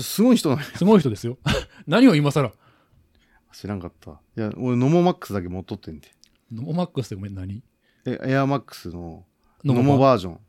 [0.02, 1.38] すごい人なんやすごい人ですよ。
[1.86, 2.52] 何を今更？
[3.52, 4.12] 知らんかった。
[4.12, 6.08] いや俺ノモマックスだけ持っとってんて。
[6.50, 7.62] ノモマックスってごめん何？
[8.06, 9.24] えエアマックスの
[9.64, 10.40] のノモバージョン。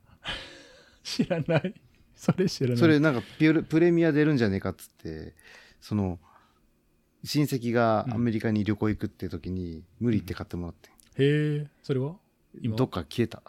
[1.04, 1.74] 知らない。
[2.16, 2.78] それ知らない。
[2.78, 5.36] それなんかピュレプレミア出るんじゃねえかっつって
[5.82, 6.20] その
[7.26, 10.90] 親戚がアメリカに旅行行くって時に無理って買ってもらって、
[11.22, 12.16] へえそれは？
[12.62, 12.76] 今？
[12.78, 13.42] どっか消えた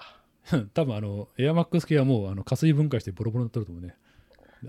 [0.75, 3.97] 多分あのエアマックス系はもうあの加水分解してボロボロになってると思うね。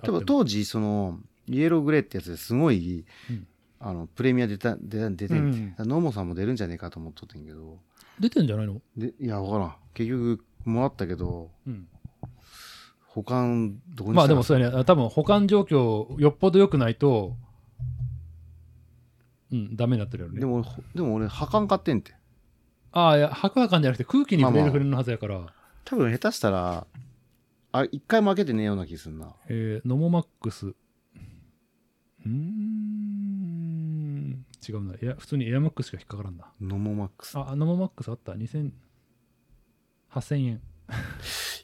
[0.04, 3.48] 多分当時そのイエローグレーってやつですごい、うん。
[3.80, 7.78] あのプレミア出た出た出てんて、うんノモさんも出るんじゃねえかと思っとったんやけど。
[8.20, 8.82] 出てんじゃないの？
[8.98, 9.76] でいや分からん。
[9.94, 11.88] 結局もらったけどうん。
[13.08, 14.84] 保管どこにまあでもそそうやね。
[14.86, 17.36] 多分保管状況よっぽど良くないと
[19.52, 20.40] うんダメになってるよね。
[20.40, 22.14] でもほでも俺破管買ってんて。
[22.92, 25.54] ああいや白亜感じゃなくて空気に触れまあまある触れるのはずやから、
[25.86, 26.86] 多分下手したら
[27.72, 29.36] あ一回も開けてねえような気すんな。
[29.48, 30.68] えーノモマックス。
[30.68, 34.46] うーん。
[34.68, 34.96] 違うな。
[34.96, 36.46] いや普通にエアマックスしか引っかからんな。
[36.62, 37.38] ノモマックス。
[37.38, 38.34] あノモマックスあった。
[38.34, 38.72] 2000
[40.12, 40.62] 8000円。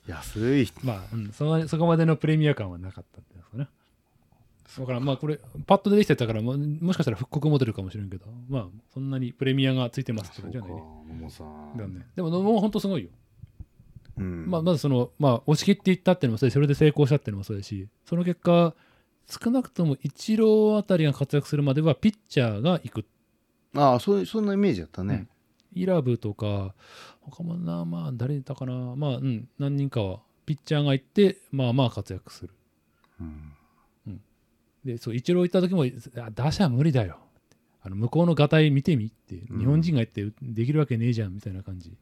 [0.08, 0.72] 安い。
[0.84, 3.70] まあ、うん、そのそこまでのプレミア感はなかったってやつかね。
[4.78, 10.82] だからまあこれパッと出てきてたからももしかしたら復刻モデルかもしれんけどまあそんなにプレミアがついてますって感じじゃないね。
[12.16, 13.10] でもノモは本当すごいよ、
[14.22, 14.50] うん。
[14.50, 17.88] まあ、まずそのまあ押し切っていったっていうのもそうだしそれで成功したっていうのもそうだし。
[18.06, 18.76] その結果
[19.28, 23.06] 少なくともイチローあたりが活躍するまではピッチャーが行く。
[23.76, 25.28] ああそういうそんなイメージだったね、
[25.74, 26.76] イラブとか
[27.22, 28.74] 他もなまあ誰いたかな。
[28.96, 29.48] まあうん。
[29.58, 32.54] 何人かはピッチャーが行ってまあまあ活躍する。
[33.22, 33.54] うん。
[34.84, 35.86] でそうイチロー行った時も
[36.24, 37.20] あ打者無理だよ。
[37.84, 39.56] あの向こうのガタイ見てみって、う。
[39.56, 39.60] ん。
[39.60, 41.96] 日本人が行ってできるわけねえじゃんみたいな感じ、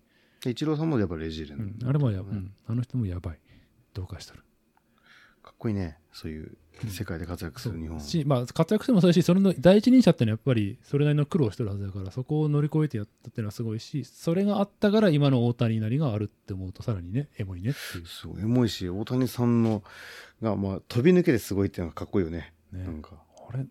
[0.45, 3.39] イチローさんもやっぱレジェンド、うん、あれもや、うねん、あの人もやばい。
[3.93, 4.43] どうかしてる。
[5.41, 5.97] かっこいいね。
[6.11, 6.57] そういう
[6.87, 18.05] 世界で活躍する日本、し、まあ、活躍してもそうだしそれの第一人者ってのはやっぱりそれなりの苦労してるはずだからそこを乗り越えてやったっていうのはすごいしそれがあったから今の大谷なりがあるって思うとさらにねエモいねっていう。
[18.07, 19.83] すごいエモいし大谷さんの
[20.41, 22.53] が、まあ、飛び抜けてすごいっていうのがかっこいいよね。
[22.71, 22.83] ね。
[22.83, 23.11] なんか。
[23.35, 23.65] これ？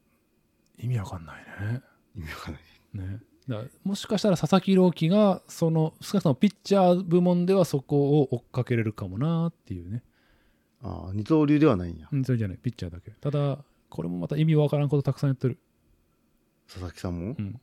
[0.78, 1.82] 意味わかんないね。
[2.16, 3.08] 意味わかんない。
[3.10, 10.02] ね、だもしかしたら佐々木朗希がその少なくともピッチャー部門ではそこを追っかけれるかもなっていうね、
[10.82, 12.08] ああ二刀流ではないんや。
[12.12, 12.58] うん、それじゃない。
[12.58, 13.10] ピッチャーだけ。
[13.12, 13.58] ただ
[13.88, 15.58] これもまた意味わからんことたくさんやってる、
[16.66, 17.36] 佐々木さんも？
[17.38, 17.60] うん、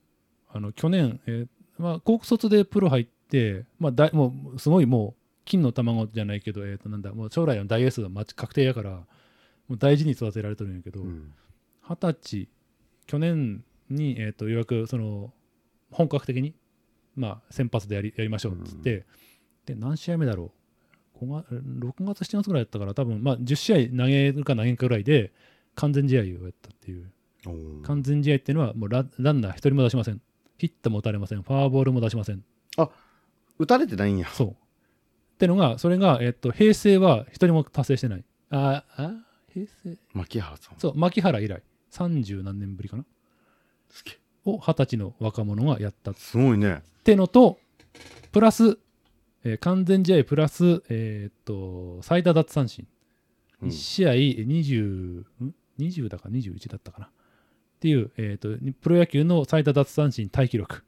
[0.52, 1.48] あの去年、えー
[1.78, 9.06] まあ、高卒でプロ入って、まあ、だいもうすごいもう金の卵じゃないけど、えー、となんだもう将来の大エースが確定やからも
[9.76, 11.32] う大事に育てられてるんやけど、うん。
[11.88, 12.50] 二十歳
[13.06, 15.32] 去年に、えー、とようやくその
[15.92, 16.56] 本格的に、
[17.16, 19.06] まあ、先発でやりやりましょうっつって、
[19.66, 20.52] で何試合目だろ
[21.22, 21.26] う。
[21.26, 25.32] 5月6月7月ぐらいだったから多分、まあ、10試合投げるか投げんかぐらいで
[25.76, 27.12] 完全試合をやったっていう。
[27.84, 30.22] 完全試合っていうのはもうラランナー一人も出しません。
[30.58, 31.44] ヒットも打たれません。
[31.44, 32.44] フォアボールも出しません。
[33.58, 34.28] 打たれてないんや。
[34.30, 34.48] そう。
[34.50, 38.26] ってのがそれが、えっと平成は一人も達成してない。
[38.50, 39.12] ああ
[39.54, 40.80] 平成牧原さん。
[40.80, 41.62] そう牧原以来。
[41.92, 43.06] 30何年ぶりかな。
[43.90, 46.82] すげえを二十歳の若者がやったっすごいね。
[47.04, 47.58] てのと
[48.32, 48.78] プラス、
[49.44, 52.88] えー完全試合プラス、えーっと最多奪三振、
[53.62, 53.70] うん。
[53.70, 57.06] 1試合20ん？20だか21だったかな。
[57.06, 57.10] っ
[57.80, 60.84] ていう、えーっとプロ野球の最多奪三振タイ記録。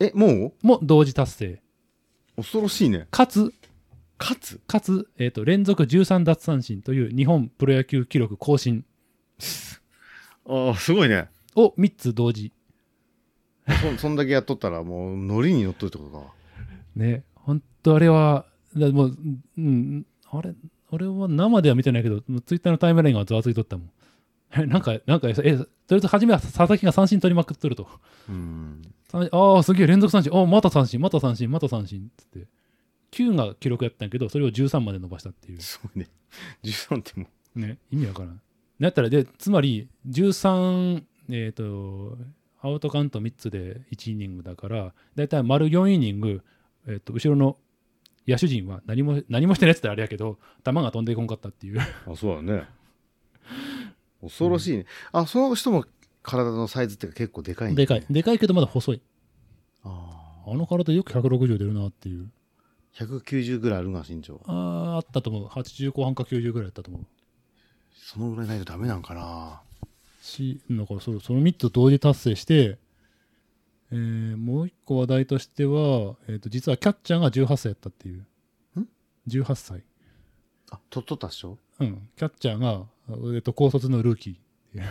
[0.00, 1.46] えもも同時達成。
[2.36, 3.06] う恐ろしいね。
[3.10, 3.52] かつ
[4.18, 4.58] 勝つ？
[4.66, 8.84] かつ、えーっと連続13奪三振という日本プロ野球記録更新。
[10.46, 11.28] ああすごいね。
[11.54, 12.52] を3つ同時
[13.68, 16.32] そそんだけやっとったらもうノリに乗っとるってことか。
[16.96, 19.16] ね本当あれはだもう、
[19.58, 20.54] うん、あれ
[20.90, 23.90] 俺は生では見てないけどツイッターのタイムラインがざわついとったもん。
[24.54, 27.88] え なんかなんかえとりあえず初めは佐々木が三振取りまくっとると。
[28.28, 28.82] うん。
[29.08, 30.32] 三ああすげえ連続三振。
[30.34, 32.46] ああまた三振また三振また三振っつって。
[33.12, 35.60] 9が記録やったんやけどそれを13まで伸ばしたっていう。
[35.60, 36.08] すごいね。
[36.64, 38.40] 13ってもね意味わからん。
[38.78, 42.18] なったらでつまり13えっ、と
[42.62, 46.42] アウトカウント3つで1イニングだからだいたい丸4イニング、
[46.86, 47.56] えー、と後ろの
[48.26, 51.80] 野手陣は何も何もしてないって言ったらあれやけど球が飛んでいこんかったっていう。
[51.80, 51.86] あ
[52.16, 52.64] そうだね。
[54.22, 55.84] 恐ろしいね、あその人も
[56.22, 58.06] 体のサイズって結構でかいんだでかい。
[58.08, 59.02] でかいけどまだ細い。
[59.82, 62.30] ああの体よく160出るなっていう。
[63.00, 64.40] あ190ぐらいあるが身長。
[64.46, 65.46] あーあったと思う。
[65.46, 67.06] 80後半か90ぐらいだったと思う。
[67.92, 69.62] そのぐらいないとダメなんかな
[70.22, 72.78] しだからそその3つ同時達成して、
[73.90, 78.80] えーもう一個話題としては、えー、と実はキャッチャーが18歳やったっていう。
[78.80, 78.88] ん
[79.28, 79.82] ？18歳。
[80.70, 81.58] あ取っとったっしょ？
[81.80, 82.08] うん。
[82.16, 84.82] キャッチャーが、えー、と高卒のルーキー。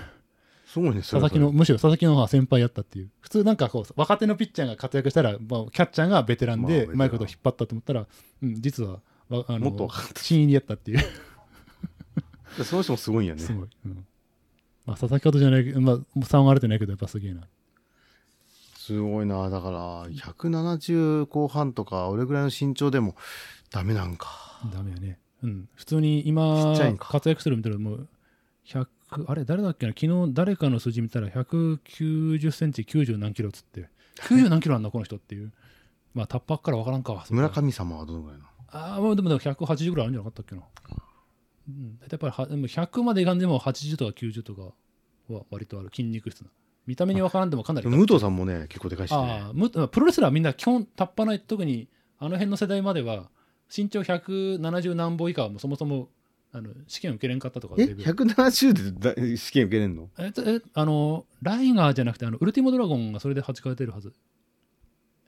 [0.67, 1.29] すごいね、それは。
[1.29, 3.09] 佐々木の、むしろ佐々木の方が先輩やったっていう。
[3.19, 5.39] 普通なんかこう、若手のピッチャーが活躍したら、まあ、
[5.71, 8.05] キャッチャーがベテランで、うまいこと引っ張ったと思ったら、
[8.43, 10.99] うん、実は、わあのもっと新入りやったっていう。
[12.57, 13.41] でその人もすごいんやね。
[13.41, 13.53] す。
[13.53, 13.67] ごい。
[13.85, 14.05] うん
[14.85, 17.41] まあ、佐々木方じゃないけど、まあ、3割れてないけど、やっぱすげえな。
[18.75, 19.49] すごいな。
[19.49, 23.15] だから、170後半とか、俺ぐらいの身長でも
[23.69, 24.27] ダメなんか。
[24.73, 25.19] ダメやね。
[25.43, 25.69] うん。
[25.75, 28.07] 普通にち今活躍するみたいなもう、
[28.65, 28.87] 100、
[29.27, 33.89] あれ、誰だっけな、昨日誰かの数字見たら、190センチ、90何キロっつって、
[34.21, 35.51] 90何キロあんだ、この人っていう。
[36.13, 37.25] まあ、タッパーから分からんか。
[37.29, 38.49] 村上様はどのぐらいなの？
[38.73, 40.63] ああ、まあでもでも180ぐらいあるんじゃなかったっけな？
[41.67, 41.99] うん。
[42.01, 44.73] やっぱりはでも100までいかんでも80とか90とか
[45.33, 46.49] は割とある筋肉質な。
[46.87, 47.87] 見た目に分からんでもかなり。
[47.87, 49.17] 武藤さんもね、結構でかいしね。
[49.17, 53.29] あプロレスラーはみんな基本タッパない、特にあの辺の世代までは
[53.75, 56.09] 身長170何歩以下はもうそもそも
[56.51, 60.09] あの試験受けれんかったとかえレベル ?170 でだ試験受けれんの？
[60.19, 64.13] ええあのライガーじゃなくてあのウルティモドラゴンがそれで8回出るはず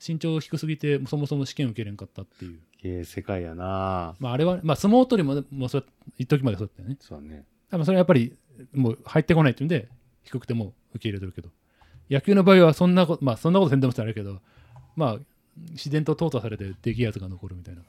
[0.05, 2.59] 身長低すぎてそもそも試験受けれんかったっていう。
[2.83, 4.15] ええ世界やな。
[4.19, 5.85] まああれはまあ相撲取りももうそう
[6.17, 6.97] 一時までそうだったよね。
[6.99, 7.45] そうだね。
[7.69, 8.35] 多分それはやっぱり
[8.73, 9.87] もう入ってこないっていうんで
[10.23, 11.49] 低くても受け入れてるけど。
[12.09, 14.41] 野球の場合はそんなことまあそんなことせんでもしたらあれやけど
[14.95, 15.17] まあ
[15.71, 17.81] 自然と淘汰されて出来やつが残るみたいな。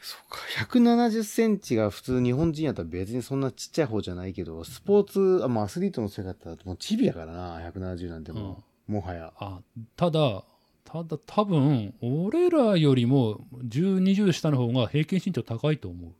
[0.00, 0.38] そうか。
[0.66, 9.32] 170センチが普通日本人やったら別にそんなちっちゃい方じゃないけど、スポーツ、あまあアスリートの世界だったらもうチビやからな、170なんてもう、もはや。
[9.38, 9.60] あ
[9.96, 10.44] ただ
[10.84, 16.12] ただ多分俺らよりも1020下の方が平均身長高いと思う、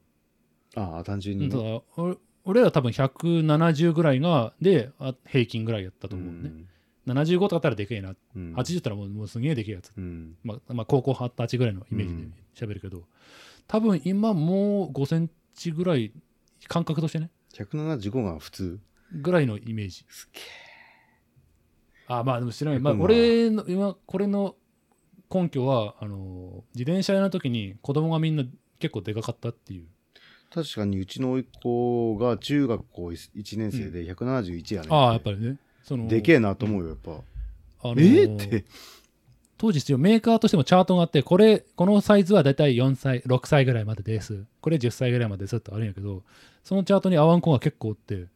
[0.77, 1.83] ああ、単純にただね。
[1.97, 6.51] 俺俺ら多分170ぐらいがであ平均ぐらいやったと思うね、
[7.07, 8.55] 75とかだったらでけえな、うん。
[8.55, 10.37] 80ったらもうもうすげえでけえやつ、うん。
[10.43, 13.05] まあ、まあ高校二十歳ぐらいのイメージで喋るけど、
[13.67, 16.13] 多分今もう5センチぐらい
[16.69, 18.81] 感覚としてね175が普通。
[19.15, 20.72] ぐらいのイメージすげえ。
[22.07, 24.57] あまあでも知らない、まあ、まあ俺の今これの
[25.33, 28.45] 根拠はあの自転車屋の時に子供がみんな
[28.79, 29.87] 結構でかかったっていう、
[30.53, 35.57] 確かにうちの甥っ子が中学校1年生で171やね、ああやっぱりね。
[35.83, 37.13] そのでけえなと思うよ、やっぱ。
[37.13, 37.15] あ
[37.95, 38.65] のえーって。
[39.57, 44.45] 当時メーカーとしてもチャートがあってこれこのサイズはだいたい4歳6歳ぐらいまでです。
[44.61, 46.25] これ10歳ぐらいまでですってあるんやけど
[46.65, 48.27] そのチャートに合わん子が結構おって。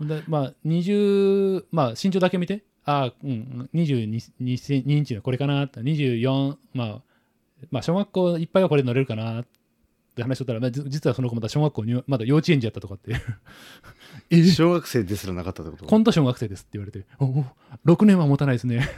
[0.00, 2.64] でまあ20まあ身長だけ見て。
[2.84, 5.80] ああうん22 2インチのこれかなって。
[5.80, 7.02] 24まあ
[7.70, 9.44] まあ小学校いっぱいはこれ乗れるかなっ
[10.14, 13.14] て話しとったら、まあ、じ実はその子まだ小学校にまだ幼稚園児やったとかって。
[14.30, 15.86] え 小学生ですらなかったってこと？
[15.86, 17.06] 今度小学生ですって言われて。
[17.18, 17.44] おお
[17.86, 18.88] 6年は持たないですね。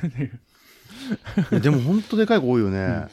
[1.63, 3.07] でも本当でかい子多いよね。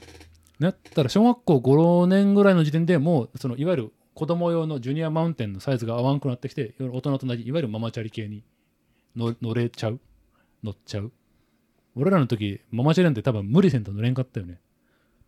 [0.59, 8.43] なったら小学校56年ぐらいの時点でもうそのいわゆる子供用のジュニアマウンテンのサイズが合わんくなってきて大人と同じいわゆるママチャリ系に
[9.15, 9.99] 乗乗れちゃう？
[10.63, 11.11] 乗っちゃう？
[11.95, 14.59] 俺らの時ママチャリなんて多分無理せんと乗れんかったよね。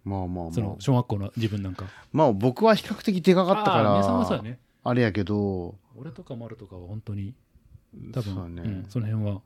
[0.04, 0.54] まあまあまあ。
[0.54, 0.76] その。
[0.80, 1.86] 小学校の自分なんか。
[2.12, 4.60] まあ僕は比較的でかかったかあー姉さんはそうやら、ね。
[4.84, 7.34] あれやけど、俺とか丸とかは本当に
[8.12, 8.62] 多分そね。
[8.64, 9.42] うん、その辺は。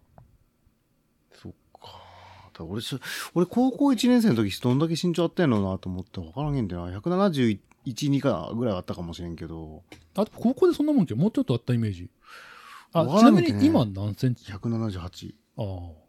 [1.31, 2.63] そっか。
[2.63, 2.99] 俺し、
[3.35, 6.99] 俺高校1年生の時どんだけ身長あったんやろうなと思って分からんげんだよな。
[6.99, 7.59] 171、
[7.93, 9.83] 2かぐらいあったかもしれんけど、
[10.15, 11.15] あと高校でそんなもんけ？
[11.15, 12.09] もうちょっとあったイメージ。
[12.93, 15.33] あわちなみに今何センチ？178。
[15.57, 16.07] ああ。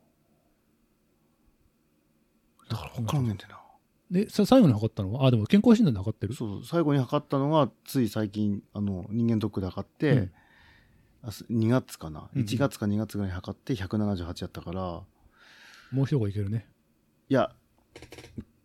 [2.70, 3.60] だから分からんねんてな。
[4.10, 5.26] でさ最後に測ったのは？
[5.26, 6.34] あでも健康診断で測ってる？
[6.34, 10.32] そう、最後に測ったのが、つい最近、あの、人間ドックで測って、うん。
[11.20, 12.40] あす2月かな、うん。
[12.40, 14.82] うん ?1 月か2月ぐらいに測って178やったから、
[15.90, 16.66] もう一個いけるね。
[17.28, 17.52] いや、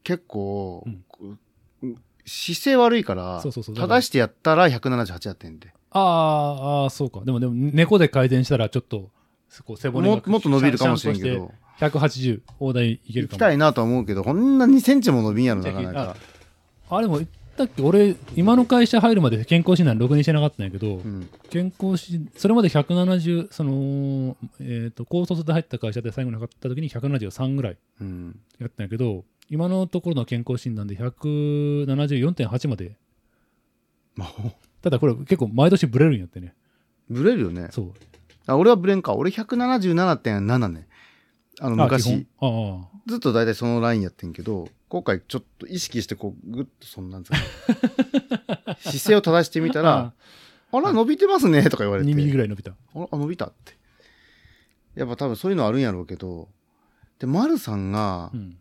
[0.04, 1.04] 結構、うん
[2.26, 5.74] 姿勢悪いから、そうそうそう正してやったら178やってんで。
[5.92, 9.12] あーあーそうかでもでも猫で改善したらちょっと
[9.64, 16.16] こう背骨がももっと伸びるかもしれんけど、として180大台いけるかも行きたいなとは思うけど、こんな2センチも伸びんやろ、なかなあか。
[16.90, 21.30] あれも言ったっけ俺今の会社入るまで健康診断ろくにしてなかったんやけど、うん。
[21.50, 28.40] 健康診それまで170そのえっ、と高卒で入った会社で最後に測った時に173ぐらいうん。
[28.60, 29.24] やったんやけど
[29.54, 32.96] 今のところの健康診断で174.8まで
[34.16, 34.30] まあ、
[34.82, 36.56] ただこれ結構毎年ブレるんやってね
[37.08, 37.68] ブレるよね。
[37.72, 37.94] そう
[38.48, 39.14] あ、俺はブレんか。
[39.14, 40.88] 俺177.7ね。
[41.60, 42.26] あの、あ昔。
[42.42, 47.24] ああずっと大体そのラインやってんけど、今回ちょっと意識してこう、ぐっとそんなん
[48.80, 50.14] 姿勢を正してみたら、
[50.72, 52.10] あら、伸びてますね、とか言われて。
[52.10, 53.78] 2ミリぐらい伸びたあら、あ伸びたって。
[54.96, 56.50] やっぱ多分そういうのあるんやろうけど、
[57.20, 58.58] で、丸さんがう、ん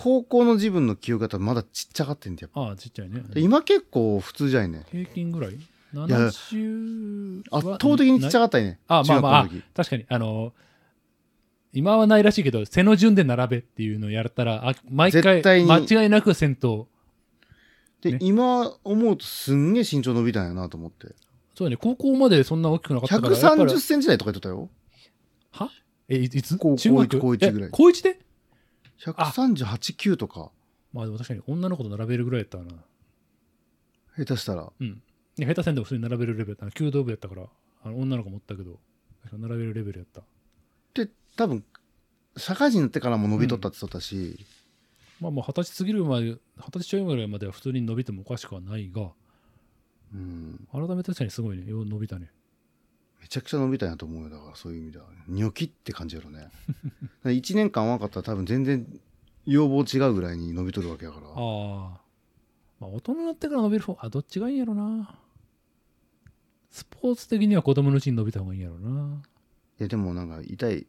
[0.00, 2.50] 高校の自分の記憶が多分まだちっちゃかってんだよ。
[2.54, 3.20] ああちっちゃいね。
[3.30, 4.84] で今結構普通じゃいね。
[4.92, 5.58] 平均ぐらい
[5.92, 8.78] ？7週圧倒的にちっちゃかかったよね。
[8.86, 9.74] あまあまあ中学校の時。
[9.74, 10.52] 確かにあの
[11.72, 15.68] 今はないらしいけど背の順で並べっていうのをやったらあ毎回絶対に。
[15.68, 16.86] 間違いなく先頭
[18.00, 18.18] で、ね。
[18.22, 21.08] 今思うとすんげえ身長伸びたんやなと思って。
[21.56, 23.72] そうだね高校までそんな大きくなかったからやっぱり。
[23.72, 24.68] 130センチ台とか言ってたよ。
[25.50, 25.70] は？
[26.08, 26.56] えいいつ？
[26.56, 27.18] 高中学？
[27.18, 27.68] 高一高一ぐらい。
[27.68, 28.20] え高一で？
[29.04, 30.50] 138、9とか、
[30.92, 32.72] まあでも確かに女の子と並べるぐらいやったかな。
[34.16, 34.72] 下手したら。
[34.78, 34.86] うん。
[34.86, 36.66] いや下手せんでも普通に並べるレベルやった。
[36.66, 37.46] な弓道部やったから
[37.84, 38.78] あの女の子持ったけど
[39.32, 40.22] 並べるレベルやった。
[40.94, 41.64] で、多分、
[42.36, 44.44] 社会人になってからも伸びとったって言ったし、
[45.20, 46.40] まあまあ二十歳過ぎるまで二十
[46.78, 49.10] 歳ちょいぐらいまでは普通に伸びてもおかしくはないが
[50.14, 51.70] うん、改めて確かにすごいね。
[51.70, 52.30] よう伸びたね
[53.20, 54.30] めちゃくちゃ伸びたんやと思うよ。
[54.30, 55.06] だからそういう意味では。
[55.26, 56.50] ニョキって感じやろね。
[57.24, 58.86] 1年間若かったら多分全然
[59.44, 61.26] 要望違うぐらいに伸びとるわけやから。
[61.26, 61.34] ああ
[62.80, 65.18] まあ大人になってから伸びる方あどっちがいいんやろな
[66.70, 69.22] スポーツ的には子供のうちに伸びた方がいいんやろな
[69.80, 70.86] いや、でもなんか痛い。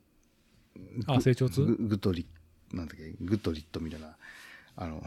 [1.08, 1.66] あ成長痛？
[1.66, 2.26] ググッドリ
[2.74, 4.16] なんだっけグッドリットみたいな。
[4.76, 5.04] あの、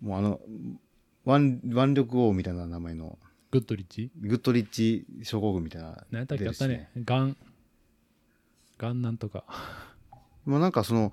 [0.00, 0.40] もうあの、
[1.26, 3.18] 腕腕力王みたいな名前の、
[3.50, 4.10] グッドリッチ？
[4.20, 6.04] グッドリッチ症候群みたいな。
[6.10, 6.46] 何やったっけ？
[6.46, 6.90] あったね。
[7.04, 7.36] ガン
[8.78, 9.44] ガンなんとか。
[10.44, 11.12] もうなんかその、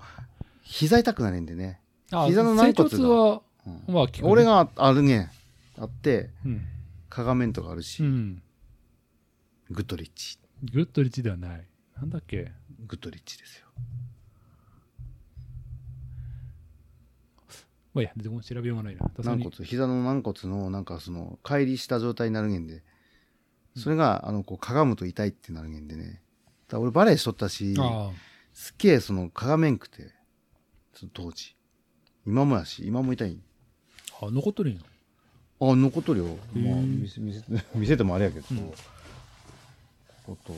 [0.61, 1.81] 膝痛くなれんでね。
[2.11, 3.09] あ膝の軟骨が。
[3.09, 3.93] はうん。
[3.93, 4.11] まあね。
[4.21, 5.31] 俺があるね、
[5.79, 6.61] あって、うん、
[7.09, 8.41] かがめんとかあるし、うん、
[9.71, 10.37] グッドリッチ。
[10.71, 11.67] グッドリッチではない。
[11.95, 12.51] なんだっけ？
[12.85, 13.67] グッドリッチですよ。
[17.97, 19.09] まあいいやでも調べようがないな。
[19.23, 22.83] 軟骨、膝の軟骨のなんかその、乖離した状態になるげんで、
[23.75, 26.21] それが、あの、こう、かがむと痛いってなるげんでね。
[26.67, 28.11] だ俺バレエしとったし、あ
[28.53, 30.11] すっげえその、かがめんくて、
[30.93, 31.55] その当時。
[32.25, 33.39] 今もやし、今も痛い。
[34.21, 34.81] ああ残っとるんや。
[35.59, 36.25] あ、残っとるよ。
[36.55, 37.41] まあ、見せ、見せ、
[37.75, 38.57] 見せてもあれやけど、うん。
[38.67, 38.73] こ
[40.25, 40.53] こと、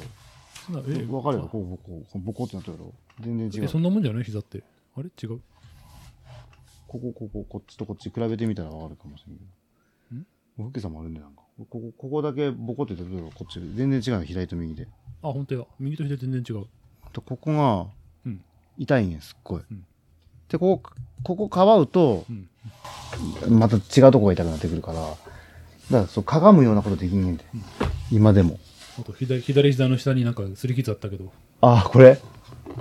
[1.16, 2.94] わかるよ、こう、こうボコってなってるやろ。
[3.22, 3.66] 全然違う。
[3.66, 4.24] えそんなもんじゃない？
[4.24, 4.64] 膝って。
[4.96, 5.10] あれ？
[5.22, 5.42] 違う
[6.90, 9.44] ここ、ここ、こっちとこっち比べてみたらわかるかもしれんけ
[10.16, 10.26] ん？
[10.58, 10.64] ど。
[10.66, 11.44] ふっけさんもあるんで、なんか。
[11.58, 14.20] ここ、ここだけボコって言ってるこっち、全然違う。
[14.20, 14.88] の、左と右で。
[15.22, 15.66] あ本当や。
[15.80, 16.66] 右と左全然違う。
[17.14, 17.86] とここが
[18.26, 18.42] うん。
[18.78, 19.86] 痛いんやすっごい、うん。
[20.50, 20.92] でここ
[21.24, 22.50] ここかばうとうん。
[23.60, 25.02] また違うとこが痛くなってくるから。
[25.02, 25.18] だか
[25.92, 27.44] らそうかがむようなことできんねんで、
[28.12, 28.60] 今でも。
[29.00, 31.32] あと左左膝の下になんか擦り傷あったけど。
[31.62, 32.16] あこれ？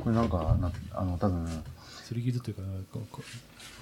[0.03, 1.45] これなんかなあの多分。
[1.45, 2.63] 擦り傷というか
[2.93, 3.23] ここ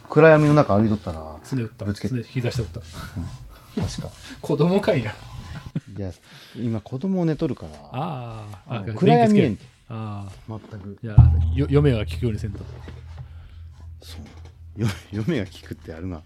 [0.09, 1.85] 暗闇の中歩いとったらすね打った。
[1.85, 2.81] ぶつけすね膝下打った。
[2.81, 4.11] 確か。
[4.41, 5.11] 子供かいな。
[5.11, 5.15] い
[6.01, 6.13] や
[6.57, 10.99] 今子供寝とるからあーあ暗闇やん電気つけああ全く。
[11.03, 11.17] いや
[11.55, 12.65] よ嫁が聞くようにせんと。
[14.01, 14.19] そ
[14.77, 14.81] う。
[14.81, 16.23] よ嫁が聞くってあるな。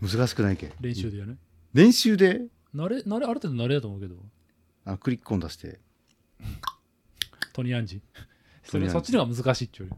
[0.00, 0.72] 難しくないけ。
[0.80, 1.36] 練習でやね
[1.74, 2.42] 練習で？
[2.74, 4.16] 慣れ慣れある程度慣れだと思うけど。
[4.84, 5.80] あのクリック音出して。
[7.52, 8.00] トニーアンジ。
[8.64, 9.90] それそっちの方が難しいっちゅう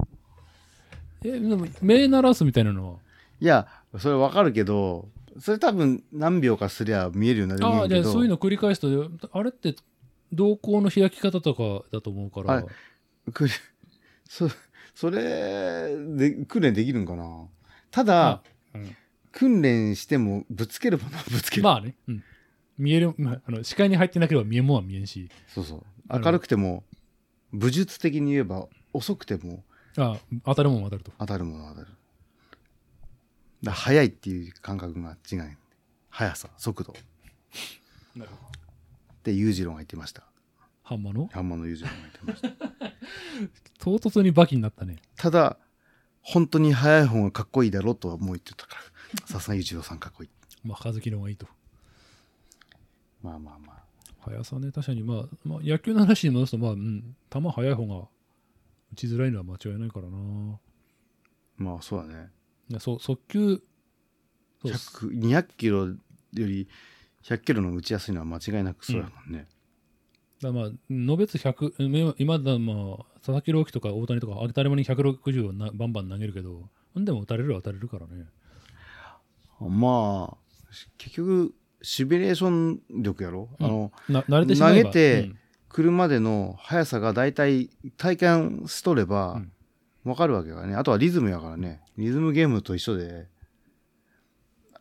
[1.25, 2.99] えでも目鳴らすみたいなのは？
[3.41, 3.67] いや
[3.99, 5.09] それわかるけど
[5.39, 9.75] それ多分何秒かすりゃ見えるようになるんああじゃそういうの繰り返すとあれって
[10.33, 12.59] 瞳孔の開き方とかだと思うから。
[12.59, 13.49] あく
[14.29, 14.49] そ
[14.95, 17.47] それで訓練できるんかな。
[17.91, 18.43] ただ、
[18.75, 18.97] うん。
[19.31, 22.25] 訓練してもぶつけるものはぶつける、まあね、うん、
[22.77, 25.31] 見える、まあ、あの視界に入ってなければ見えんもんは見えんし。
[25.47, 25.79] そうそう。
[25.79, 26.85] うん明るくても
[27.53, 29.63] 武術的に言えば遅くても。
[29.99, 31.13] あ当たるもん当たると。
[31.19, 31.93] 当たるものは当たる
[33.63, 35.57] だ速いっていう感覚が違う
[36.11, 36.95] 速さ速度。
[38.15, 38.49] なるほど。
[38.49, 40.25] って裕次郎が言ってました。
[40.83, 41.29] ハンマーの？
[41.33, 42.49] ハンマーの裕次郎が言ってました。
[43.85, 44.97] 唐突にバキになったね。
[45.17, 45.59] ただ
[46.23, 49.27] 本当に速い方がかっこいいだろうとはもう言ってたから。
[49.27, 50.31] さすが裕次郎さんかっこいい。
[50.65, 51.47] まあ和樹の方がいいと。
[53.23, 53.83] まあまあまあ。
[54.21, 55.03] 速さね確かに。
[55.03, 58.09] まあ、まあ、野球の話に戻すとまあ、うん、球速い方が
[58.93, 60.59] 打ちづらいのは間違いないからな。
[61.57, 62.31] まあそうだね
[62.79, 63.63] そう速球。
[64.63, 65.07] そうっす。
[65.07, 65.97] 100 200キロよ
[66.33, 66.69] り
[67.23, 69.47] 100キロの打ちやすいのは間違いなくそうやもんね、
[70.43, 76.69] だからまあ、のべつ100、今今だまあ、佐々木朗希とか大谷とか、当たり前に160をなバンバン投げるけど、
[76.99, 78.27] んでも打たれるは打たれるからね。
[79.61, 80.37] まあ
[80.97, 83.67] 結局シミュレーション力やろ、うん。
[83.67, 84.91] あのな慣れてしまえば。
[84.91, 85.39] 投げてうん。
[85.69, 87.69] 来るまでの速さが大体
[87.99, 89.53] 体感しとればうん
[90.09, 90.75] 分かるわけだからね。
[90.75, 91.81] あとはリズムやからね。
[91.97, 93.27] リズムゲームと一緒で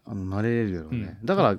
[0.06, 1.26] あの慣れれるやろうね、うん。
[1.26, 1.58] だから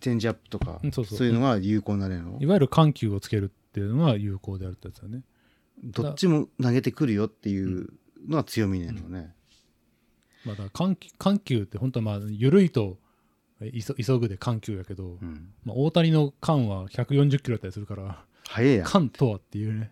[0.00, 1.26] チェンジアップとか、うんそうそう。
[1.26, 5.22] いうのが有効になれるの、いわゆる緩急をつけるっていうのが有効であるってやつだね。
[5.84, 7.88] どっちも投げてくるよっていう
[8.26, 9.32] のが強みなのね、
[10.44, 12.98] まあ、だから緩急緩急って本当はまあ、緩いと
[13.60, 18.84] 急急ぐで緩急やけど、うん、まあ、大谷の緩は140キロだったりするから早いや。
[18.84, 19.90] ん緩とはっていうね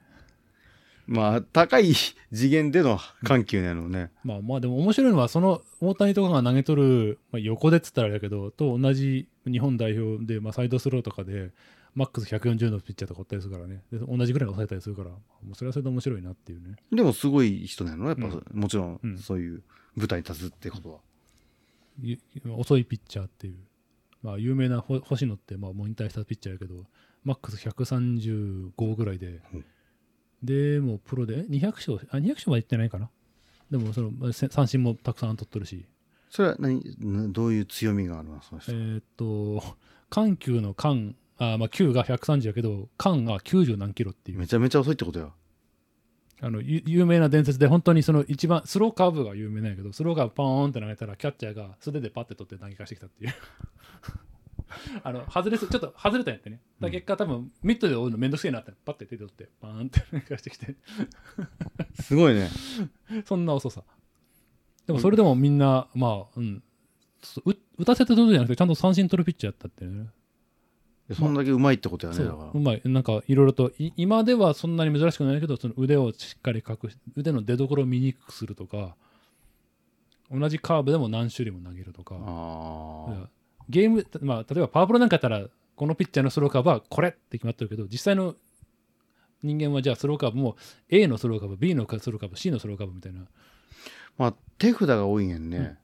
[1.07, 1.95] まあ高い
[2.33, 11.53] 次元での緩急なのね、まあまあでも面白いのはその大谷とかが投げ取る、まあ、横でっつったらあれだけどと同じ日本代表で、まあ、サイドスローとかで
[11.95, 13.83] マックス140のピッチャーとかおったりするからね。
[13.91, 15.19] で同じぐらい抑えたりするからも
[15.53, 16.77] うそれはそれで面白いなっていうね。
[16.93, 18.61] でもすごい人なのやっぱ、うん。
[18.61, 19.15] もちろうん。
[19.15, 19.63] んそういう
[19.97, 20.99] 舞台に立つってことは、
[22.03, 22.19] ゆ
[22.51, 23.57] 遅いピッチャーっていう、
[24.23, 26.85] まあ、有名なほ星野って、まあ、もう引退したピッチャーやけど
[27.25, 29.65] マックス135ぐらいで、うん
[30.43, 31.39] でもうプロで？
[31.39, 33.11] え200勝あ200勝までいってないかな。
[33.71, 35.85] でもその三振もたくさん取ってるし。
[36.31, 36.83] それは何？
[37.01, 38.41] などういう強みがあるの？
[38.43, 39.63] その人、えーっと
[40.11, 41.17] 緩急の緩。
[41.39, 44.39] あ、まあ、9が130やけど緩が90何キロっていう。
[44.39, 45.29] めちゃめちゃ遅いってことや。
[46.41, 53.35] あのゆ有名な伝説で本当にその一番スローカーブが有名なんやけどスローカーブポーンって投げたらキャッチャーが素手でパッて取って投げ返してきたっていう
[55.03, 56.61] あの外れすちょっと外れたんやってね。
[56.81, 58.73] だ結果多分ミットで追うのめんどくせえなって。
[58.85, 60.75] パッて手で取ってパーンって返してきて。
[62.03, 62.49] すごいね。
[63.27, 63.83] そんな遅さ。
[64.87, 66.63] でもそれでもみんなまあうん。
[67.23, 70.11] そう打たせて取るじゃなくてちゃんと三振取るピッチャーやったっていうね。
[71.13, 72.45] そんだけうまいってことやね、そだから。
[72.47, 72.83] ううまい。
[72.85, 78.97] なんかいろいろとい今ではそんなに珍しくないけどその腕をしっかり隠し腕の出所を見にくくするとか
[80.31, 82.17] 同じカーブでも何種類も投げるとか。
[82.17, 83.29] ああ
[83.69, 88.35] ゲーム、まあ、例えばパワープロなんかやったらこのピッチャーのスローカーブはこれって決まってるけど実際の
[89.43, 90.57] 人間はじゃあスローカーブも
[90.89, 93.21] A のスローカーブ B のスローカーブ C のスローカーブみたいな。
[94.19, 95.51] まあ手札が多いんやん。
[95.51, 95.77] ね、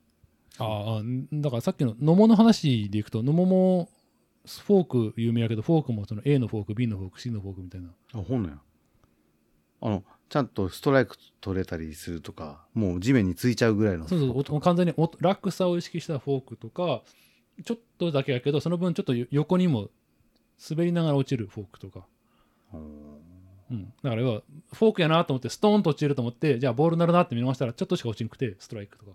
[0.59, 1.03] ああ
[1.33, 3.89] だからさっきの野茂の話でいくと野茂も
[4.47, 7.91] フォーク有名やけどフォークもその A のフォーク B のフォーク C のフォークみたいな。
[8.15, 8.57] あほんのや。
[9.83, 17.03] あのちゃんとストライク取れたりするとかもう地面についちゃうぐらいのそうそうお完全にお落差を意識したフォークとか
[17.65, 19.89] ちょっとだけやけどその分ちょっと横にも
[20.71, 22.07] 滑りながら落ちるフォークとか、
[22.73, 22.77] う。
[22.77, 22.81] ん
[23.71, 29.13] うん、だから要はフォークやなと思ってストーンと落ちると思ってじゃあボールになるなって見逃したらちょっとしか落ちなくてストライクとか。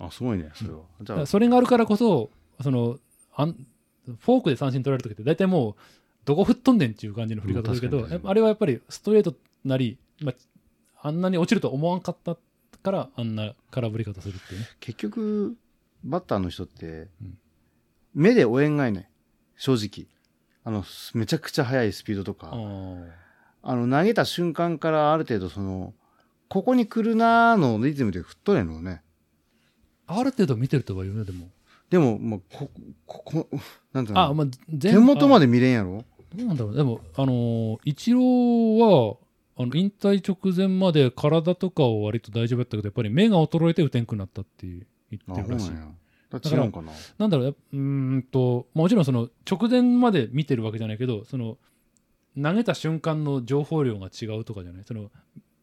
[0.00, 2.30] あすごいねそれは、じゃあそれがあるからこそ
[2.60, 2.98] その
[3.36, 5.74] あんフォークで三振取られる時って大体もう
[6.24, 9.34] どこ吹っ飛んでんっていう感じの振り方するけど、あれはやっぱりストレート
[9.64, 12.36] なり、まあ、あんなに落ちると思わんかった
[12.82, 14.66] からあんな空振り方するっていうね。
[14.80, 15.56] 結局
[16.04, 17.38] バッターの人って、うん。
[18.14, 19.10] 目で追えんがいね
[19.56, 20.06] 正直。
[20.62, 25.92] あのめちゃくちゃ速いスピードとか、あの投げた瞬間からある程度その
[26.48, 29.02] ここに来るなーのリズムで振っとれんのね。
[30.06, 31.48] ある程度見てるとは言うねでも。
[31.90, 32.70] でももうこ
[33.06, 33.48] ここ
[33.92, 34.22] なんていうの？
[34.22, 36.04] あ、まあ、全手元までで見れんやろ？
[36.34, 36.74] どうなんだろう。
[36.74, 39.16] でもあのーイチローは
[39.56, 44.86] あの引退直前まで体とかは割と大丈夫だったけどやっぱり目が衰えて打てんくなったって言
[45.28, 45.70] あってるらしい。
[46.30, 46.92] だから違うな？
[47.18, 47.78] なんだろううー
[48.16, 51.58] んともちろんその直前まで見てるわけじゃないけどその
[52.36, 54.84] 投げた瞬間の情報量が違うとかじゃない？
[54.84, 55.10] その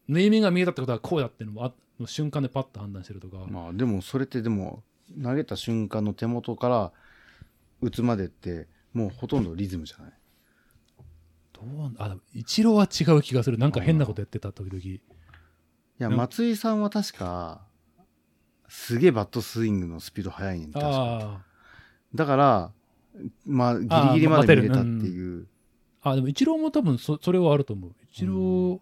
[0.08, 4.82] 縫い目が見えたってことはこうだっていうのもあの瞬間でパッと判断してるとか、まあでもそれってでも
[5.22, 6.92] 投げた瞬間の手元から
[7.82, 10.12] 打つまでってもうほとんどリズムじゃない？
[11.52, 13.58] どうあでもイチローは違う気がする。
[13.58, 14.82] なんか変なことやってた時々。
[14.82, 15.00] い
[15.98, 17.60] や松井さんは確か
[18.72, 20.90] すげえバットスイングのスピード速いねん確か。
[20.90, 21.40] あ
[22.14, 22.72] だから
[23.46, 25.46] まあギリギリまで見れたっていう。
[26.00, 27.90] ああでもイチローも多分そそれはあると思う。
[27.90, 28.80] イチロー、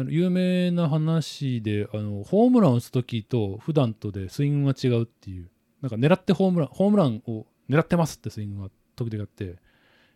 [0.00, 5.50] あの有名な話であのホームランを打つ時と普段とでスイングが違うっていう。
[5.82, 9.56] なんか狙ってホームランホームランを狙ってますってスイングが時々あって。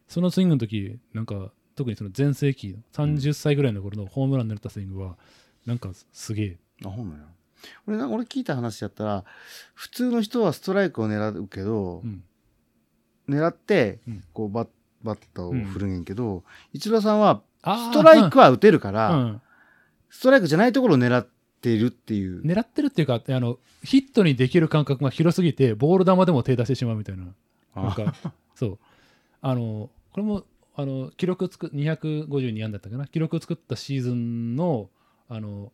[0.07, 5.17] そのスイングの時なんか特にその全盛期30歳ぐらいの頃のホームラン狙ったスイングは
[5.67, 6.59] なんかすげえ。
[6.85, 7.25] あほんのや
[7.87, 9.25] 俺な俺聞いた話やったら
[9.75, 12.23] 普通の人はストライクを狙うけど、うん。
[13.29, 14.25] 狙ってうん。
[14.33, 14.69] こうバッ
[15.03, 19.43] バッターを振るんやけど、イチローさんはストライクは打てるから、うん。
[20.11, 21.27] ストライクじゃないところを狙っ
[21.61, 27.25] ているっていう、狙ってるっていうかあのヒットにできる感覚が広すぎてボール球でも手出してしまうみたいな。
[27.75, 28.15] なんあか
[28.55, 28.79] そう。
[29.41, 30.45] あのこれも
[30.77, 33.07] あの記録つく252安だったかな。
[33.07, 34.91] 記録作ったシーズンの
[35.29, 35.73] あの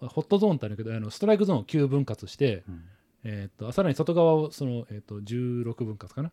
[0.00, 2.82] ホットゾーンってあるけどあのストライクゾーンを9分割して、うん。
[3.24, 6.30] えーっとさらに外側をその、えーっと16分割かな、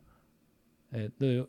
[0.92, 1.48] えーで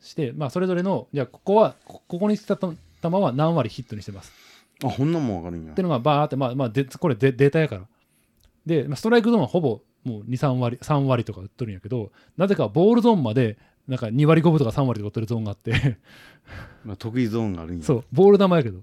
[0.00, 2.68] して、まあ、それぞれのじゃあここはこここに来た球
[3.02, 4.32] は何割ヒットにしてます？
[4.84, 5.72] あこんなもんわかるんや。
[5.72, 7.86] っていうのがバーって、まあまあ、でこれデデータやから。
[8.66, 13.56] で、まあストライクゾーンはほぼもう2、3割、3割とか打っとるんやけど、なぜかボールゾーンまで、
[13.86, 15.98] なんか2割5分とか3割とか打ってるゾーンがあって、
[16.84, 17.84] まあ、得意ゾーンがあるんや。
[17.84, 18.80] そう、ボール球やけど。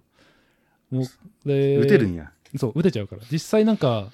[0.92, 1.06] もう
[1.48, 3.22] で打てるんやそう、打てちゃうから。
[3.32, 4.12] 実際なんか、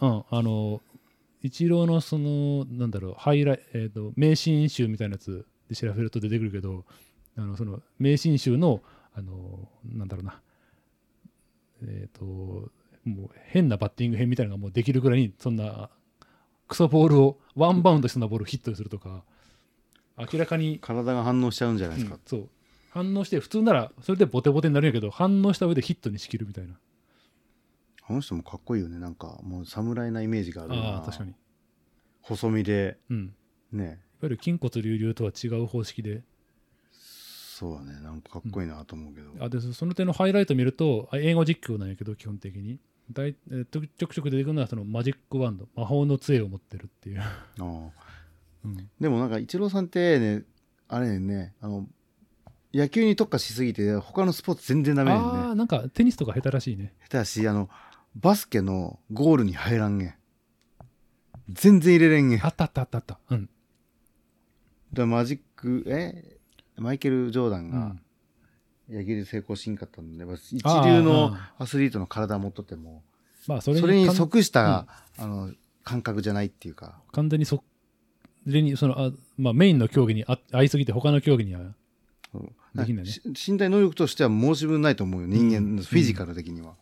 [0.00, 0.80] うん、あの、
[1.42, 6.84] イチローのそのなんだろうハイライ、えー、と名シーン集みたいなやつで調べると出てくるけど
[7.36, 8.82] あのその名シーン集の
[9.14, 10.40] あのなんだろうな。
[11.82, 15.90] えっ、ともう変なバッティング編みたいなのがもうできるぐらいにそんな
[16.68, 19.22] クソボールをワンバウンドしそうなボールをヒットにするとか
[20.18, 22.14] 明らかに、体が反応しちゃうんじゃないですか。
[22.14, 22.48] うん、そう。
[22.90, 26.74] 反応して普通ならそれでボテボテになるんやけど反応した上でヒットにしきるみたいな
[28.08, 28.98] あの人もかっこいいよね。
[28.98, 30.88] なんかもう侍なイメージがあるよな。
[30.88, 31.34] ああ確かに。
[32.22, 32.98] 細身で。
[33.10, 33.34] うん。
[33.72, 36.22] いわねゆる筋骨隆々とは違う方式で。
[36.92, 38.00] そうだね。
[38.00, 42.78] なんかかっこいいなと思うけど、あでその点のハイライト見るとあ英語実況なんやけど基本的に。
[43.12, 45.66] だい、えーとちょくちょく出てくるのはそのマジックワンド。
[45.74, 47.90] 魔法の杖を持ってるっていう、 ああ
[48.64, 50.42] うん、でもなんかイチローさんってね
[50.88, 51.54] あれね。
[51.60, 51.86] あの
[52.74, 55.28] 野球に特化しすぎて他のスポーツ全然ダメねんね。
[55.28, 56.94] ああなんかテニスとか下手らしいね。
[57.04, 57.70] 下手だしあの
[58.16, 60.14] バスケのゴールに入らんげん。
[61.50, 62.44] 全然入れれんげん。
[62.44, 63.18] あったあったあったあった。
[63.30, 63.48] うん、
[64.92, 66.38] らマジックえ？
[66.76, 67.96] マイケル・ジョーダンが
[68.88, 73.02] うん、野球で成功しんかったんでやっぱ一流のあアスリートの体持っとっても
[73.46, 74.86] まあそれに即した、
[75.18, 75.52] あの
[75.84, 77.00] 感覚じゃないっていうか。
[77.12, 77.62] 完全にそ
[78.44, 81.60] れにそのあ、まあ、メインの競技にあ合いすぎて他の競技には
[82.32, 82.52] そう。
[82.74, 83.10] できないね。
[83.10, 85.82] し身体能力としては申し分ないと思うよ人間、うん。
[85.82, 86.74] フィジカル的には、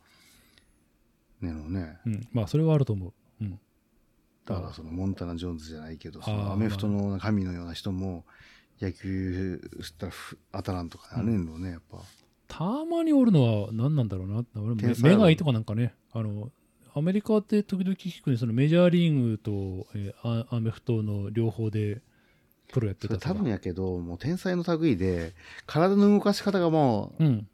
[1.44, 1.98] ねのね。
[2.06, 3.60] うん、まあそれはあると思う、うん、
[4.44, 8.24] だからそのモンタナ・ジョーンズじゃないけどそのアメフトの神のような人も
[8.80, 11.98] 野球したらふ当たらんとかあれんのねやっぱ。
[12.46, 14.44] たまにおるのは何なんだろうな。
[14.56, 15.94] 俺目がいいとかなんかね。
[16.12, 16.50] あの
[16.94, 22.00] アメリカって時々聞くねそのメジャーリーグと、えーアアメフトの両方で
[22.72, 23.40] プロやってそれたとか。
[23.40, 25.34] 多分やけどもう天才の類で
[25.66, 27.26] 体の動かし方がもうん。
[27.26, 27.46] う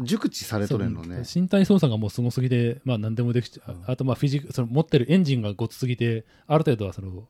[0.00, 1.22] 熟知されとるんのね。
[1.32, 3.84] 身体操作がもうすごすぎて、まあ、何でもできちゃう、うん。
[3.86, 7.28] あとまあフィジその持ってるエンジンがごつすぎてある程度はその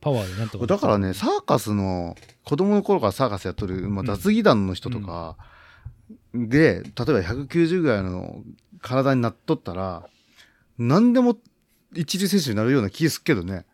[0.00, 5.36] パワーでなんとかだからねサーカスの子供の頃からサーカスやっとる、まあ、脱技団の人とか
[6.32, 8.42] で、例えば190ぐらいの
[8.80, 10.08] 体になっとったら
[10.78, 11.36] 何でも
[11.94, 13.64] 一流選手になるような気すっけどね。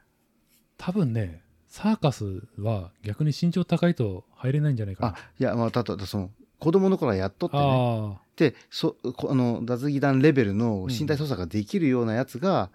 [0.78, 5.19] 多分ねサーカスは逆に身長高いと入れないんじゃないかあな。
[5.39, 6.31] いやまあたとその
[6.62, 7.62] 子供の頃はやっとってね。
[7.64, 12.70] あでそこあの脱技団レベルの身体操作ができるようなやつが、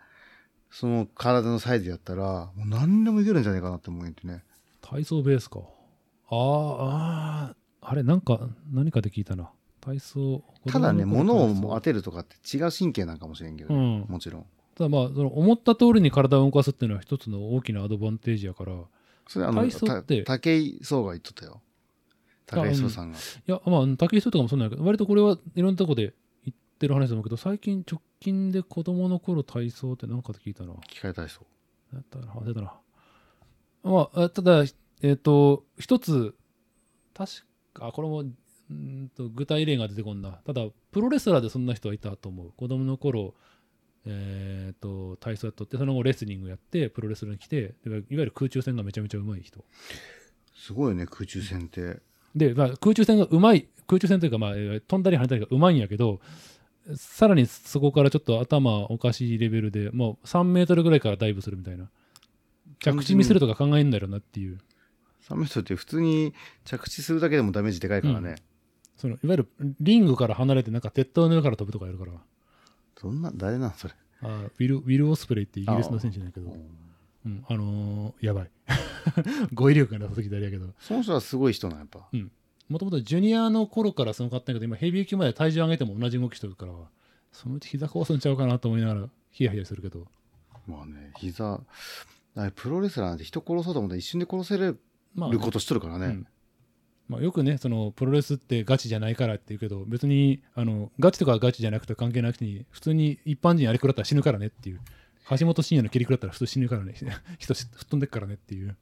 [0.69, 4.43] その体のサイズやったらもう何でもいけるんじゃないかなって思うんでね。
[4.83, 5.59] あ、体操ベースか。
[6.29, 9.49] あーあー、あれ、なんか、何かで聞いたな。
[9.79, 10.43] 体操。
[10.67, 14.05] ただね物を当てるとかって違う神経なんかもしれんけど、うん。
[14.09, 14.45] もちろん。
[14.75, 18.77] ただまあ、その思った通りに体を動かすっていうのは一つの大きなアドバンテージやから、い
[19.27, 21.61] それあの体操ってた武井壮が言っとったよ
[22.47, 26.13] 武井壮さんが、や、まあ、武井壮とかもそうなんだけど、割とこれはいろんなとこで
[26.45, 30.73] 言ってる話だと思うけど、最近直近で子供の頃体操って何かで聞いたな。
[30.87, 31.41] 機械体操
[31.93, 32.73] やったな、忘れたな。
[33.83, 34.63] まあ、あただ、
[35.01, 36.35] えっ、と、一つ、
[37.13, 37.31] 確
[37.73, 40.31] か、あこれも、んと具体例が出てこんな。
[40.45, 42.53] ただ、プロレスラーでそんな人はいたと思う。
[42.55, 43.33] 子供の頃、
[44.05, 49.65] えっ、と、体操やっとって、その後レスリングやって、プロレスラーに来て、でいわゆる空中戦がめちゃめちゃうまい人。
[50.57, 52.01] すごいよね空中戦って
[52.37, 56.19] で、まあ、空中戦がうまい、空中戦というか、まあ、えー飛んだり跳ねたりがうまいんやけど、
[56.95, 61.89] さらにそこからちょっと頭おかしいレベルでもう3メートルぐらいからダイブするみたいな。
[62.79, 64.59] 着地ミスるとか考えんだろうなっていう。
[65.27, 66.33] 3メートルって普通に
[66.63, 68.35] 着地するだけでもダメージでかいからね、
[68.95, 69.47] そのいわゆる
[69.81, 72.11] リングから離れてなんか鉄塔の上から飛ぶとかやるから。
[72.95, 73.93] そんな誰なんそれ。
[74.21, 76.47] あーウィルウィル・オスプレイってイギリスの選手なんやけど。
[76.47, 76.61] う、ん
[77.25, 78.51] うん、あのーやばい
[79.53, 80.73] 語彙力がなさすぎてあれやけど。
[80.79, 82.07] その人はすごい人なんやっぱ。
[82.69, 86.73] もともとジュニアの頃からすごかったんやけど今ヘビー級まで体重上げても同じ動きしてるから
[87.31, 90.07] そのうち膝壊すんちゃうかなと思いながらヒヤヒヤするけど。
[90.67, 91.61] まあね膝
[92.35, 94.79] あれプロレスラーなんて人殺そうと思ったら一瞬で殺せる
[95.15, 95.37] まあ。
[95.37, 96.27] ことしとるからね、うん。
[97.07, 104.81] まあ、よくねそのプロレスってガチじゃないからって言うけど別にあのガチとかガチじゃなくて関係なくてに普通に一般人あれ食らったら死ぬからねっていう。
[105.29, 106.93] 橋本真也の蹴り食らったら普通死ぬからね。
[107.37, 108.75] 人吹っ飛んでっからねっていう、あ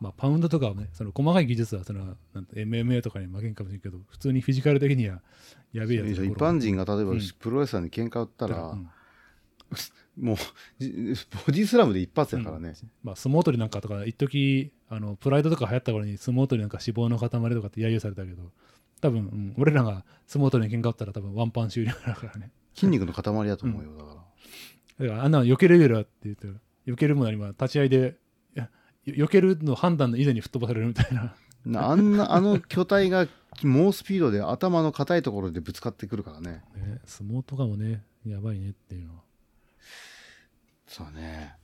[0.00, 5.20] まあ、パウンドとかはねその細かい技術はそのなんて MMA とかに負けんかもしれんけど普通にフィジカル的には
[5.72, 7.20] やべえやつー一般人が例えばうん。
[7.38, 8.88] プロレスラーに喧嘩売ったら、うん。
[10.20, 10.36] もう
[10.78, 10.90] じ
[11.46, 18.50] ボディスラムで一発やからね、まあ、相撲取りなんかとか一時あのプライドとか流行った頃に相撲取りなんか脂肪の塊とかって揶揄されたけど
[19.00, 22.50] 多分、うん俺らが相撲取りに喧嘩売ったら多分ワンパン終了だからね。
[22.74, 25.06] 筋肉の塊やと思うよ、だから。
[25.06, 26.48] だからあんなの避けれるよって言って
[26.86, 28.16] 避けるものに今立ち合いで
[29.14, 33.26] 避けるの判断の以前に吹っ飛ばされるみたいななあんなあの巨体が
[33.62, 39.20] 猛スピードで頭の硬いところでぶつかってくるからねね相撲とかもねやばいねっていうのは
[40.88, 41.54] そうね。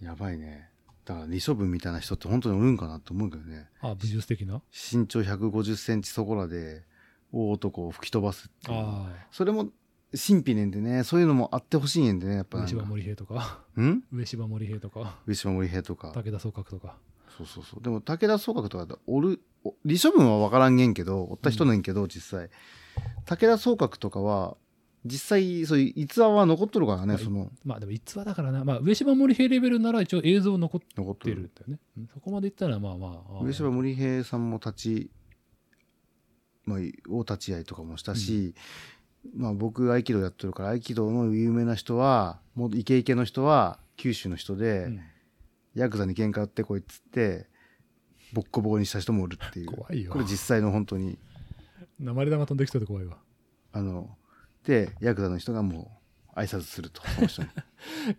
[0.00, 0.70] やばいね。
[1.04, 3.68] だから、李処分みたいな人って本当におるんかなって思うけどね。
[3.82, 4.62] あ武術的な？
[4.72, 6.82] 身長150センチそこらで、
[7.32, 8.78] 大男を吹き飛ばすっていう。
[8.78, 9.68] あそれも、
[10.16, 13.60] 神秘ねんでね、そういうのもあってほしいねんでね、やっぱ上芝森平とか。
[13.80, 14.02] ん？
[14.12, 15.18] 上芝森平とか。
[15.26, 16.12] 上島森平とか。
[16.12, 16.96] 武田総閣とか。
[17.36, 17.82] そうそうそう。
[17.82, 22.50] でも、武田総閣とかだおる、お李処分は分からんげんけど、おった人ねんけど、実際。
[23.24, 24.56] 武田総閣とかは、
[25.04, 28.64] 実際、そういう逸話は残っとるからね、まあその、まあでも逸話だからな。
[28.64, 30.80] まあ上芝森平レベルなら一応映像残っ
[31.16, 31.42] てるん。
[31.42, 31.78] だよね。
[31.98, 32.08] うん。
[32.14, 35.10] そこまでいったらまあまあ上島森平さんも立ち、
[36.64, 36.78] まあ、
[37.10, 38.54] 大立ち会いとかもしたし、
[39.36, 45.00] まあ僕合気道やってるから合気道の有名な人はもうイケイケの人は九州の人で、うん。
[45.74, 47.46] ヤクザに喧嘩売ってこいっつって
[48.32, 49.66] ボッコボコにした人もおるっていう。
[49.66, 51.18] 怖いよこれ実際の本当に。
[52.00, 53.18] 鉛玉飛んできそうで怖いわ。
[53.72, 54.16] あの
[54.64, 56.00] でヤクザの人がも
[56.36, 57.48] う挨拶するとその人に。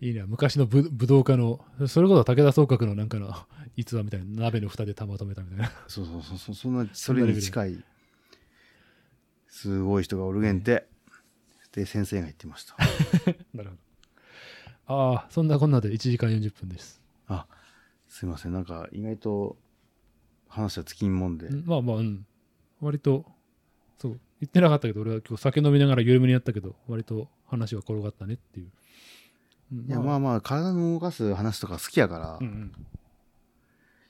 [0.00, 3.34] いいね昔の武武道家のそれこそ武田総閣のなんかの
[3.76, 5.72] 逸話みたいな鍋の蓋で玉止めたみたいな。
[5.88, 7.84] そうそうそうそうそんなそれに近い
[9.48, 10.86] すごい人がおるげんて
[11.76, 12.74] で先生が言ってました。
[13.54, 13.76] なるほ
[14.88, 15.12] ど。
[15.12, 17.02] ああそんなこんなで1時間40分です。
[17.28, 17.46] あ
[18.08, 18.52] すいません。
[18.52, 19.56] なんか意外と
[20.48, 22.26] 話は尽きんもんで、うんまあまあうん。
[22.80, 23.26] 割と
[23.98, 28.70] そう言ってなかったけど俺は今日酒飲みながら緩めにやったけど割と話は転がったねっていう、
[29.72, 30.18] うんいやまあ。
[30.18, 32.72] まあ体の動かす話とか好きやから、いうんうん。
[32.72, 32.86] や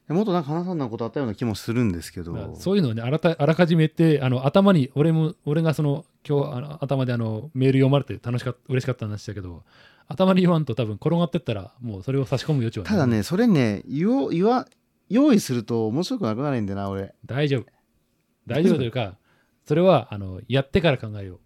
[0.09, 2.55] もっとなんか話さんなことあったような気もするんですけど。
[2.55, 9.65] そういうのをねあらたあらかじめってあの頭に俺も俺がその今日あの頭であのメール読まれて楽しかった嬉しかった話だけど
[10.07, 12.93] 頭に言わんと多分転がってったらもうそれを差し込む余地はない。
[12.93, 14.69] ただねそれね言おう言わ
[15.09, 17.13] 用意すると面白くなくなるんだよな俺。
[17.25, 17.67] 大丈夫。
[18.47, 19.17] 大丈夫というか
[19.65, 21.39] それはあのやってから考えよう。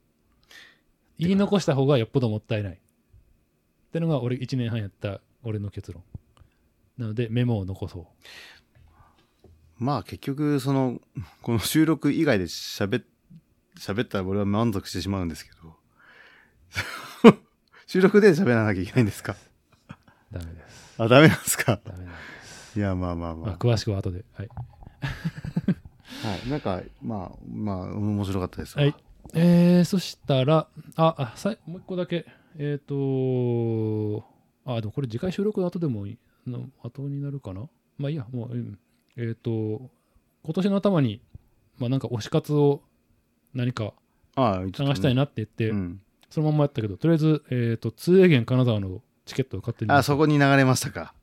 [1.19, 2.73] 言い残した方がよっぽどもったいない。
[2.75, 2.77] っ
[3.93, 6.03] てのが俺1年半やった俺の結論
[7.01, 8.07] なのでメモを残そう。
[9.79, 11.01] まあ結局その
[11.41, 13.05] この収録以外で喋っ
[13.79, 15.77] 喋ったら俺は満足してしまうんですけど。
[17.87, 19.35] 収録で喋らなきゃいけないんですか？
[20.31, 20.95] ダメです。
[20.99, 21.81] あダメなんですか？
[21.85, 22.13] ダメなんで
[22.45, 24.25] す、いやまあまあままあ、あ詳しくは後で。
[24.35, 24.49] はい。
[26.23, 26.51] はい。
[26.51, 28.85] なんかまあまあ面白かったですわ。
[28.85, 28.95] はい。
[29.33, 32.27] えー、そしたら、あ、あさいもう一個だけ。
[32.59, 34.25] えっ、と、
[34.67, 37.69] あ、でもこれ次回収録の後でもいいの後になるかな？
[37.99, 38.79] まあいいや、もう、うん。
[39.17, 39.91] えっ、と、
[40.43, 41.21] 今年の頭に、
[41.79, 42.83] まあなんか推し活を
[43.55, 43.93] 何か
[44.35, 46.01] 探したいなって言って、うん。
[46.31, 51.15] そのまんまやったけど、とりあえず、えっ、と、通営源金沢のチケットを買ってみまあそこに流れましたか。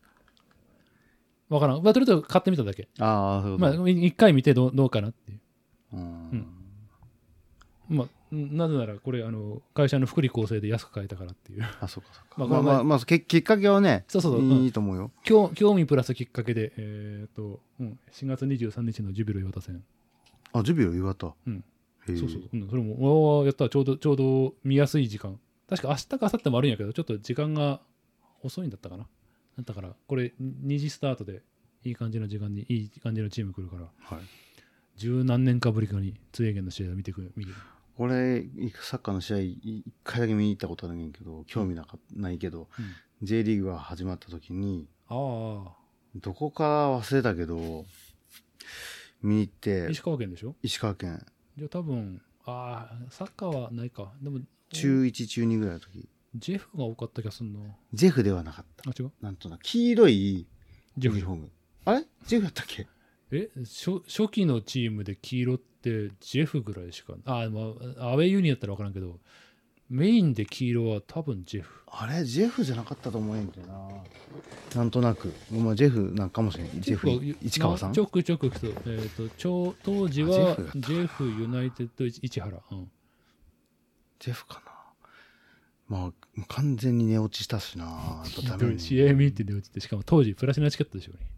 [1.49, 1.83] わからん。
[1.83, 2.89] まあ、とりあえず買ってみただけ。
[2.99, 5.39] ああそうまあ、い一回見てどうどうかなっていう。
[5.93, 6.47] うん。
[7.87, 11.63] まあ、んなぜなら、これ、あの、会社の福利厚生で安く買えたからっていう。
[11.79, 12.35] あそうかそうか。
[12.45, 15.11] まあまあまあまあまあききっかけはねそうそうそういいと思うよ。
[15.23, 19.83] 興興味プラスきっかけで、えーとうん、4月23日のジュビロ磐田戦、
[20.53, 21.63] あジュビロ岩田うん、
[22.05, 23.65] そうそう、うん、それも、おーやった。
[23.65, 25.39] らちょうど、ちょうど見やすい時間。
[25.69, 27.81] 確か明日か明後日もあるんやけど、ちょっと時間が
[28.43, 29.07] 遅いんだったかな。
[29.65, 31.41] だから、これ、2時スタートで、
[31.83, 34.25] いい感じの時間に、いい感じのチーム来るから、はい。
[34.95, 37.53] 十何年かぶりかに、通営源の試合を見てくる、見る。
[37.97, 38.43] 俺
[38.81, 42.67] サッカーの試合一回だけ見に行ったことあるんやけど興味なかないけど、
[43.23, 45.13] J リーグが始まった時にあ
[45.67, 45.71] あ、
[46.15, 47.85] どこか忘れたけど
[49.21, 50.55] 見に行って石川県でしょ？
[50.61, 51.25] 石川県。
[51.57, 54.13] じゃあ多分、ああ、サッカーはないか。
[54.21, 54.41] でも、
[54.71, 56.07] 中1中2ぐらいの時。
[56.35, 57.59] ジェフが多かった気がするな。
[57.93, 58.87] ジェフではなかった。
[58.87, 59.11] あ、違う？
[59.21, 60.45] なんとな黄色い
[60.99, 61.51] ジェフユニフォーム。
[61.85, 62.05] あれ？
[62.27, 62.85] ジェフやったっけ？
[63.31, 69.19] え初初期のチームで黄色ってジェフぐらいしかあ、まあ、アウェイユニやったら分からんけど
[69.89, 71.81] メインで黄色は多分ジェフ。
[71.87, 72.25] あれ？
[72.25, 73.89] ジェフじゃなかったと思えんけどな。
[74.75, 75.33] なんとなく。
[75.49, 76.81] まあジェフなんかもしれん。
[76.81, 77.89] ジェフは市川さん？
[77.89, 82.91] まあちょくちょくと,、えー、とちょ当時はあジェフユナイテッド市原、うん、
[84.19, 84.61] ジェフか
[85.89, 85.97] な。
[85.99, 87.85] まあ完全に寝落ちしたしな。
[87.85, 91.29] やってで落ちてしかも当時プラチナチケットでしょうね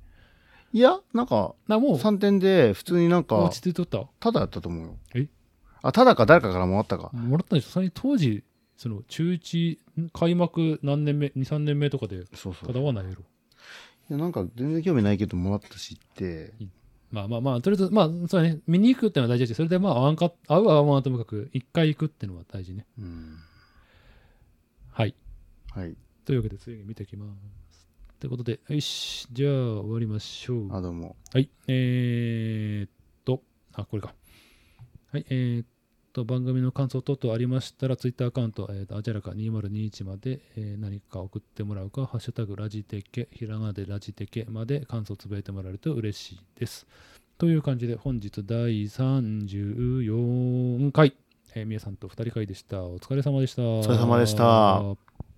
[0.71, 1.97] いやなんかなもう。
[1.97, 4.05] 3点で普通になんか落ち着いとった？
[4.19, 4.97] ただやったと思うよ。
[5.15, 5.27] え？
[5.81, 7.09] あただか誰かからもらったか。
[7.13, 7.71] もらったんでしょ？
[7.71, 8.43] それに当時
[8.77, 9.77] その中1
[10.13, 12.67] 開幕何年目？23年目とかでそうそう。
[12.67, 13.21] ただはないやろ。
[14.09, 16.53] いやなんか全然興味ないけどもらったしって。
[17.11, 22.85] まあまあまあ、とりあえず、まあ、そうだね、見に行くっていうのは大事だし、それでまあ、合わんか、合う合わんはともかく、一回行くっていうのは大事ね。
[22.99, 23.35] うん。
[24.91, 25.15] はい。
[25.71, 25.95] はい。
[26.23, 27.58] というわけで、次見ていきます。
[28.19, 30.75] ということで、よし、じゃあ終わりましょう。
[30.75, 32.89] あどうもはい、えーっ
[33.23, 33.41] と、
[33.73, 34.13] あ、これか。
[35.13, 35.67] はい、えーっ
[36.11, 46.87] と番組の感想等々ありましたら、ツイッターアカウント、えーと、アジャラカ2021まで、えー何か送ってもらうか、ハッシュタグラジテケ、ひらがなでラジテケまで感想つぶやいてもらえると嬉しいです。
[47.37, 51.15] という感じで、本日第34回、
[51.55, 52.83] えー、みやさんと2人会でした。
[52.83, 53.61] お疲れ様でした。
[53.61, 55.28] お疲れ様でした。